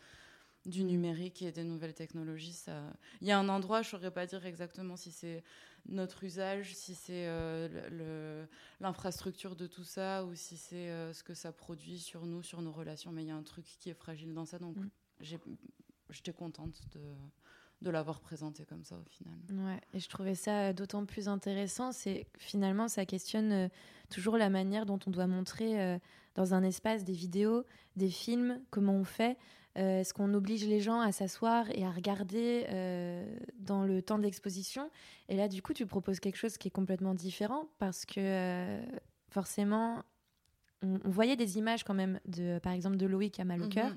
du 0.65 0.83
numérique 0.83 1.41
et 1.41 1.51
des 1.51 1.63
nouvelles 1.63 1.93
technologies. 1.93 2.53
Ça... 2.53 2.83
Il 3.21 3.27
y 3.27 3.31
a 3.31 3.39
un 3.39 3.47
endroit, 3.47 3.81
je 3.81 3.87
ne 3.87 3.91
saurais 3.91 4.11
pas 4.11 4.25
dire 4.25 4.45
exactement 4.45 4.97
si 4.97 5.11
c'est 5.11 5.43
notre 5.87 6.23
usage, 6.23 6.73
si 6.75 6.95
c'est 6.95 7.27
euh, 7.27 8.45
l'infrastructure 8.79 9.55
de 9.55 9.67
tout 9.67 9.83
ça 9.83 10.25
ou 10.25 10.33
si 10.35 10.57
c'est 10.57 10.89
euh, 10.89 11.13
ce 11.13 11.23
que 11.23 11.33
ça 11.33 11.51
produit 11.51 11.99
sur 11.99 12.25
nous, 12.25 12.41
sur 12.41 12.61
nos 12.61 12.71
relations. 12.71 13.11
Mais 13.11 13.23
il 13.23 13.27
y 13.27 13.31
a 13.31 13.35
un 13.35 13.43
truc 13.43 13.65
qui 13.79 13.89
est 13.89 13.93
fragile 13.93 14.33
dans 14.33 14.45
ça, 14.45 14.59
donc 14.59 14.77
mm. 14.77 14.89
j'étais 16.09 16.33
contente 16.33 16.81
de, 16.93 17.01
de 17.81 17.89
l'avoir 17.89 18.21
présenté 18.21 18.65
comme 18.65 18.83
ça 18.83 18.95
au 18.97 19.09
final. 19.09 19.33
Ouais, 19.51 19.81
et 19.93 19.99
je 19.99 20.07
trouvais 20.09 20.35
ça 20.35 20.73
d'autant 20.73 21.05
plus 21.05 21.27
intéressant, 21.27 21.91
c'est 21.91 22.27
finalement 22.37 22.87
ça 22.87 23.05
questionne 23.05 23.51
euh, 23.51 23.67
toujours 24.09 24.37
la 24.37 24.49
manière 24.49 24.85
dont 24.85 24.99
on 25.05 25.11
doit 25.11 25.27
montrer 25.27 25.99
dans 26.35 26.53
un 26.53 26.63
espace 26.63 27.03
des 27.03 27.13
vidéos, 27.13 27.65
des 27.95 28.09
films, 28.09 28.61
comment 28.69 28.93
on 28.93 29.03
fait. 29.03 29.37
Euh, 29.77 30.01
est-ce 30.01 30.13
qu'on 30.13 30.33
oblige 30.33 30.65
les 30.65 30.79
gens 30.79 30.99
à 30.99 31.11
s'asseoir 31.11 31.65
et 31.71 31.83
à 31.83 31.89
regarder 31.89 32.65
euh, 32.69 33.25
dans 33.57 33.83
le 33.83 34.01
temps 34.01 34.19
d'exposition 34.19 34.89
Et 35.29 35.35
là, 35.35 35.47
du 35.47 35.61
coup, 35.61 35.73
tu 35.73 35.85
proposes 35.85 36.19
quelque 36.19 36.37
chose 36.37 36.57
qui 36.57 36.67
est 36.67 36.71
complètement 36.71 37.15
différent 37.15 37.67
parce 37.79 38.05
que 38.05 38.19
euh, 38.19 38.83
forcément, 39.31 40.03
on, 40.83 40.99
voyait 41.09 41.35
des 41.35 41.57
images 41.57 41.83
quand 41.83 41.95
même, 41.95 42.19
de, 42.27 42.59
par 42.59 42.73
exemple, 42.73 42.97
de 42.97 43.07
Loïc 43.07 43.39
à 43.39 43.45
mal 43.45 43.63
au 43.63 43.67
cœur. 43.67 43.91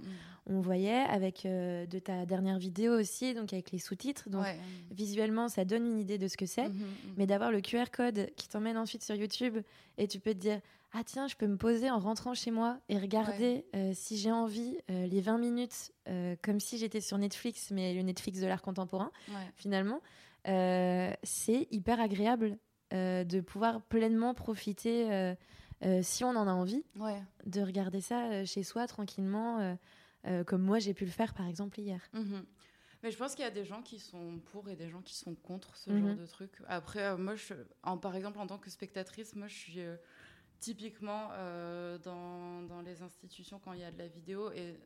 On 0.48 0.60
voyait 0.60 1.00
avec 1.00 1.42
de 1.42 1.98
ta 1.98 2.24
dernière 2.24 2.58
vidéo 2.58 2.92
aussi, 2.92 3.34
donc 3.34 3.52
avec 3.52 3.72
les 3.72 3.80
sous-titres. 3.80 4.30
Donc 4.30 4.46
visuellement, 4.92 5.48
ça 5.48 5.64
donne 5.64 5.84
une 5.84 5.98
idée 5.98 6.18
de 6.18 6.28
ce 6.28 6.36
que 6.36 6.46
c'est. 6.46 6.68
Mhm, 6.68 6.74
mhm. 6.74 7.14
Mais 7.16 7.26
d'avoir 7.26 7.50
le 7.50 7.60
QR 7.60 7.86
code 7.92 8.30
qui 8.36 8.48
t'emmène 8.48 8.78
ensuite 8.78 9.02
sur 9.02 9.16
YouTube 9.16 9.58
et 9.98 10.06
tu 10.06 10.20
peux 10.20 10.32
te 10.32 10.38
dire 10.38 10.60
ah 10.98 11.04
tiens, 11.04 11.28
je 11.28 11.36
peux 11.36 11.46
me 11.46 11.58
poser 11.58 11.90
en 11.90 11.98
rentrant 11.98 12.32
chez 12.32 12.50
moi 12.50 12.80
et 12.88 12.98
regarder 12.98 13.66
euh, 13.74 13.92
si 13.94 14.16
j'ai 14.16 14.32
envie 14.32 14.78
euh, 14.90 15.06
les 15.06 15.20
20 15.20 15.36
minutes 15.36 15.92
euh, 16.08 16.36
comme 16.42 16.58
si 16.58 16.78
j'étais 16.78 17.02
sur 17.02 17.18
Netflix, 17.18 17.70
mais 17.70 17.92
le 17.92 18.00
Netflix 18.00 18.40
de 18.40 18.46
l'art 18.46 18.62
contemporain, 18.62 19.10
finalement. 19.56 20.00
c'est 20.44 21.68
hyper 21.70 22.00
agréable 22.00 22.58
de 22.92 23.40
pouvoir 23.40 23.82
pleinement 23.82 24.32
profiter, 24.32 25.34
si 26.00 26.24
on 26.24 26.30
en 26.30 26.48
a 26.48 26.52
envie, 26.52 26.84
de 27.44 27.60
regarder 27.60 28.00
ça 28.00 28.46
chez 28.46 28.62
soi 28.62 28.86
tranquillement, 28.86 29.76
comme 30.46 30.62
moi 30.62 30.78
j'ai 30.78 30.94
pu 30.94 31.04
le 31.04 31.10
faire 31.10 31.34
par 31.34 31.46
exemple 31.46 31.78
hier. 31.78 32.00
Mhm. 32.14 32.46
Mais 33.02 33.10
je 33.10 33.18
pense 33.18 33.34
qu'il 33.34 33.44
y 33.44 33.48
a 33.48 33.50
des 33.50 33.66
gens 33.66 33.82
qui 33.82 33.98
sont 33.98 34.38
pour 34.46 34.70
et 34.70 34.74
des 34.74 34.88
gens 34.88 35.02
qui 35.02 35.14
sont 35.14 35.34
contre 35.34 35.76
ce 35.76 35.90
genre 35.90 36.00
mhm. 36.00 36.16
de 36.16 36.26
truc. 36.26 36.50
Après, 36.66 37.16
moi, 37.18 37.34
je, 37.34 37.52
en, 37.82 37.98
par 37.98 38.16
exemple, 38.16 38.38
en 38.38 38.46
tant 38.46 38.58
que 38.58 38.70
spectatrice, 38.70 39.36
moi, 39.36 39.46
je 39.48 39.54
suis 39.54 39.80
typiquement 40.60 41.28
euh, 41.32 41.98
dans, 41.98 42.62
dans, 42.62 42.80
les 42.80 43.02
institutions 43.02 43.58
quand 43.58 43.72
il 43.72 43.80
y 43.80 43.84
a 43.84 43.90
de 43.90 43.98
la 43.98 44.08
vidéo 44.08 44.50
et 44.52 44.78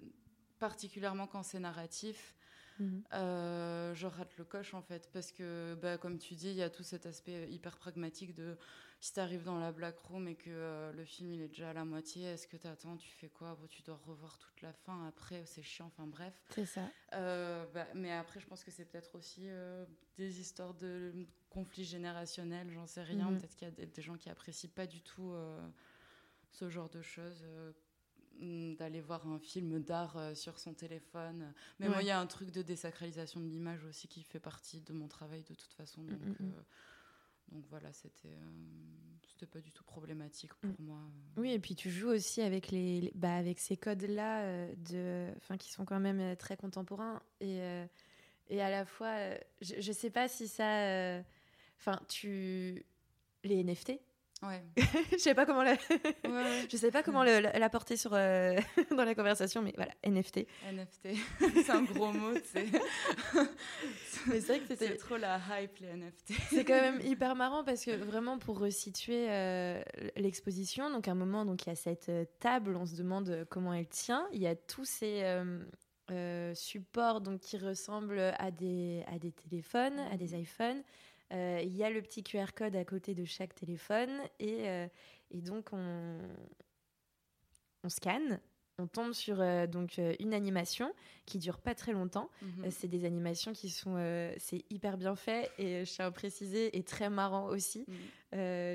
particulièrement 0.59 1.27
quand 1.27 1.43
c'est 1.43 1.61
narratif, 1.61 2.35
mhm. 2.79 3.03
euh, 3.14 3.95
je 3.95 4.07
rate 4.07 4.37
le 4.37 4.45
coche 4.45 4.75
en 4.75 4.83
fait 4.83 5.11
parce 5.12 5.33
que 5.33 5.77
bah, 5.81 5.99
comme 5.99 6.18
tu 6.18 6.35
dis, 6.35 6.51
il 6.51 6.57
y 6.57 6.62
a 6.62 6.71
tout 6.71 6.83
cet 6.83 7.07
aspect 7.07 7.51
hyper 7.51 7.77
pragmatique 7.77 8.35
de 8.35 8.57
si 9.01 9.14
tu 9.14 9.20
arrives 9.20 9.44
dans 9.44 9.59
la 9.59 9.72
black 9.72 9.98
room 10.01 10.28
et 10.28 10.34
que 10.34 10.51
euh, 10.51 10.92
le 10.92 11.05
film 11.07 11.32
il 11.32 11.40
est 11.40 11.48
déjà 11.48 11.70
à 11.70 11.72
la 11.72 11.86
moitié, 11.86 12.24
est-ce 12.24 12.46
que 12.46 12.59
tu 12.59 12.66
attends, 12.66 12.96
tu 12.98 13.09
fais 13.09 13.30
quoi? 13.30 13.55
Bon, 13.55 13.66
Tu 13.66 13.82
dois 13.82 13.98
revoir 14.07 14.38
toute 14.38 14.61
la 14.61 14.72
fin 14.74 15.07
après, 15.09 15.44
c'est 15.46 15.62
chiant, 15.62 15.86
enfin 15.86 16.07
bref. 16.07 16.34
C'est 16.55 16.66
ça. 16.66 16.82
Euh, 17.14 17.64
bah, 17.72 17.86
mais 17.94 18.12
après, 18.12 18.40
je 18.40 18.46
pense 18.46 18.62
que 18.62 18.70
c'est 18.70 18.84
peut-être 18.84 19.14
aussi 19.16 19.44
euh, 19.44 19.86
des 20.16 20.40
histoires 20.40 20.74
de 20.74 21.14
conflits 21.48 21.84
générationnels, 21.84 22.70
j'en 22.70 22.86
sais 22.86 23.03
rien. 23.03 23.30
Mhm. 23.30 23.38
Peut-être 23.38 23.57
qu'il 23.57 23.68
y 23.68 23.70
a 23.70 23.86
des, 23.86 24.03
gens 24.03 24.16
qui 24.16 24.28
apprécient 24.28 24.70
pas 24.74 24.86
du 24.86 25.01
tout 25.01 25.34
ce 26.51 26.68
genre 26.68 26.90
de 26.90 27.03
choses. 27.03 27.42
mm, 28.38 28.76
d'aller 28.76 29.01
voir 29.01 29.26
un 29.26 29.38
film 29.38 29.80
d'art 29.80 30.16
sur 30.34 30.59
son 30.59 30.72
téléphone. 30.72 31.53
Mais 31.78 31.88
moi, 31.88 31.98
Ouais. 31.98 32.05
il 32.05 32.07
y 32.07 32.11
a 32.11 32.18
un 32.18 32.26
truc 32.26 32.51
de 32.53 32.62
désacralisation 32.62 33.40
de 33.40 33.46
l'image 33.46 33.84
aussi 33.84 34.09
qui 34.09 34.22
fait 34.22 34.40
partie 34.40 34.80
de 34.80 34.92
mon 34.92 35.09
travail 35.09 35.42
de 35.42 35.55
toute 35.55 35.72
façon. 35.72 36.03
Donc, 36.03 36.20
mm, 36.20 36.44
mm. 36.44 36.53
euh, 36.57 36.62
donc 37.51 37.64
voilà, 37.68 37.92
c'était 37.92 38.28
euh, 38.28 39.46
pas 39.46 39.61
du 39.61 39.72
tout 39.72 39.84
problématique 39.84 40.53
pour 40.55 40.70
Mm. 40.70 40.84
moi. 40.84 41.01
Oui, 41.36 41.53
et 41.53 41.59
puis 41.59 41.74
tu 41.74 41.88
joues 41.90 42.11
aussi 42.11 42.42
avec 42.42 42.70
les, 42.70 43.01
les- 43.01 43.12
bah, 43.14 43.34
avec 43.36 43.59
ces 43.59 43.76
codes-là 43.76 44.42
euh, 44.44 44.74
de, 44.76 45.57
qui 45.57 45.70
sont 45.70 45.84
quand 45.86 45.98
même 46.01 46.20
euh, 46.20 46.34
très 46.36 46.57
contemporains 46.57 47.22
et 47.40 47.61
euh, 47.62 47.86
et 48.48 48.61
à 48.61 48.68
la 48.68 48.84
fois, 48.84 49.14
je, 49.61 49.74
je 49.80 49.92
sais 49.92 50.11
pas 50.11 50.26
si 50.28 50.48
ça, 50.48 51.20
enfin, 51.78 52.01
tu 52.09 52.84
les 53.44 53.61
NFT. 53.61 53.92
Ouais. 54.43 54.62
je 55.12 55.18
sais 55.18 55.34
pas 55.34 55.45
comment 55.45 55.62
la- 55.62 55.72
Ouais, 55.72 56.30
ouais. 56.30 56.66
je 56.70 56.76
sais 56.78 56.91
pas 56.91 57.03
comment 57.03 57.24
le- 57.24 57.41
l'apporter 57.59 57.97
sur 57.99 58.12
euh, 58.14 58.57
dans 58.97 59.05
la 59.05 59.14
conversation, 59.14 59.61
mais 59.61 59.72
voilà, 59.76 59.93
NFT. 60.05 60.47
NFT, 60.72 61.09
c'est 61.64 61.70
un 61.70 61.82
gros 61.82 62.11
mot, 62.12 62.32
c'est 62.53 62.64
vrai 62.64 64.61
que 64.61 64.66
C'est 64.68 64.76
c'était 64.76 64.97
trop 64.97 65.16
la 65.16 65.38
hype, 65.51 65.76
les 65.78 65.88
NFT. 65.97 66.32
C'est 66.51 66.64
quand 66.64 66.80
même 66.80 67.01
hyper 67.03 67.34
marrant 67.36 67.64
parce 67.64 67.84
que 67.84 67.91
vraiment 67.93 68.38
pour 68.38 68.59
resituer 68.59 69.26
euh, 69.30 69.82
l'exposition, 70.16 70.91
donc 70.91 71.09
à 71.09 71.12
un 71.12 71.14
moment 71.14 71.45
donc 71.45 71.66
il 71.66 71.70
y 71.70 71.72
a 71.72 71.76
cette 71.76 72.09
euh, 72.09 72.24
table, 72.38 72.76
on 72.76 72.86
se 72.86 72.97
demande 72.97 73.47
comment 73.51 73.72
elle 73.74 73.88
tient. 73.88 74.26
Il 74.32 74.41
y 74.41 74.47
a 74.47 74.55
tous 74.57 74.84
ces 74.84 75.22
euh, 75.22 75.59
euh, 76.11 76.55
supports 76.55 77.20
donc 77.20 77.41
qui 77.41 77.57
ressemblent 77.59 78.32
à 78.38 78.51
des 78.51 79.05
à 79.07 79.18
des 79.18 79.32
téléphones, 79.32 79.99
à 80.11 80.16
des 80.16 80.34
iPhones. 80.34 80.82
Euh, 81.33 81.61
il 81.62 81.76
y 81.76 81.85
a 81.85 81.91
le 81.91 82.03
petit 82.03 82.22
QR 82.22 82.47
code 82.57 82.74
à 82.76 82.85
côté 82.85 83.14
de 83.14 83.24
chaque 83.24 83.55
téléphone 83.55 84.11
et, 84.39 84.68
euh, 84.68 84.87
et 85.31 85.41
donc 85.41 85.72
on 85.72 86.18
on 87.85 87.89
scanne. 87.89 88.41
On 88.78 88.87
tombe 88.87 89.12
sur 89.12 89.43
euh, 89.43 89.66
donc 89.66 89.99
euh, 89.99 90.14
une 90.20 90.33
animation 90.33 90.91
qui 91.26 91.39
dure 91.39 91.59
pas 91.59 91.74
très 91.74 91.93
longtemps. 91.93 92.31
Mhm. 92.41 92.64
Euh, 92.64 92.68
C'est 92.70 92.89
des 92.89 93.05
animations 93.05 93.53
qui 93.53 93.68
sont, 93.68 93.97
c'est 94.39 94.64
hyper 94.70 94.97
bien 94.97 95.14
fait 95.16 95.51
et 95.59 95.85
je 95.85 95.91
tiens 95.93 96.07
à 96.07 96.11
préciser 96.11 96.74
et 96.76 96.83
très 96.83 97.11
marrant 97.11 97.47
aussi. 97.49 97.85
Mhm. 97.87 97.97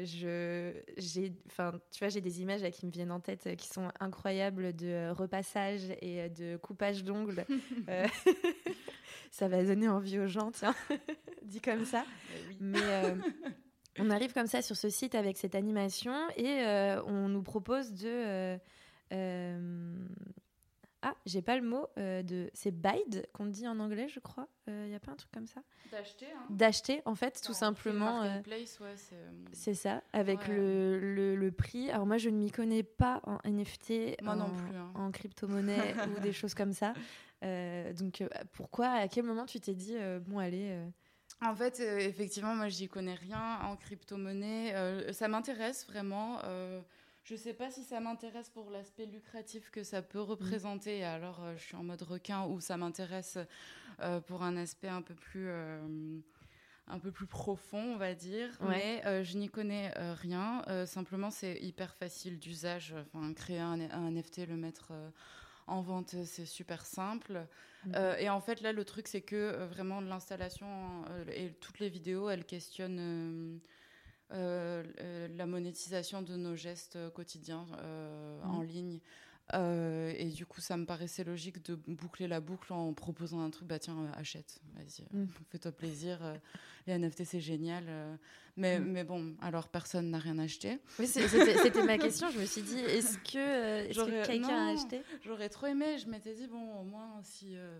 Je, 0.06 0.74
j'ai, 0.98 1.34
enfin, 1.48 1.80
tu 1.92 2.00
vois, 2.00 2.10
j'ai 2.10 2.22
des 2.22 2.42
images 2.42 2.62
là, 2.62 2.70
qui 2.70 2.86
me 2.86 2.92
viennent 2.92 3.12
en 3.12 3.20
tête 3.20 3.56
qui 3.58 3.68
sont 3.68 3.88
incroyables 4.00 4.76
de 4.76 5.10
repassage 5.12 5.90
et 6.02 6.30
de 6.30 6.58
coupage 6.58 7.04
d'ongles. 7.04 7.46
Ça 9.32 9.48
va 9.48 9.64
donner 9.64 9.88
envie 9.90 10.20
aux 10.20 10.28
gens, 10.28 10.52
tiens, 10.52 10.76
dit 11.44 11.62
comme 11.62 11.86
ça. 11.86 12.04
Oui. 12.50 12.58
Mais 12.60 12.80
euh, 12.82 13.16
on 14.00 14.10
arrive 14.10 14.34
comme 14.34 14.48
ça 14.48 14.62
sur 14.62 14.76
ce 14.76 14.90
site 14.90 15.16
avec 15.16 15.38
cette 15.38 15.56
animation 15.56 16.14
et 16.36 16.62
euh, 16.66 17.02
on 17.04 17.30
nous 17.30 17.44
propose 17.44 17.94
de. 17.94 18.58
euh, 19.14 20.08
ah, 21.08 21.16
j'ai 21.28 21.42
pas 21.44 21.56
le 21.56 21.62
mot 21.62 21.88
euh, 21.98 22.24
de. 22.24 22.50
C'est 22.54 22.72
bide 22.72 23.28
qu'on 23.34 23.46
dit 23.46 23.68
en 23.68 23.80
anglais, 23.80 24.08
je 24.08 24.20
crois. 24.20 24.48
Il 24.68 24.90
y 24.90 24.96
a 24.96 25.00
pas 25.00 25.12
un 25.12 25.16
truc 25.16 25.32
comme 25.32 25.46
ça 25.46 25.62
D'acheter, 25.92 26.26
hein. 26.36 26.46
D'acheter, 26.50 27.02
en 27.06 27.14
fait, 27.14 27.40
tout 27.46 27.54
simplement. 27.54 28.24
euh, 28.24 28.26
Marketplace, 28.26 28.80
ouais, 28.80 28.96
c'est. 28.98 29.16
euh, 29.16 29.30
c'est 29.54 29.76
ça, 29.76 30.02
avec 30.14 30.40
Ouais. 30.48 30.56
le, 30.56 31.00
le, 31.14 31.36
le 31.36 31.52
prix. 31.52 31.92
Alors 31.92 32.08
moi, 32.08 32.18
je 32.18 32.30
ne 32.30 32.38
m'y 32.38 32.50
connais 32.50 32.82
pas 32.82 33.22
en 33.26 33.38
NFT, 33.48 34.22
Moi 34.24 34.34
en, 34.34 34.38
non 34.38 34.50
plus, 34.56 34.76
hein. 34.76 34.92
en 34.96 35.12
crypto-monnaie 35.12 35.94
ou 36.18 36.20
des 36.20 36.34
choses 36.34 36.56
comme 36.56 36.74
ça. 36.74 36.94
Euh, 37.44 37.94
donc 37.94 38.22
euh, 38.22 38.28
pourquoi, 38.54 38.88
à 38.88 39.08
quel 39.08 39.26
moment 39.26 39.46
tu 39.46 39.60
t'es 39.60 39.76
dit, 39.76 39.96
euh, 39.96 40.20
bon 40.20 40.40
allez, 40.40 40.70
euh, 40.72 40.88
En 41.48 41.54
fait, 41.56 41.80
euh, 41.80 42.00
effectivement, 42.00 42.56
moi, 42.56 42.70
j'y 42.70 42.88
connais 42.88 43.14
rien 43.14 43.60
en 43.66 43.76
crypto-monnaie. 43.76 44.74
Euh, 44.74 45.14
ça 45.14 45.28
m'intéresse 45.28 45.86
vraiment. 45.86 46.40
Je 47.26 47.36
sais 47.36 47.54
pas 47.54 47.72
si 47.72 47.84
ça 47.84 48.00
m'intéresse 48.00 48.50
pour 48.50 48.70
l'aspect 48.70 49.08
lucratif 49.08 49.72
que 49.72 49.84
ça 49.84 50.02
peut 50.04 50.22
représenter. 50.22 51.04
Alors, 51.04 51.44
euh, 51.44 51.56
je 51.58 51.64
suis 51.64 51.76
en 51.76 51.84
mode 51.84 52.04
requin 52.04 52.46
ou 52.46 52.60
ça 52.62 52.78
m'intéresse 52.78 53.40
euh, 54.02 54.20
pour 54.22 54.44
un 54.44 54.56
aspect 54.58 54.90
un 54.90 55.02
peu 55.02 55.16
plus. 55.16 55.48
euh, 55.48 56.20
un 56.88 57.00
peu 57.00 57.12
plus 57.12 57.26
profond, 57.26 57.96
on 57.96 57.98
va 57.98 58.14
dire, 58.14 58.56
Ouais. 58.62 59.02
mais 59.04 59.24
je 59.24 59.40
n'y 59.40 59.50
connais 59.50 59.90
rien. 60.14 60.64
Simplement, 60.86 61.32
c'est 61.32 61.58
hyper 61.60 61.96
facile 61.96 62.38
d'usage. 62.38 62.94
Enfin, 63.12 63.34
créer 63.34 63.58
un, 63.58 63.80
un 63.90 64.12
NFT, 64.12 64.46
le 64.46 64.56
mettre 64.56 64.94
en 65.66 65.82
vente, 65.82 66.16
c'est 66.26 66.46
super 66.46 66.86
simple. 66.86 67.48
Euh, 67.96 68.16
et 68.18 68.30
en 68.30 68.40
fait, 68.40 68.62
là, 68.62 68.72
le 68.72 68.86
truc, 68.86 69.08
c'est 69.08 69.22
que 69.22 69.36
euh, 69.36 69.66
vraiment 69.66 70.00
l'installation 70.00 70.68
euh, 71.10 71.26
et 71.34 71.54
toutes 71.60 71.80
les 71.80 71.90
vidéos, 71.90 72.30
elles 72.30 72.46
questionnent 72.46 73.60
la 74.32 75.46
monétisation 75.46 76.22
de 76.22 76.36
nos 76.36 76.56
gestes 76.56 76.98
quotidiens 77.14 77.66
euh, 77.80 78.42
Mhm. 78.44 78.50
en 78.52 78.62
ligne. 78.62 79.00
Euh, 79.54 80.12
et 80.18 80.26
du 80.30 80.44
coup, 80.48 80.60
ça 80.60 80.76
me 80.76 80.88
paraissait 80.88 81.24
logique 81.24 81.64
de 81.66 81.76
boucler 81.76 82.28
la 82.28 82.40
boucle 82.40 82.74
en 82.74 82.94
proposant 82.96 83.42
un 83.42 83.52
truc, 83.52 83.68
bah 83.68 83.78
tiens, 83.78 83.96
euh, 84.06 84.12
achète, 84.20 84.60
vas-y, 84.74 85.04
euh, 85.04 85.18
Mhm. 85.20 85.30
fais-toi 85.52 85.72
plaisir. 85.72 86.18
euh, 86.24 86.36
les 86.88 86.94
NFT, 86.94 87.26
c'est 87.26 87.40
génial. 87.42 87.86
euh. 87.88 88.16
mais, 88.58 88.80
Mhm. 88.80 88.92
mais 88.92 89.04
bon, 89.04 89.36
alors 89.42 89.68
personne 89.70 90.10
n'a 90.10 90.18
rien 90.18 90.40
acheté. 90.40 90.80
Oui, 90.98 91.06
c'était 91.08 91.84
ma 91.84 92.00
question. 92.00 92.28
Je 92.32 92.40
me 92.40 92.46
suis 92.46 92.64
dit, 92.64 92.80
est-ce 92.80 93.20
que, 93.20 93.38
euh, 93.38 93.88
est-ce 93.88 94.00
que 94.04 94.26
quelqu'un 94.26 94.68
a 94.70 94.72
acheté? 94.74 95.04
J'aurais 95.24 95.50
trop 95.50 95.68
aimé, 95.68 96.00
je 96.00 96.08
m'étais 96.10 96.34
dit, 96.34 96.48
bon, 96.48 96.80
au 96.80 96.84
moins, 96.84 97.22
si, 97.22 97.56
euh, 97.56 97.80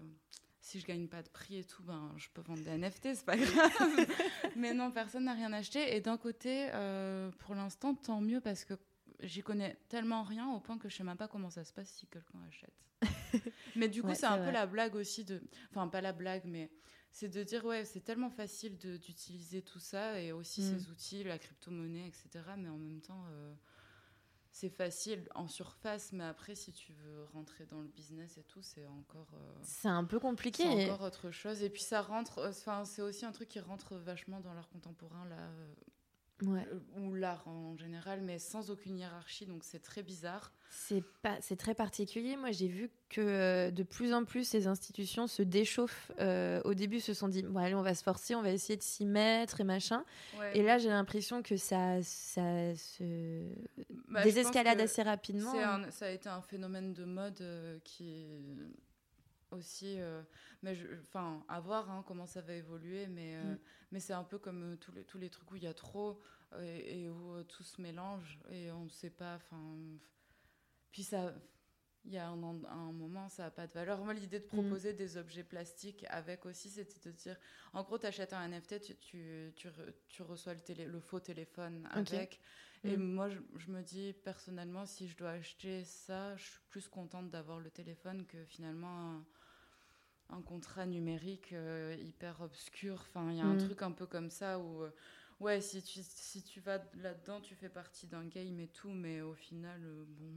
si 0.66 0.80
je 0.80 0.86
gagne 0.88 1.08
pas 1.08 1.22
de 1.22 1.30
prix 1.30 1.58
et 1.60 1.64
tout, 1.64 1.84
ben, 1.84 2.12
je 2.18 2.28
peux 2.34 2.42
vendre 2.42 2.64
des 2.64 2.72
NFT, 2.76 3.14
c'est 3.14 3.26
pas 3.26 3.38
grave. 3.38 4.08
Mais 4.56 4.74
non, 4.74 4.90
personne 4.92 5.26
n'a 5.26 5.34
rien 5.34 5.54
acheté. 5.54 5.96
Et 5.96 6.02
d'un 6.02 6.18
côté, 6.18 6.70
euh, 6.74 7.30
pour 7.40 7.54
l'instant, 7.54 7.94
tant 7.94 8.20
mieux 8.20 8.42
parce 8.42 8.66
que 8.66 8.74
j'y 9.22 9.44
connais 9.44 9.78
tellement 9.90 10.24
rien 10.24 10.48
au 10.54 10.60
point 10.60 10.78
que 10.80 10.90
je 10.90 10.96
sais 10.96 11.04
même 11.04 11.18
pas 11.18 11.28
comment 11.28 11.52
ça 11.52 11.64
se 11.64 11.72
passe 11.72 11.90
si 11.90 12.08
quelqu'un 12.08 12.40
achète. 12.48 12.74
mais 13.76 13.88
du 13.90 14.02
coup, 14.02 14.08
Ouais, 14.10 14.16
c'est 14.16 14.26
un 14.26 14.44
peu 14.44 14.50
la 14.52 14.66
blague 14.66 14.96
aussi 14.96 15.24
de. 15.24 15.40
Enfin, 15.70 15.88
pas 15.88 16.02
la 16.02 16.14
blague, 16.14 16.44
mais 16.46 16.72
c'est 17.12 17.30
de 17.30 17.44
dire, 17.44 17.64
ouais, 17.64 17.86
c'est 17.86 18.02
tellement 18.02 18.32
facile 18.32 18.76
d'utiliser 18.78 19.62
tout 19.62 19.80
ça 19.80 20.20
et 20.20 20.32
aussi 20.32 20.62
Mm. 20.64 20.80
ces 20.80 20.90
outils, 20.90 21.24
la 21.24 21.38
crypto-monnaie, 21.38 22.08
etc. 22.08 22.44
Mais 22.58 22.70
en 22.70 22.78
même 22.78 23.02
temps. 23.02 23.24
euh, 23.30 23.54
c'est 24.56 24.70
facile 24.70 25.28
en 25.36 25.50
surface, 25.50 26.14
mais 26.14 26.24
après, 26.24 26.56
si 26.56 26.72
tu 26.72 26.94
veux 26.94 27.26
rentrer 27.34 27.66
dans 27.66 27.82
le 27.82 27.90
business 27.90 28.38
et 28.38 28.44
tout, 28.44 28.62
c'est 28.62 28.88
encore, 28.88 29.28
euh, 29.34 29.54
C'est 29.64 29.90
un 29.90 30.06
peu 30.06 30.18
compliqué. 30.18 30.64
c'est 30.64 30.90
encore 30.90 31.06
autre 31.06 31.30
chose. 31.30 31.62
Et 31.62 31.70
puis 31.70 31.82
ça 31.82 32.02
rentre, 32.02 32.38
euh, 32.38 32.52
enfin, 32.52 32.86
c'est 32.86 33.02
aussi 33.02 33.26
un 33.26 33.34
truc 33.34 33.50
qui 33.50 33.60
rentre 33.60 33.98
vachement 33.98 34.40
dans 34.40 34.54
l'art 34.54 34.70
contemporain 34.70 35.26
là, 35.26 35.36
euh, 35.36 35.74
Ouais. 36.42 36.68
euh, 36.74 37.00
ou 37.00 37.14
l'art 37.14 37.48
en 37.48 37.78
général, 37.78 38.22
mais 38.22 38.40
sans 38.40 38.70
aucune 38.70 38.98
hiérarchie, 38.98 39.46
donc 39.46 39.64
c'est 39.64 39.80
très 39.80 40.04
bizarre. 40.04 40.52
C'est 40.70 41.04
pas, 41.22 41.38
c'est 41.40 41.56
très 41.56 41.74
particulier. 41.74 42.36
Moi, 42.36 42.52
j'ai 42.52 42.68
vu 42.68 42.90
que 43.08 43.22
euh, 43.22 43.72
de 43.72 43.84
plus 43.84 44.14
en 44.14 44.26
plus 44.26 44.44
ces 44.46 44.68
institutions 44.68 45.28
se 45.28 45.42
déchauffent. 45.42 46.12
Euh, 46.20 46.62
au 46.66 46.74
début, 46.74 47.00
se 47.00 47.14
sont 47.14 47.30
dit, 47.30 47.42
bon, 47.44 47.60
allez, 47.60 47.76
on 47.76 47.82
va 47.82 47.96
se 47.96 48.04
forcer, 48.04 48.36
on 48.36 48.42
va 48.42 48.52
essayer 48.52 48.76
de 48.76 48.84
s'y 48.84 49.06
mettre 49.06 49.62
et 49.62 49.64
machin. 49.64 50.04
Et 50.54 50.62
là, 50.62 50.78
j'ai 50.78 50.90
l'impression 50.90 51.42
que 51.42 51.56
ça, 51.56 52.04
ça 52.04 52.76
se 52.76 53.48
Bah, 54.10 54.24
désescalade 54.24 54.82
assez 54.82 55.04
rapidement. 55.04 55.54
un- 55.58 55.90
ça 55.92 56.08
a 56.08 56.10
été 56.10 56.28
un 56.28 56.42
phénomène 56.42 56.94
de 56.94 57.06
mode 57.06 57.40
euh, 57.40 57.80
qui 57.86 58.28
aussi, 59.52 59.96
euh, 60.00 60.22
mais 60.64 60.78
enfin, 61.02 61.42
à 61.48 61.60
voir 61.62 61.90
hein, 61.90 62.04
comment 62.08 62.26
ça 62.26 62.42
va 62.42 62.54
évoluer, 62.54 63.08
mais, 63.08 63.38
Mm. 63.38 63.58
Mais 63.96 64.02
c'est 64.02 64.14
un 64.14 64.26
peu 64.26 64.38
comme 64.38 64.74
euh, 64.74 64.76
tous 64.76 64.92
les, 64.92 65.06
tous 65.06 65.18
les 65.18 65.30
trucs 65.30 65.50
où 65.52 65.56
il 65.56 65.64
y 65.64 65.68
a 65.68 65.74
trop 65.74 66.22
euh, 66.54 66.62
et, 66.86 67.04
et 67.04 67.10
où 67.10 67.36
euh, 67.38 67.46
tout 67.46 67.64
se 67.64 67.82
mélange 67.82 68.40
et 68.50 68.70
on 68.74 68.84
ne 68.84 68.90
sait 68.90 69.10
pas, 69.10 69.36
enfin, 69.38 69.78
puis 70.92 71.04
ça, 71.04 71.34
il 72.06 72.14
y 72.14 72.18
a 72.18 72.28
un, 72.28 72.44
en- 72.44 72.66
un 72.66 72.92
moment, 72.92 73.30
ça 73.30 73.44
n'a 73.44 73.52
pas 73.52 73.68
de 73.68 73.74
valeur. 73.74 74.04
Moi, 74.04 74.14
l'idée 74.14 74.40
de 74.40 74.46
proposer 74.46 74.94
des 74.94 75.18
objets 75.18 75.44
plastiques 75.44 76.06
avec 76.10 76.46
aussi, 76.46 76.70
c'était 76.70 77.10
de 77.10 77.16
dire, 77.16 77.38
en 77.74 77.84
gros, 77.84 77.98
tu 78.00 78.06
achètes 78.08 78.34
un 78.34 78.44
NFT, 78.46 78.82
tu, 78.82 78.96
tu, 78.98 79.54
tu, 79.56 79.70
tu 80.10 80.22
reçois 80.24 80.54
le, 80.54 80.62
télé, 80.62 80.86
le 80.86 81.00
faux 81.00 81.20
téléphone 81.20 81.88
avec. 81.92 82.40
Et 82.86 82.98
Mm. 82.98 82.98
moi, 82.98 83.30
je, 83.30 83.40
je 83.58 83.72
me 83.72 83.82
dis 83.82 84.14
personnellement, 84.14 84.86
si 84.86 85.08
je 85.08 85.18
dois 85.18 85.32
acheter 85.32 85.84
ça, 85.86 86.36
je 86.38 86.44
suis 86.44 86.60
plus 86.70 86.88
contente 86.88 87.32
d'avoir 87.32 87.60
le 87.60 87.72
téléphone 87.72 88.26
que 88.28 88.46
finalement 88.46 89.12
un, 89.18 89.26
un 90.30 90.42
contrat 90.42 90.86
numérique 90.86 91.54
euh, 91.54 91.96
hyper 92.00 92.42
obscur. 92.42 92.96
Enfin, 93.02 93.32
il 93.32 93.38
y 93.38 93.42
a 93.42 93.46
un 93.46 93.56
Mm. 93.56 93.60
truc 93.60 93.82
un 93.82 93.92
peu 93.92 94.06
comme 94.06 94.30
ça 94.30 94.60
où, 94.60 94.84
euh, 94.84 94.92
ouais, 95.40 95.62
si 95.62 95.82
tu, 95.84 96.00
si 96.04 96.44
tu 96.44 96.60
vas 96.60 96.80
là-dedans, 96.96 97.42
tu 97.42 97.56
fais 97.56 97.70
partie 97.70 98.08
d'un 98.08 98.26
game 98.26 98.60
et 98.60 98.68
tout, 98.68 98.90
mais 98.92 99.22
au 99.22 99.34
final, 99.34 99.82
euh, 99.84 100.06
bon. 100.08 100.34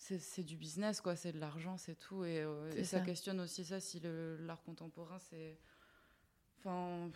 C'est 0.00 0.18
c'est 0.18 0.44
du 0.44 0.56
business, 0.56 1.00
quoi, 1.00 1.16
c'est 1.16 1.32
de 1.32 1.40
l'argent, 1.40 1.76
c'est 1.76 1.96
tout. 1.96 2.24
Et, 2.24 2.44
ça. 2.84 2.84
ça. 2.84 3.00
questionne 3.00 3.40
aussi 3.40 3.64
ça 3.64 3.80
si 3.80 3.98
le- 4.00 4.36
l'art 4.46 4.62
contemporain, 4.62 5.18
c'est. 5.18 5.58
Enfin. 6.58 7.10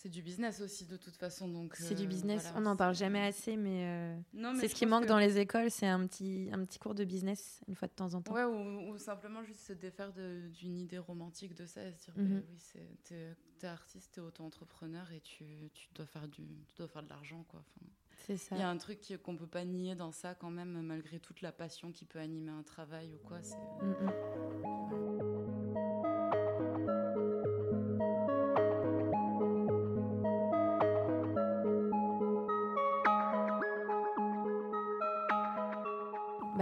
C'est 0.00 0.08
du 0.08 0.22
business 0.22 0.60
aussi 0.60 0.86
de 0.86 0.96
toute 0.96 1.16
façon. 1.16 1.48
donc. 1.48 1.74
C'est 1.76 1.94
du 1.96 2.04
euh, 2.04 2.06
business. 2.06 2.42
voilà, 2.44 2.58
On 2.58 2.60
n'en 2.62 2.76
parle 2.76 2.94
jamais 2.94 3.20
assez, 3.20 3.56
mais, 3.56 3.82
euh, 3.84 4.16
mais 4.32 4.60
c'est 4.60 4.68
ce 4.68 4.74
qui 4.76 4.86
manque 4.86 5.02
que- 5.04 5.08
dans 5.08 5.18
les 5.18 5.38
écoles, 5.38 5.70
c'est 5.72 5.88
un 5.88 6.06
petit, 6.06 6.48
un 6.52 6.64
petit 6.64 6.78
cours 6.78 6.94
de 6.94 7.04
business 7.04 7.60
une 7.66 7.74
fois 7.74 7.88
de 7.88 7.92
temps 7.94 8.14
en 8.14 8.22
temps. 8.22 8.32
Ouais, 8.32 8.44
ou, 8.44 8.92
ou 8.92 8.98
simplement 8.98 9.42
juste 9.42 9.60
se 9.60 9.72
défaire 9.72 10.12
d'une 10.12 10.78
idée 10.78 10.98
romantique 10.98 11.54
de 11.54 11.66
ça 11.66 11.84
et 11.84 11.92
se 11.92 12.04
dire, 12.04 12.14
bah 12.16 12.22
Mhm. 12.22 12.42
oui, 12.48 12.58
c'est- 12.58 13.02
t'es 13.04 13.34
t'es 13.58 13.66
artiste, 13.66 14.12
t'es 14.14 14.20
auto-entrepreneur 14.20 15.10
et 15.10 15.20
tu, 15.20 15.44
tu, 15.74 15.88
dois 15.92 16.06
faire 16.06 16.28
du, 16.28 16.44
tu 16.68 16.76
dois 16.76 16.86
faire 16.86 17.02
de 17.02 17.08
l'argent. 17.08 17.44
quoi. 17.48 17.58
Enfin, 17.58 17.90
C'est 18.24 18.36
ça. 18.36 18.54
Il 18.54 18.60
y 18.60 18.62
a 18.62 18.68
un 18.70 18.76
truc 18.76 19.00
qu'on 19.24 19.36
peut 19.36 19.48
pas 19.48 19.64
nier 19.64 19.96
dans 19.96 20.12
ça 20.12 20.36
quand 20.36 20.50
même, 20.50 20.80
malgré 20.82 21.18
toute 21.18 21.40
la 21.42 21.50
passion 21.50 21.90
qui 21.90 22.04
peut 22.04 22.20
animer 22.20 22.52
un 22.52 22.62
travail 22.62 23.12
ou 23.16 23.18
quoi. 23.26 23.42
c'est- 23.42 23.56
Mm, 23.82 23.96
mm. 24.04 25.27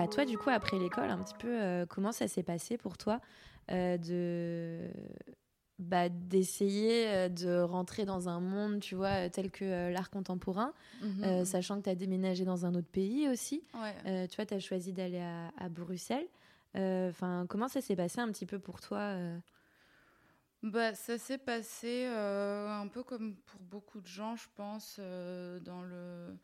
Bah 0.07 0.13
toi, 0.15 0.25
du 0.25 0.39
coup, 0.39 0.51
après 0.51 0.79
l'école, 0.79 1.11
un 1.11 1.19
petit 1.19 1.35
peu, 1.39 1.49
euh, 1.49 1.87
comment 1.87 2.13
ça 2.13 2.29
s'est 2.29 2.43
passé 2.43 2.77
pour 2.79 2.97
toi 2.99 3.21
euh, 3.71 3.97
de 3.99 4.89
bah, 5.79 6.09
d'essayer 6.09 7.09
euh, 7.09 7.29
de 7.29 7.61
rentrer 7.61 8.05
dans 8.07 8.29
un 8.29 8.41
monde, 8.41 8.81
tu 8.81 8.95
vois, 8.95 9.29
tel 9.29 9.51
que 9.51 9.91
l'art 9.93 10.11
contemporain, 10.11 10.73
Mhm. 11.03 11.25
euh, 11.25 11.45
sachant 11.45 11.79
que 11.79 11.85
tu 11.85 11.91
as 11.91 11.95
déménagé 11.95 12.45
dans 12.45 12.65
un 12.65 12.75
autre 12.75 12.89
pays 12.91 13.29
aussi. 13.29 13.63
Ouais. 13.75 14.27
Tu 14.29 14.37
vois, 14.37 14.47
tu 14.47 14.55
as 14.55 14.61
choisi 14.61 14.93
d'aller 14.93 15.21
à, 15.21 15.53
à 15.59 15.69
Bruxelles. 15.69 16.27
Enfin, 16.75 17.47
comment 17.49 17.69
ça 17.69 17.81
s'est 17.81 17.97
passé 17.97 18.21
un 18.21 18.31
petit 18.31 18.47
peu 18.47 18.59
pour 18.59 18.81
toi 18.81 19.15
Bah, 20.63 20.95
ça 20.95 21.19
s'est 21.19 21.39
passé 21.39 22.07
un 22.07 22.89
peu 22.89 23.03
comme 23.03 23.37
pour 23.37 23.61
beaucoup 23.61 24.01
de 24.01 24.07
gens, 24.07 24.37
je 24.37 24.47
pense, 24.55 24.99
dans 24.99 25.83
le... 25.83 26.35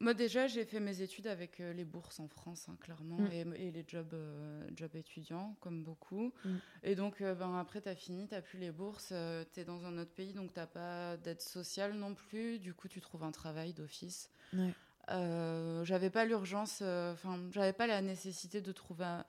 Moi, 0.00 0.12
déjà, 0.12 0.46
j'ai 0.48 0.64
fait 0.64 0.80
mes 0.80 1.02
études 1.02 1.26
avec 1.28 1.60
euh, 1.60 1.72
les 1.72 1.84
bourses 1.84 2.18
en 2.18 2.26
France, 2.28 2.66
hein, 2.68 2.76
clairement, 2.80 3.18
Mm. 3.18 3.32
et, 3.32 3.66
et 3.66 3.70
les 3.70 3.84
jobs, 3.86 4.12
euh, 4.12 4.66
jobs 4.76 4.94
étudiants, 4.96 5.56
comme 5.60 5.84
beaucoup. 5.84 6.32
Mm. 6.44 6.56
Et 6.82 6.94
donc, 6.96 7.20
euh, 7.20 7.34
ben, 7.34 7.56
après, 7.58 7.80
tu 7.80 7.88
as 7.88 7.94
fini, 7.94 8.26
tu 8.28 8.40
plus 8.42 8.58
les 8.58 8.72
bourses, 8.72 9.12
tu 9.52 9.60
es 9.60 9.64
dans 9.64 9.84
un 9.86 9.96
autre 9.98 10.10
pays, 10.12 10.32
donc 10.32 10.52
tu 10.52 10.60
pas 10.72 11.16
d'aide 11.18 11.40
sociale 11.40 11.94
non 11.94 12.14
plus. 12.14 12.58
Du 12.58 12.74
coup, 12.74 12.88
tu 12.88 13.00
trouves 13.00 13.22
un 13.22 13.32
travail 13.32 13.72
d'office. 13.72 14.30
Ouais. 14.52 14.72
J'avais 15.84 16.10
pas 16.10 16.24
l'urgence, 16.24 16.80
enfin, 16.82 17.38
j'avais 17.52 17.72
pas 17.74 17.86
la 17.86 18.00
nécessité 18.02 18.60
de 18.60 18.72
trouver 18.72 19.04
un. 19.04 19.24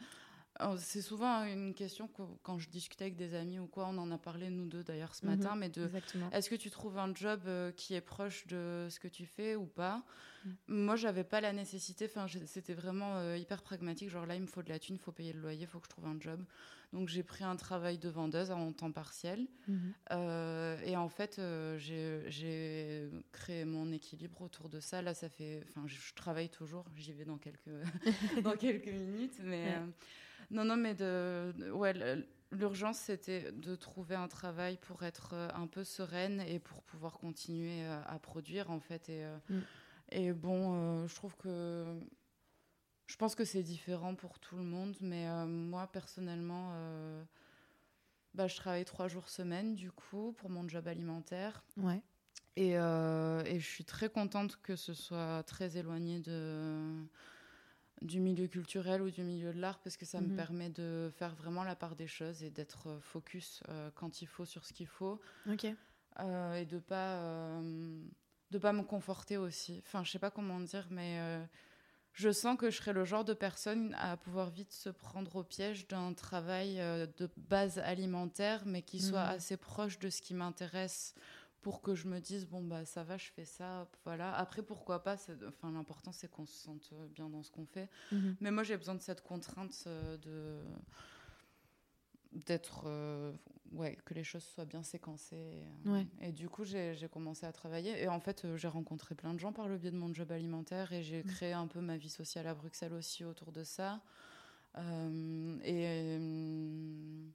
C'est 0.77 1.01
souvent 1.01 1.43
une 1.43 1.73
question 1.73 2.07
que, 2.07 2.21
quand 2.43 2.57
je 2.59 2.69
discutais 2.69 3.05
avec 3.05 3.15
des 3.17 3.33
amis 3.35 3.59
ou 3.59 3.67
quoi, 3.67 3.87
on 3.87 3.97
en 3.97 4.09
a 4.11 4.17
parlé 4.17 4.49
nous 4.49 4.65
deux 4.65 4.83
d'ailleurs 4.83 5.13
ce 5.15 5.25
Mhm. 5.25 5.31
matin, 5.31 5.55
mais 5.55 5.69
de 5.69 5.91
est-ce 6.31 6.49
que 6.49 6.55
tu 6.55 6.69
trouves 6.69 6.97
un 6.97 7.13
job 7.13 7.41
euh, 7.47 7.71
qui 7.71 7.93
est 7.93 8.01
proche 8.01 8.47
de 8.47 8.87
ce 8.89 8.99
que 8.99 9.07
tu 9.09 9.25
fais 9.25 9.55
ou 9.55 9.65
pas? 9.65 10.05
Mm. 10.45 10.51
Moi, 10.67 10.95
j'avais 10.95 11.23
pas 11.23 11.41
la 11.41 11.53
nécessité. 11.53 12.05
Enfin, 12.05 12.25
c'était 12.45 12.73
vraiment 12.73 13.17
euh, 13.17 13.37
hyper 13.37 13.61
pragmatique. 13.63 14.09
Genre 14.09 14.25
là, 14.25 14.35
il 14.35 14.41
me 14.41 14.47
faut 14.47 14.63
de 14.63 14.69
la 14.69 14.79
thune, 14.79 14.95
il 14.95 14.99
faut 15.01 15.11
payer 15.11 15.33
le 15.33 15.41
loyer, 15.41 15.61
il 15.63 15.67
faut 15.67 15.79
que 15.79 15.85
je 15.85 15.89
trouve 15.89 16.05
un 16.07 16.19
job. 16.19 16.45
Donc 16.93 17.09
j'ai 17.09 17.23
pris 17.23 17.43
un 17.43 17.55
travail 17.55 17.97
de 17.99 18.09
vendeuse 18.09 18.51
en 18.51 18.71
temps 18.73 18.91
partiel. 18.91 19.47
Mhm. 19.67 19.95
Euh, 20.11 20.79
et 20.83 20.95
en 20.97 21.09
fait, 21.09 21.41
j'ai- 21.77 22.23
j'ai 22.29 23.09
créé 23.31 23.65
mon 23.65 23.91
équilibre 23.91 24.41
autour 24.41 24.69
de 24.69 24.79
ça. 24.79 25.01
Là, 25.01 25.13
ça 25.13 25.29
fait. 25.29 25.63
Enfin, 25.69 25.87
je, 25.87 25.95
je 25.99 26.13
travaille 26.15 26.49
toujours. 26.49 26.85
J'y 26.95 27.13
vais 27.13 27.25
dans 27.25 27.37
quelques 27.39 27.81
dans 28.43 28.55
quelques 28.57 28.87
minutes, 28.87 29.39
mais 29.43 29.79
Ouais. 29.79 29.93
Non, 30.51 30.65
non, 30.65 30.77
mais 30.77 30.93
de, 30.95 31.53
de- 31.57 31.71
ouais, 31.71 31.93
l'urgence 32.51 32.97
c'était 32.99 33.51
de 33.51 33.75
trouver 33.75 34.15
un 34.15 34.27
travail 34.27 34.77
pour 34.77 35.03
être 35.03 35.33
euh, 35.33 35.49
un 35.55 35.67
peu 35.67 35.83
sereine 35.83 36.41
et 36.41 36.59
pour 36.59 36.83
pouvoir 36.83 37.17
continuer 37.19 37.83
euh, 37.85 38.01
à 38.05 38.19
produire 38.19 38.71
en 38.71 38.79
fait. 38.79 39.09
Et 39.09 39.23
euh, 39.23 39.37
Mm. 39.49 39.59
et 40.11 40.31
bon, 40.33 40.73
euh, 41.03 41.07
je 41.07 41.15
trouve 41.15 41.35
que 41.37 41.99
je 43.07 43.15
pense 43.17 43.35
que 43.35 43.45
c'est 43.45 43.63
différent 43.63 44.15
pour 44.15 44.39
tout 44.39 44.55
le 44.57 44.63
monde, 44.63 44.95
mais 45.01 45.27
euh, 45.27 45.45
moi 45.45 45.87
personnellement. 45.87 46.71
euh, 46.73 47.23
bah, 48.33 48.47
je 48.47 48.55
travaille 48.55 48.85
trois 48.85 49.07
jours 49.07 49.29
semaine 49.29 49.75
du 49.75 49.91
coup 49.91 50.33
pour 50.33 50.49
mon 50.49 50.67
job 50.67 50.87
alimentaire 50.87 51.63
Ouais. 51.77 52.01
et, 52.57 52.71
et 52.73 53.59
je 53.59 53.65
suis 53.67 53.85
très 53.85 54.09
contente 54.09 54.59
que 54.61 54.75
ce 54.75 54.93
soit 54.93 55.43
très 55.43 55.77
éloigné 55.77 56.19
de, 56.19 57.05
du 58.01 58.19
milieu 58.19 58.47
culturel 58.47 59.01
ou 59.01 59.09
du 59.09 59.23
milieu 59.23 59.53
de 59.53 59.59
l'art 59.59 59.79
parce 59.79 59.97
que 59.97 60.05
ça 60.05 60.19
Mhm. 60.19 60.27
me 60.29 60.35
permet 60.35 60.69
de 60.69 61.11
faire 61.15 61.35
vraiment 61.35 61.63
la 61.63 61.75
part 61.75 61.95
des 61.95 62.07
choses 62.07 62.43
et 62.43 62.49
d'être 62.49 62.87
euh, 62.87 62.99
focus 62.99 63.61
euh, 63.69 63.89
quand 63.95 64.21
il 64.21 64.27
faut 64.27 64.45
sur 64.45 64.65
ce 64.65 64.73
qu'il 64.73 64.87
faut 64.87 65.19
Ok. 65.49 65.67
euh, 66.19 66.55
et 66.55 66.65
de 66.65 66.79
pas 66.79 67.19
euh, 67.21 68.01
de 68.51 68.57
pas 68.57 68.73
me 68.73 68.83
conforter 68.83 69.37
aussi. 69.37 69.81
Enfin, 69.85 70.03
je 70.03 70.11
sais 70.11 70.19
pas 70.19 70.31
comment 70.31 70.59
dire, 70.59 70.87
mais 70.91 71.19
je 72.13 72.31
sens 72.31 72.57
que 72.57 72.69
je 72.69 72.77
serais 72.77 72.93
le 72.93 73.03
genre 73.03 73.25
de 73.25 73.33
personne 73.33 73.93
à 73.99 74.15
pouvoir 74.15 74.49
vite 74.49 74.71
se 74.71 74.89
prendre 74.89 75.35
au 75.35 75.43
piège 75.43 75.87
d'un 75.87 76.13
travail 76.13 76.75
de 77.17 77.29
base 77.37 77.79
alimentaire, 77.79 78.63
mais 78.65 78.81
qui 78.81 78.99
soit 79.01 79.21
Mhm. 79.23 79.29
assez 79.29 79.57
proche 79.57 79.99
de 79.99 80.09
ce 80.09 80.21
qui 80.21 80.33
m'intéresse 80.33 81.15
pour 81.65 81.81
que 81.81 81.95
je 81.95 82.07
me 82.07 82.19
dise 82.19 82.45
bon 82.45 82.61
bah 82.63 82.85
ça 82.85 83.03
va, 83.03 83.17
je 83.17 83.31
fais 83.31 83.43
ça, 83.43 83.87
voilà. 84.03 84.35
Après 84.35 84.61
pourquoi 84.61 85.01
pas, 85.01 85.15
enfin 85.47 85.71
l'important 85.71 86.11
c'est 86.11 86.29
qu'on 86.29 86.45
se 86.45 86.53
sente 86.53 86.93
bien 87.15 87.27
dans 87.27 87.41
ce 87.41 87.49
qu'on 87.49 87.65
fait. 87.65 87.89
Mhm. 88.11 88.35
Mais 88.39 88.51
moi, 88.51 88.61
j'ai 88.61 88.77
besoin 88.77 88.93
de 88.93 89.01
cette 89.01 89.21
contrainte 89.23 89.83
euh, 89.87 90.15
de 90.17 90.61
d'être 92.45 92.83
euh, 92.85 93.31
ouais 93.71 93.97
que 94.05 94.13
les 94.13 94.23
choses 94.23 94.43
soient 94.43 94.65
bien 94.65 94.83
séquencées 94.83 95.35
et, 95.37 95.63
euh, 95.87 95.93
Ouais. 95.93 96.05
et 96.21 96.31
du 96.31 96.49
coup 96.49 96.65
j'ai 96.65 96.95
commencé 97.11 97.45
à 97.47 97.51
travailler 97.51 97.99
et 98.03 98.07
en 98.09 98.19
fait 98.19 98.45
j'ai 98.57 98.67
rencontré 98.67 99.15
plein 99.15 99.33
de 99.33 99.39
gens 99.39 99.53
par 99.53 99.67
le 99.67 99.77
biais 99.77 99.91
de 99.91 99.97
mon 99.97 100.13
job 100.13 100.31
alimentaire 100.31 100.91
et 100.91 101.01
j'ai 101.01 101.23
Mm. 101.23 101.27
créé 101.27 101.53
un 101.53 101.65
peu 101.67 101.81
ma 101.81 101.97
vie 101.97 102.09
sociale 102.09 102.45
à 102.45 102.53
Bruxelles 102.53 102.93
aussi 102.93 103.23
autour 103.25 103.51
de 103.51 103.63
ça 103.63 104.01
Euh, 104.77 105.57
et 105.63 105.85
euh, 106.19 107.29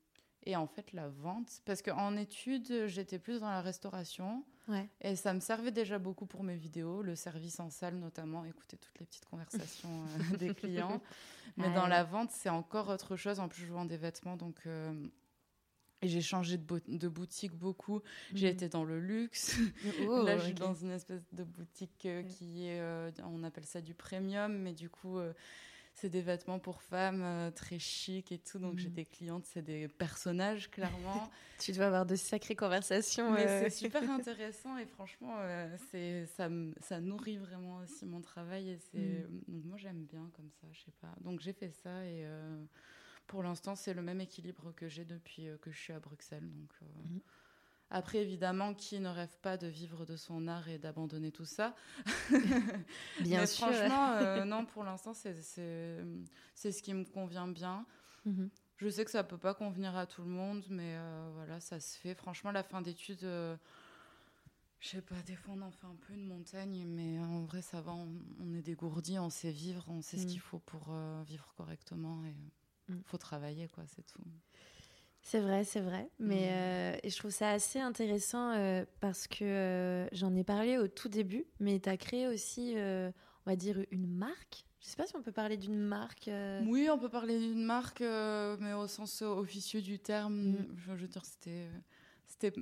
et 0.46 0.56
en 0.56 0.66
fait 0.66 0.92
la 0.92 1.08
vente 1.08 1.60
parce 1.64 1.82
qu'en 1.82 2.16
études 2.16 2.86
j'étais 2.86 3.18
plus 3.18 3.40
dans 3.40 3.50
la 3.50 3.60
restauration 3.60 4.44
Ouais. 4.68 4.88
et 5.00 5.16
ça 5.16 5.34
me 5.34 5.40
servait 5.40 5.72
déjà 5.72 5.98
beaucoup 5.98 6.26
pour 6.26 6.44
mes 6.44 6.54
vidéos, 6.56 7.02
le 7.02 7.16
service 7.16 7.58
en 7.58 7.70
salle 7.70 7.96
notamment, 7.96 8.44
écouter 8.44 8.76
toutes 8.76 8.98
les 9.00 9.06
petites 9.06 9.24
conversations 9.24 10.04
euh, 10.32 10.36
des 10.38 10.54
clients. 10.54 11.00
Mais 11.56 11.74
dans 11.74 11.88
la 11.88 12.04
vente, 12.04 12.30
c'est 12.30 12.50
encore 12.50 12.88
autre 12.88 13.16
chose. 13.16 13.40
En 13.40 13.48
plus, 13.48 13.62
je 13.66 13.72
vends 13.72 13.84
des 13.84 13.96
vêtements, 13.96 14.36
donc 14.36 14.56
euh, 14.66 14.94
et 16.02 16.08
j'ai 16.08 16.20
changé 16.22 16.56
de, 16.56 16.62
bo- 16.62 16.78
de 16.86 17.08
boutique 17.08 17.52
beaucoup. 17.52 18.00
J'ai 18.32 18.46
Mhm. 18.46 18.52
été 18.52 18.68
dans 18.68 18.84
le 18.84 19.00
luxe. 19.00 19.58
Oh, 19.98 20.22
Là, 20.24 20.38
je 20.38 20.44
suis 20.44 20.54
dans 20.54 20.72
une 20.74 20.92
espèce 20.92 21.22
de 21.32 21.42
boutique 21.44 22.06
euh, 22.06 22.22
qui 22.22 22.66
est, 22.66 22.80
euh, 22.80 23.10
on 23.24 23.42
appelle 23.42 23.66
ça 23.66 23.80
du 23.80 23.94
premium, 23.94 24.56
mais 24.56 24.72
du 24.72 24.88
coup, 24.88 25.18
c'est 25.94 26.08
des 26.08 26.22
vêtements 26.22 26.58
pour 26.58 26.82
femmes 26.82 27.22
euh, 27.22 27.50
très 27.50 27.78
chic 27.78 28.32
et 28.32 28.38
tout. 28.38 28.58
Donc, 28.58 28.78
j'ai 28.78 28.88
Mhm. 28.88 28.94
des 28.94 29.04
clientes, 29.04 29.44
c'est 29.46 29.62
des 29.62 29.88
personnages 29.88 30.70
clairement. 30.70 31.30
Tu 31.58 31.72
dois 31.72 31.86
avoir 31.86 32.06
de 32.06 32.16
sacrées 32.16 32.56
conversations. 32.56 33.32
Mais 33.32 33.46
euh. 33.46 33.60
c'est 33.60 33.70
super 33.86 34.10
intéressant 34.10 34.78
et 34.78 34.86
franchement, 34.86 35.36
euh, 35.40 35.76
c'est 35.90 36.24
ça, 36.26 36.48
nourrit 37.00 37.36
vraiment 37.36 37.78
aussi 37.78 38.06
mon 38.06 38.20
travail 38.22 38.70
et 38.70 38.78
c'est 38.78 39.26
Mm. 39.28 39.40
donc 39.48 39.64
moi 39.64 39.76
j'aime 39.76 40.04
bien 40.06 40.30
comme 40.34 40.50
ça, 40.60 40.66
je 40.72 40.80
sais 40.80 40.94
pas. 41.00 41.14
Donc 41.20 41.40
j'ai 41.40 41.52
fait 41.52 41.70
ça 41.82 42.04
et 42.06 42.24
pour 43.26 43.42
l'instant 43.42 43.74
c'est 43.74 43.92
le 43.92 44.00
même 44.02 44.20
équilibre 44.22 44.72
que 44.74 44.88
j'ai 44.88 45.04
depuis 45.04 45.48
que 45.60 45.70
je 45.70 45.78
suis 45.78 45.92
à 45.92 46.00
Bruxelles. 46.00 46.48
Donc 46.50 46.72
Mhm. 46.80 47.20
Après 47.90 48.18
évidemment 48.18 48.74
qui 48.74 49.00
ne 49.00 49.08
rêve 49.08 49.36
pas 49.42 49.56
de 49.56 49.66
vivre 49.66 50.04
de 50.06 50.16
son 50.16 50.46
art 50.48 50.68
et 50.68 50.78
d'abandonner 50.78 51.32
tout 51.32 51.44
ça? 51.44 51.74
Bien 53.20 53.40
Mais 53.40 53.46
sûr. 53.46 53.66
franchement 53.66 54.12
euh, 54.12 54.44
non 54.44 54.64
pour 54.64 54.84
l'instant 54.84 55.12
c'est 55.14 55.34
ce 55.34 56.82
qui 56.82 56.94
me 56.94 57.04
convient 57.04 57.48
bien. 57.48 57.84
Mhm. 58.24 58.50
Je 58.78 58.88
sais 58.88 59.04
que 59.04 59.10
ça 59.10 59.24
peut 59.24 59.36
pas 59.38 59.52
convenir 59.54 59.94
à 59.96 60.06
tout 60.06 60.22
le 60.22 60.28
monde, 60.30 60.64
mais 60.70 60.94
euh, 60.96 61.30
voilà, 61.34 61.60
ça 61.60 61.78
se 61.80 61.98
fait. 61.98 62.14
Franchement, 62.14 62.50
la 62.50 62.62
fin 62.62 62.80
d'études, 62.80 63.24
euh, 63.24 63.54
je 64.80 64.88
sais 64.88 65.02
pas, 65.02 65.20
des 65.26 65.36
fois 65.36 65.52
on 65.54 65.60
en 65.60 65.70
fait 65.70 65.84
un 65.86 65.96
peu 65.96 66.14
une 66.14 66.24
montagne, 66.26 66.86
mais 66.86 67.18
en 67.18 67.42
vrai, 67.44 67.60
ça 67.60 67.82
va. 67.82 67.92
On, 67.92 68.08
on 68.40 68.54
est 68.54 68.62
dégourdi, 68.62 69.18
on 69.18 69.28
sait 69.28 69.50
vivre, 69.50 69.84
on 69.88 70.00
sait 70.00 70.16
ce 70.16 70.24
Mm. 70.24 70.28
qu'il 70.30 70.40
faut 70.40 70.60
pour 70.60 70.86
euh, 70.90 71.22
vivre 71.24 71.52
correctement 71.56 72.24
et 72.24 72.34
il 72.88 72.94
Mm. 72.94 73.02
faut 73.04 73.18
travailler, 73.18 73.68
quoi, 73.68 73.84
c'est 73.86 74.06
tout. 74.06 74.24
C'est 75.22 75.40
vrai, 75.40 75.64
c'est 75.64 75.80
vrai. 75.80 76.08
Mais 76.18 76.46
Mm. 76.46 76.52
euh, 76.52 76.96
et 77.02 77.10
je 77.10 77.16
trouve 77.18 77.30
ça 77.30 77.50
assez 77.50 77.78
intéressant 77.78 78.52
euh, 78.52 78.84
parce 79.00 79.28
que 79.28 79.44
euh, 79.44 80.08
j'en 80.12 80.34
ai 80.34 80.44
parlé 80.44 80.78
au 80.78 80.88
tout 80.88 81.08
début, 81.08 81.44
mais 81.60 81.78
tu 81.78 81.88
as 81.88 81.96
créé 81.96 82.26
aussi, 82.26 82.74
on 82.76 83.12
va 83.46 83.56
dire, 83.56 83.78
une 83.90 84.06
marque. 84.06 84.64
Je 84.80 84.86
sais 84.88 84.96
pas 84.96 85.06
si 85.06 85.14
on 85.14 85.22
peut 85.22 85.32
parler 85.32 85.58
d'une 85.58 85.78
marque. 85.78 86.30
Oui, 86.64 86.88
on 86.90 86.98
peut 86.98 87.10
parler 87.10 87.38
d'une 87.38 87.62
marque, 87.64 88.00
mais 88.00 88.72
au 88.72 88.86
sens 88.86 89.22
officieux 89.22 89.82
du 89.82 89.98
terme. 89.98 90.52
Mm. 90.52 90.66
Je, 90.76 90.92
veux 90.92 91.08
dire, 91.08 91.24
c'était. 91.24 91.66
c'était 92.26 92.52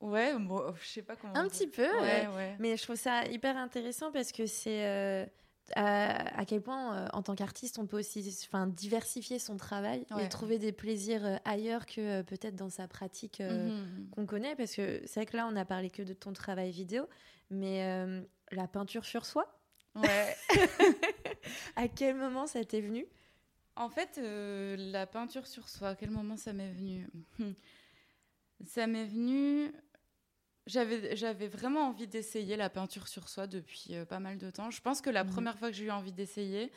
Ouais, 0.00 0.36
bon, 0.36 0.74
je 0.80 0.88
sais 0.88 1.02
pas 1.02 1.14
comment. 1.14 1.36
Un 1.36 1.46
petit 1.48 1.68
peu, 1.68 1.86
Ouais, 2.00 2.26
ouais. 2.34 2.56
Mais 2.58 2.76
je 2.76 2.82
trouve 2.82 2.96
ça 2.96 3.24
hyper 3.26 3.56
intéressant 3.56 4.10
parce 4.10 4.32
que 4.32 4.46
c'est. 4.46 5.30
Euh, 5.76 5.80
à, 5.80 6.44
quel 6.44 6.60
point, 6.60 7.08
en 7.12 7.22
tant 7.22 7.34
qu'artiste, 7.34 7.78
on 7.78 7.86
peut 7.86 7.98
aussi 7.98 8.22
diversifier 8.68 9.38
son 9.38 9.56
travail 9.56 10.04
et 10.20 10.28
trouver 10.28 10.58
des 10.58 10.72
plaisirs 10.72 11.40
ailleurs 11.44 11.86
que 11.86 12.22
peut-être 12.22 12.56
dans 12.56 12.70
sa 12.70 12.88
pratique 12.88 13.40
mhm. 13.40 14.08
qu'on 14.10 14.26
connaît. 14.26 14.56
Parce 14.56 14.74
que 14.74 15.00
c'est 15.06 15.20
vrai 15.20 15.26
que 15.26 15.36
là, 15.36 15.48
on 15.50 15.56
a 15.56 15.64
parlé 15.64 15.90
que 15.90 16.02
de 16.02 16.12
ton 16.12 16.32
travail 16.32 16.70
vidéo, 16.70 17.08
mais 17.50 18.06
la 18.50 18.68
peinture 18.68 19.04
sur 19.04 19.24
soi, 19.24 19.46
Ouais. 19.94 20.36
à 21.76 21.88
quel 21.88 22.16
moment 22.16 22.46
ça 22.46 22.64
t'est 22.64 22.80
venu? 22.80 23.06
En 23.76 23.88
fait, 23.88 24.18
euh, 24.18 24.76
la 24.76 25.06
peinture 25.06 25.46
sur 25.46 25.68
soi, 25.68 25.90
à 25.90 25.94
quel 25.94 26.10
moment 26.10 26.36
ça 26.36 26.52
m'est 26.52 26.72
venu? 26.72 27.06
Ça 28.66 28.86
m'est 28.86 29.06
venu. 29.06 29.72
J'avais, 30.66 31.16
j'avais 31.16 31.48
vraiment 31.48 31.88
envie 31.88 32.06
d'essayer 32.06 32.56
la 32.56 32.70
peinture 32.70 33.08
sur 33.08 33.28
soi 33.28 33.46
depuis 33.46 33.88
euh, 33.90 34.04
pas 34.04 34.20
mal 34.20 34.38
de 34.38 34.50
temps. 34.50 34.70
Je 34.70 34.80
pense 34.80 35.00
que 35.00 35.10
la 35.10 35.24
mmh 35.24 35.30
première 35.30 35.58
fois 35.58 35.70
que 35.70 35.76
j'ai 35.76 35.86
eu 35.86 35.90
envie 35.90 36.12
d'essayer, 36.12 36.70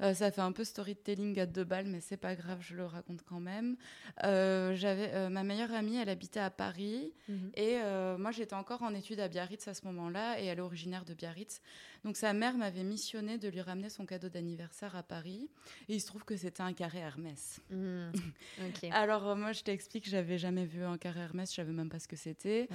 euh, 0.00 0.14
ça 0.14 0.30
fait 0.30 0.40
un 0.40 0.52
peu 0.52 0.62
storytelling 0.62 1.40
à 1.40 1.46
deux 1.46 1.64
balles, 1.64 1.86
mais 1.86 2.00
c'est 2.00 2.16
pas 2.16 2.36
grave, 2.36 2.58
je 2.60 2.76
le 2.76 2.86
raconte 2.86 3.22
quand 3.24 3.40
même. 3.40 3.76
Euh, 4.22 4.74
j'avais 4.76 5.28
ma 5.28 5.42
meilleure 5.42 5.72
amie, 5.72 5.96
elle 5.96 6.08
habitait 6.08 6.40
à 6.40 6.50
Paris, 6.50 7.12
mhm. 7.28 7.50
et 7.54 7.78
moi 8.18 8.30
j'étais 8.30 8.54
encore 8.54 8.82
en 8.82 8.94
études 8.94 9.20
à 9.20 9.28
Biarritz 9.28 9.66
à 9.68 9.74
ce 9.74 9.84
moment-là, 9.86 10.40
et 10.40 10.46
elle 10.46 10.58
est 10.58 10.62
originaire 10.62 11.04
de 11.04 11.14
Biarritz. 11.14 11.60
Donc 12.04 12.16
sa 12.16 12.32
mère 12.32 12.56
m'avait 12.56 12.84
missionné 12.84 13.38
de 13.38 13.48
lui 13.48 13.60
ramener 13.60 13.88
son 13.88 14.06
cadeau 14.06 14.28
d'anniversaire 14.28 14.96
à 14.96 15.02
Paris, 15.02 15.48
et 15.88 15.94
il 15.94 16.00
se 16.00 16.06
trouve 16.06 16.24
que 16.24 16.36
c'était 16.36 16.62
un 16.62 16.72
carré 16.72 16.98
Hermès. 16.98 17.60
Mhm. 17.72 18.12
Alors 18.92 19.34
moi 19.36 19.52
je 19.52 19.62
t'explique, 19.62 20.08
j'avais 20.08 20.38
jamais 20.38 20.64
vu 20.64 20.82
un 20.84 20.98
carré 20.98 21.20
Hermès, 21.20 21.50
je 21.50 21.56
savais 21.56 21.72
même 21.72 21.88
pas 21.88 21.98
ce 21.98 22.08
que 22.08 22.16
c'était. 22.16 22.68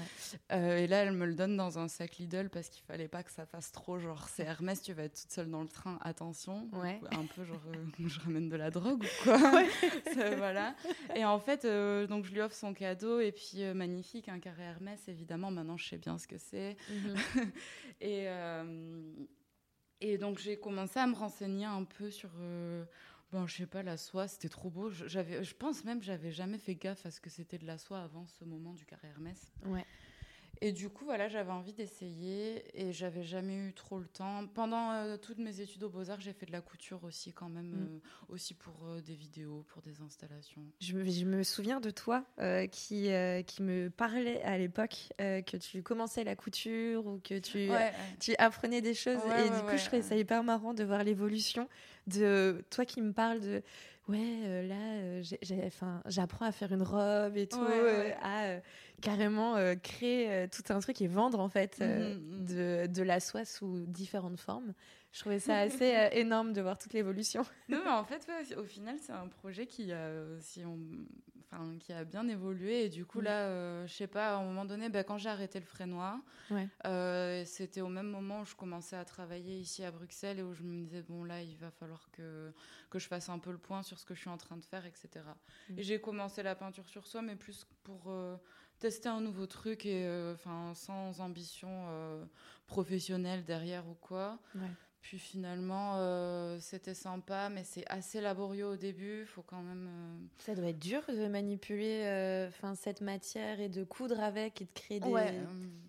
et 0.50 0.88
là 0.88 1.04
elle 1.04 1.12
me 1.14 1.26
le 1.26 1.34
donne 1.36 1.56
dans 1.56 1.80
un 1.80 1.88
sac 1.88 2.18
Lidl 2.18 2.50
parce 2.50 2.70
qu'il 2.70 2.84
fallait 2.84 3.08
pas 3.08 3.24
que 3.24 3.32
ça 3.32 3.46
fasse 3.46 3.72
trop 3.72 4.00
genre 4.00 4.28
c'est 4.30 4.44
Hermès, 4.44 4.82
tu 4.82 4.94
vas 4.94 5.04
être 5.04 5.20
toute 5.22 5.32
seule 5.32 5.50
dans 5.50 5.62
le 5.62 5.70
train, 5.70 5.98
attention. 6.02 6.68
Ouais 6.74 7.00
un 7.12 7.26
peu 7.26 7.44
genre 7.46 7.62
euh, 7.74 7.86
je 8.08 8.20
ramène 8.20 8.50
de 8.50 8.56
la 8.56 8.70
drogue 8.70 9.04
ou 9.04 9.24
quoi. 9.24 9.38
voilà. 10.38 10.76
Et 11.16 11.26
en 11.26 11.40
fait, 11.40 11.66
euh, 11.66 12.08
donc 12.08 12.26
je 12.26 12.32
lui 12.34 12.42
offre 12.42 12.56
son 12.56 12.74
cadeau 12.74 13.20
et 13.20 13.32
puis 13.32 13.64
euh, 13.64 13.74
magnifique, 13.74 14.30
un 14.30 14.40
carré 14.40 14.64
Hermès 14.64 15.08
évidemment. 15.08 15.52
Maintenant, 15.52 15.78
je 15.78 15.88
sais 15.88 15.98
bien 15.98 16.18
ce 16.18 16.28
que 16.28 16.38
c'est. 16.38 16.78
Mhm. 16.90 17.52
et 18.02 18.28
et 20.02 20.18
donc 20.18 20.40
j'ai 20.40 20.58
commencé 20.58 21.00
à 21.00 21.08
me 21.08 21.16
renseigner 21.16 21.66
un 21.66 21.84
peu 21.84 22.10
sur. 22.10 22.30
Bon, 23.32 23.46
je 23.46 23.58
sais 23.58 23.66
pas, 23.66 23.84
la 23.84 23.98
soie, 23.98 24.28
c'était 24.30 24.48
trop 24.48 24.70
beau. 24.70 24.90
J'avais, 24.90 25.44
je 25.44 25.54
pense 25.54 25.84
même, 25.84 26.02
j'avais 26.02 26.32
jamais 26.32 26.58
fait 26.58 26.76
gaffe 26.76 27.06
à 27.06 27.12
ce 27.12 27.20
que 27.20 27.30
c'était 27.30 27.58
de 27.58 27.66
la 27.66 27.78
soie 27.78 28.00
avant 28.00 28.26
ce 28.26 28.46
moment 28.46 28.74
du 28.74 28.86
carré 28.86 29.10
Hermès. 29.10 29.52
Ouais. 29.66 29.86
Et 30.62 30.72
du 30.72 30.90
coup, 30.90 31.06
voilà, 31.06 31.28
j'avais 31.28 31.52
envie 31.52 31.74
d'essayer 31.74 32.64
et 32.74 32.92
j'avais 32.92 33.24
jamais 33.24 33.56
eu 33.56 33.74
trop 33.74 34.00
le 34.00 34.08
temps. 34.08 34.48
Pendant 34.54 34.92
euh, 34.92 35.18
toutes 35.18 35.38
mes 35.38 35.62
études 35.62 35.84
aux 35.84 35.90
Beaux-Arts, 35.90 36.22
j'ai 36.22 36.34
fait 36.34 36.46
de 36.46 36.52
la 36.52 36.62
couture 36.62 37.04
aussi, 37.04 37.34
quand 37.34 37.50
même, 37.50 37.72
mm. 37.72 37.88
euh, 37.96 38.00
aussi 38.30 38.54
pour 38.54 38.74
euh, 38.86 39.02
des 39.02 39.14
vidéos, 39.14 39.66
pour 39.68 39.82
des 39.82 40.02
installations. 40.02 40.62
Je 40.80 40.94
me, 40.94 41.06
je 41.06 41.26
me 41.26 41.44
souviens 41.44 41.80
de 41.80 41.90
toi 41.90 42.24
qui, 42.72 43.10
qui 43.46 43.64
me 43.64 43.90
parlait 43.90 44.42
à 44.44 44.58
l'époque 44.58 45.10
que 45.18 45.58
tu 45.58 45.84
commençais 45.84 46.24
la 46.24 46.36
couture 46.36 47.06
ou 47.06 47.20
que 47.20 47.40
tu, 47.40 47.70
tu 48.20 48.36
apprenais 48.38 48.82
des 48.82 48.94
choses. 48.94 49.20
et 49.46 49.50
du 49.50 49.62
coup, 49.64 49.78
je 49.78 49.86
trouvais 49.86 50.02
ça 50.02 50.16
hyper 50.16 50.44
marrant 50.44 50.74
de 50.74 50.84
voir 50.84 51.04
l'évolution 51.04 51.68
de 52.08 52.64
toi 52.70 52.86
qui 52.86 53.02
me 53.02 53.12
parles 53.12 53.42
de 53.42 53.62
ouais, 54.08 54.40
euh, 54.46 54.68
là, 54.68 54.76
euh, 54.76 55.24
j'apprends 56.06 56.46
à 56.46 56.52
faire 56.52 56.72
une 56.72 56.84
robe 56.84 57.38
et 57.38 57.48
tout, 57.48 57.60
euh, 57.60 58.12
à 58.22 58.60
carrément 59.02 59.56
créer 59.84 60.48
tout 60.50 60.74
un 60.74 60.80
truc 60.80 61.02
et 61.02 61.08
vendre 61.08 61.40
en 61.40 61.50
fait 61.50 61.80
mmh, 61.80 61.86
mmh. 61.86 62.46
de, 62.46 62.88
de, 62.88 63.04
la 63.04 63.20
soie 63.20 63.46
sous 63.46 63.86
différentes 63.86 64.40
formes. 64.40 64.74
Je 65.12 65.20
trouvais 65.20 65.40
ça 65.40 65.58
assez 65.60 66.10
énorme 66.14 66.54
de 66.54 66.62
voir 66.62 66.78
toute 66.78 66.94
l'évolution. 66.94 67.44
Non, 67.70 67.80
mais 67.84 67.92
en 67.92 68.04
fait, 68.04 68.28
au 68.58 68.64
final, 68.64 68.98
c'est 69.00 69.14
un 69.14 69.28
projet 69.28 69.68
qui, 69.68 69.92
si 70.40 70.64
on, 70.66 70.80
enfin, 71.52 71.78
qui 71.80 71.94
a 71.94 72.04
bien 72.04 72.28
évolué. 72.28 72.86
Et 72.86 72.90
du 72.90 73.06
coup, 73.06 73.22
là, 73.22 73.86
je 73.86 73.94
sais 73.94 74.08
pas, 74.08 74.36
à 74.36 74.38
un 74.38 74.44
moment 74.44 74.66
donné, 74.66 74.90
bah, 74.90 75.04
quand 75.04 75.18
j'ai 75.18 75.30
arrêté 75.30 75.60
le 75.60 75.66
frénois, 75.66 76.22
ouais. 76.52 77.44
c'était 77.46 77.82
au 77.82 77.90
même 77.90 78.10
moment 78.10 78.42
où 78.42 78.46
je 78.46 78.56
commençais 78.56 78.96
à 78.96 79.06
travailler 79.06 79.58
ici 79.58 79.84
à 79.84 79.92
Bruxelles 79.92 80.40
et 80.40 80.44
où 80.44 80.54
je 80.54 80.64
me 80.64 80.84
disais, 80.84 81.02
bon, 81.02 81.24
là, 81.24 81.42
il 81.42 81.58
va 81.58 81.72
falloir 81.72 82.10
que, 82.12 82.52
que 82.90 83.00
je 83.00 83.08
fasse 83.08 83.30
un 83.30 83.40
peu 83.40 83.52
le 83.52 83.58
point 83.58 83.84
sur 83.84 84.00
ce 84.00 84.06
que 84.06 84.14
je 84.14 84.22
suis 84.22 84.30
en 84.30 84.38
train 84.38 84.58
de 84.58 84.66
faire, 84.66 84.86
etc. 84.86 85.26
Mm. 85.70 85.80
Et 85.80 85.84
j'ai 85.84 86.00
commencé 86.00 86.44
la 86.44 86.56
peinture 86.56 86.88
sur 86.88 87.08
soi, 87.08 87.22
mais 87.22 87.36
plus 87.36 87.68
pour 87.84 88.06
euh, 88.08 88.38
tester 88.80 89.10
un 89.10 89.22
nouveau 89.22 89.46
truc 89.46 89.86
et 89.86 90.06
euh, 90.06 90.34
enfin 90.34 90.74
sans 90.76 91.22
ambition 91.22 91.70
euh, 91.90 92.26
professionnelle 92.68 93.44
derrière 93.44 93.88
ou 93.88 93.96
quoi. 93.96 94.40
Puis 95.08 95.20
finalement, 95.20 96.60
c'était 96.60 96.94
sympa, 96.94 97.48
mais 97.48 97.64
c'est 97.64 97.86
assez 97.88 98.20
laborieux 98.20 98.66
au 98.66 98.76
début. 98.76 99.26
Faut 99.26 99.42
quand 99.42 99.62
même. 99.62 99.90
Ça 100.40 100.54
doit 100.54 100.68
être 100.68 100.80
dur 100.80 101.02
de 101.08 101.28
manipuler, 101.28 102.02
enfin 102.50 102.76
cette 102.76 103.00
matière 103.00 103.62
et 103.62 103.70
de 103.70 103.86
coudre 103.86 104.20
avec 104.20 104.62
et 104.62 104.66
de 104.66 104.72
créer 104.74 105.00
des, 105.00 105.14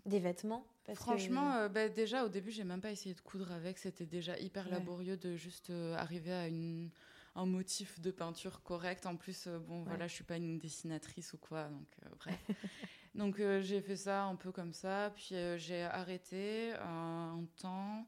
des 0.06 0.20
vêtements. 0.20 0.64
Franchement, 0.94 1.68
bah, 1.68 1.88
déjà 1.88 2.24
au 2.24 2.28
début, 2.28 2.52
j'ai 2.52 2.62
même 2.62 2.80
pas 2.80 2.92
essayé 2.92 3.12
de 3.12 3.20
coudre 3.20 3.50
avec. 3.50 3.78
C'était 3.78 4.06
déjà 4.06 4.38
hyper 4.38 4.68
laborieux 4.68 5.16
de 5.16 5.34
juste 5.34 5.72
arriver 5.96 6.32
à 6.32 6.46
une 6.46 6.90
un 7.38 7.46
motif 7.46 8.00
de 8.00 8.10
peinture 8.10 8.62
correct. 8.62 9.06
En 9.06 9.16
plus, 9.16 9.46
euh, 9.46 9.58
bon, 9.60 9.84
voilà, 9.84 10.08
je 10.08 10.14
suis 10.14 10.24
pas 10.24 10.36
une 10.36 10.58
dessinatrice 10.58 11.32
ou 11.32 11.38
quoi, 11.38 11.64
donc 11.68 11.86
euh, 12.04 12.08
bref. 12.18 12.38
donc 13.14 13.38
euh, 13.38 13.60
j'ai 13.62 13.80
fait 13.80 13.96
ça 13.96 14.24
un 14.24 14.34
peu 14.34 14.50
comme 14.50 14.72
ça, 14.72 15.12
puis 15.14 15.34
j'ai 15.56 15.82
arrêté 15.82 16.72
un 16.80 17.44
temps 17.60 18.06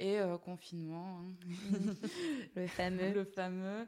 et 0.00 0.20
confinement. 0.44 1.20
Hein. 1.20 1.94
le 2.56 2.66
fameux. 2.66 3.12
le 3.12 3.24
fameux. 3.24 3.86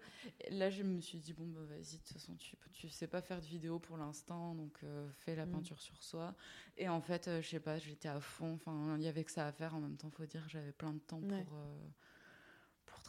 là, 0.51 0.71
je 0.71 0.83
me 0.83 1.01
suis 1.01 1.19
dit, 1.19 1.33
bon, 1.33 1.47
bah 1.47 1.61
vas-y, 1.69 1.95
de 1.95 2.03
toute 2.03 2.13
façon, 2.13 2.35
tu, 2.37 2.57
tu 2.73 2.89
sais 2.89 3.07
pas 3.07 3.23
faire 3.23 3.41
de 3.41 3.47
vidéo 3.47 3.79
pour 3.79 3.97
l'instant, 3.97 4.55
donc 4.55 4.79
fais 5.21 5.35
la 5.35 5.47
mm. 5.47 5.51
peinture 5.53 5.81
sur 5.81 6.03
soi. 6.03 6.35
Et 6.77 6.89
en 6.89 7.01
fait, 7.01 7.31
je 7.41 7.49
sais 7.49 7.61
pas, 7.61 7.79
j'étais 7.79 8.09
à 8.09 8.21
fond. 8.21 8.55
Enfin, 8.55 8.97
il 8.99 9.03
y 9.03 9.09
avait 9.09 9.25
que 9.25 9.33
ça 9.33 9.47
à 9.47 9.53
faire 9.53 9.75
en 9.75 9.81
même 9.81 9.97
temps, 9.97 10.11
faut 10.11 10.27
dire, 10.27 10.45
j'avais 10.49 10.73
plein 10.73 10.93
de 10.93 11.01
temps 11.01 11.21
pour 11.21 11.57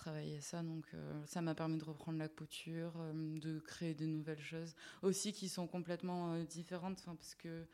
travailler 0.04 0.42
ça. 0.42 0.62
Donc, 0.62 0.86
euh, 0.94 1.26
ça 1.26 1.42
m'a 1.42 1.56
permis 1.56 1.78
de 1.78 1.86
reprendre 1.86 2.20
la 2.20 2.28
couture, 2.28 2.94
euh, 2.98 3.40
de 3.40 3.60
créer 3.60 3.94
de 3.94 4.06
nouvelles 4.06 4.42
choses 4.42 4.76
aussi 5.02 5.32
qui 5.32 5.48
sont 5.48 5.68
complètement 5.68 6.34
euh, 6.34 6.44
différentes. 6.44 7.04
Parce 7.06 7.36
que 7.36 7.66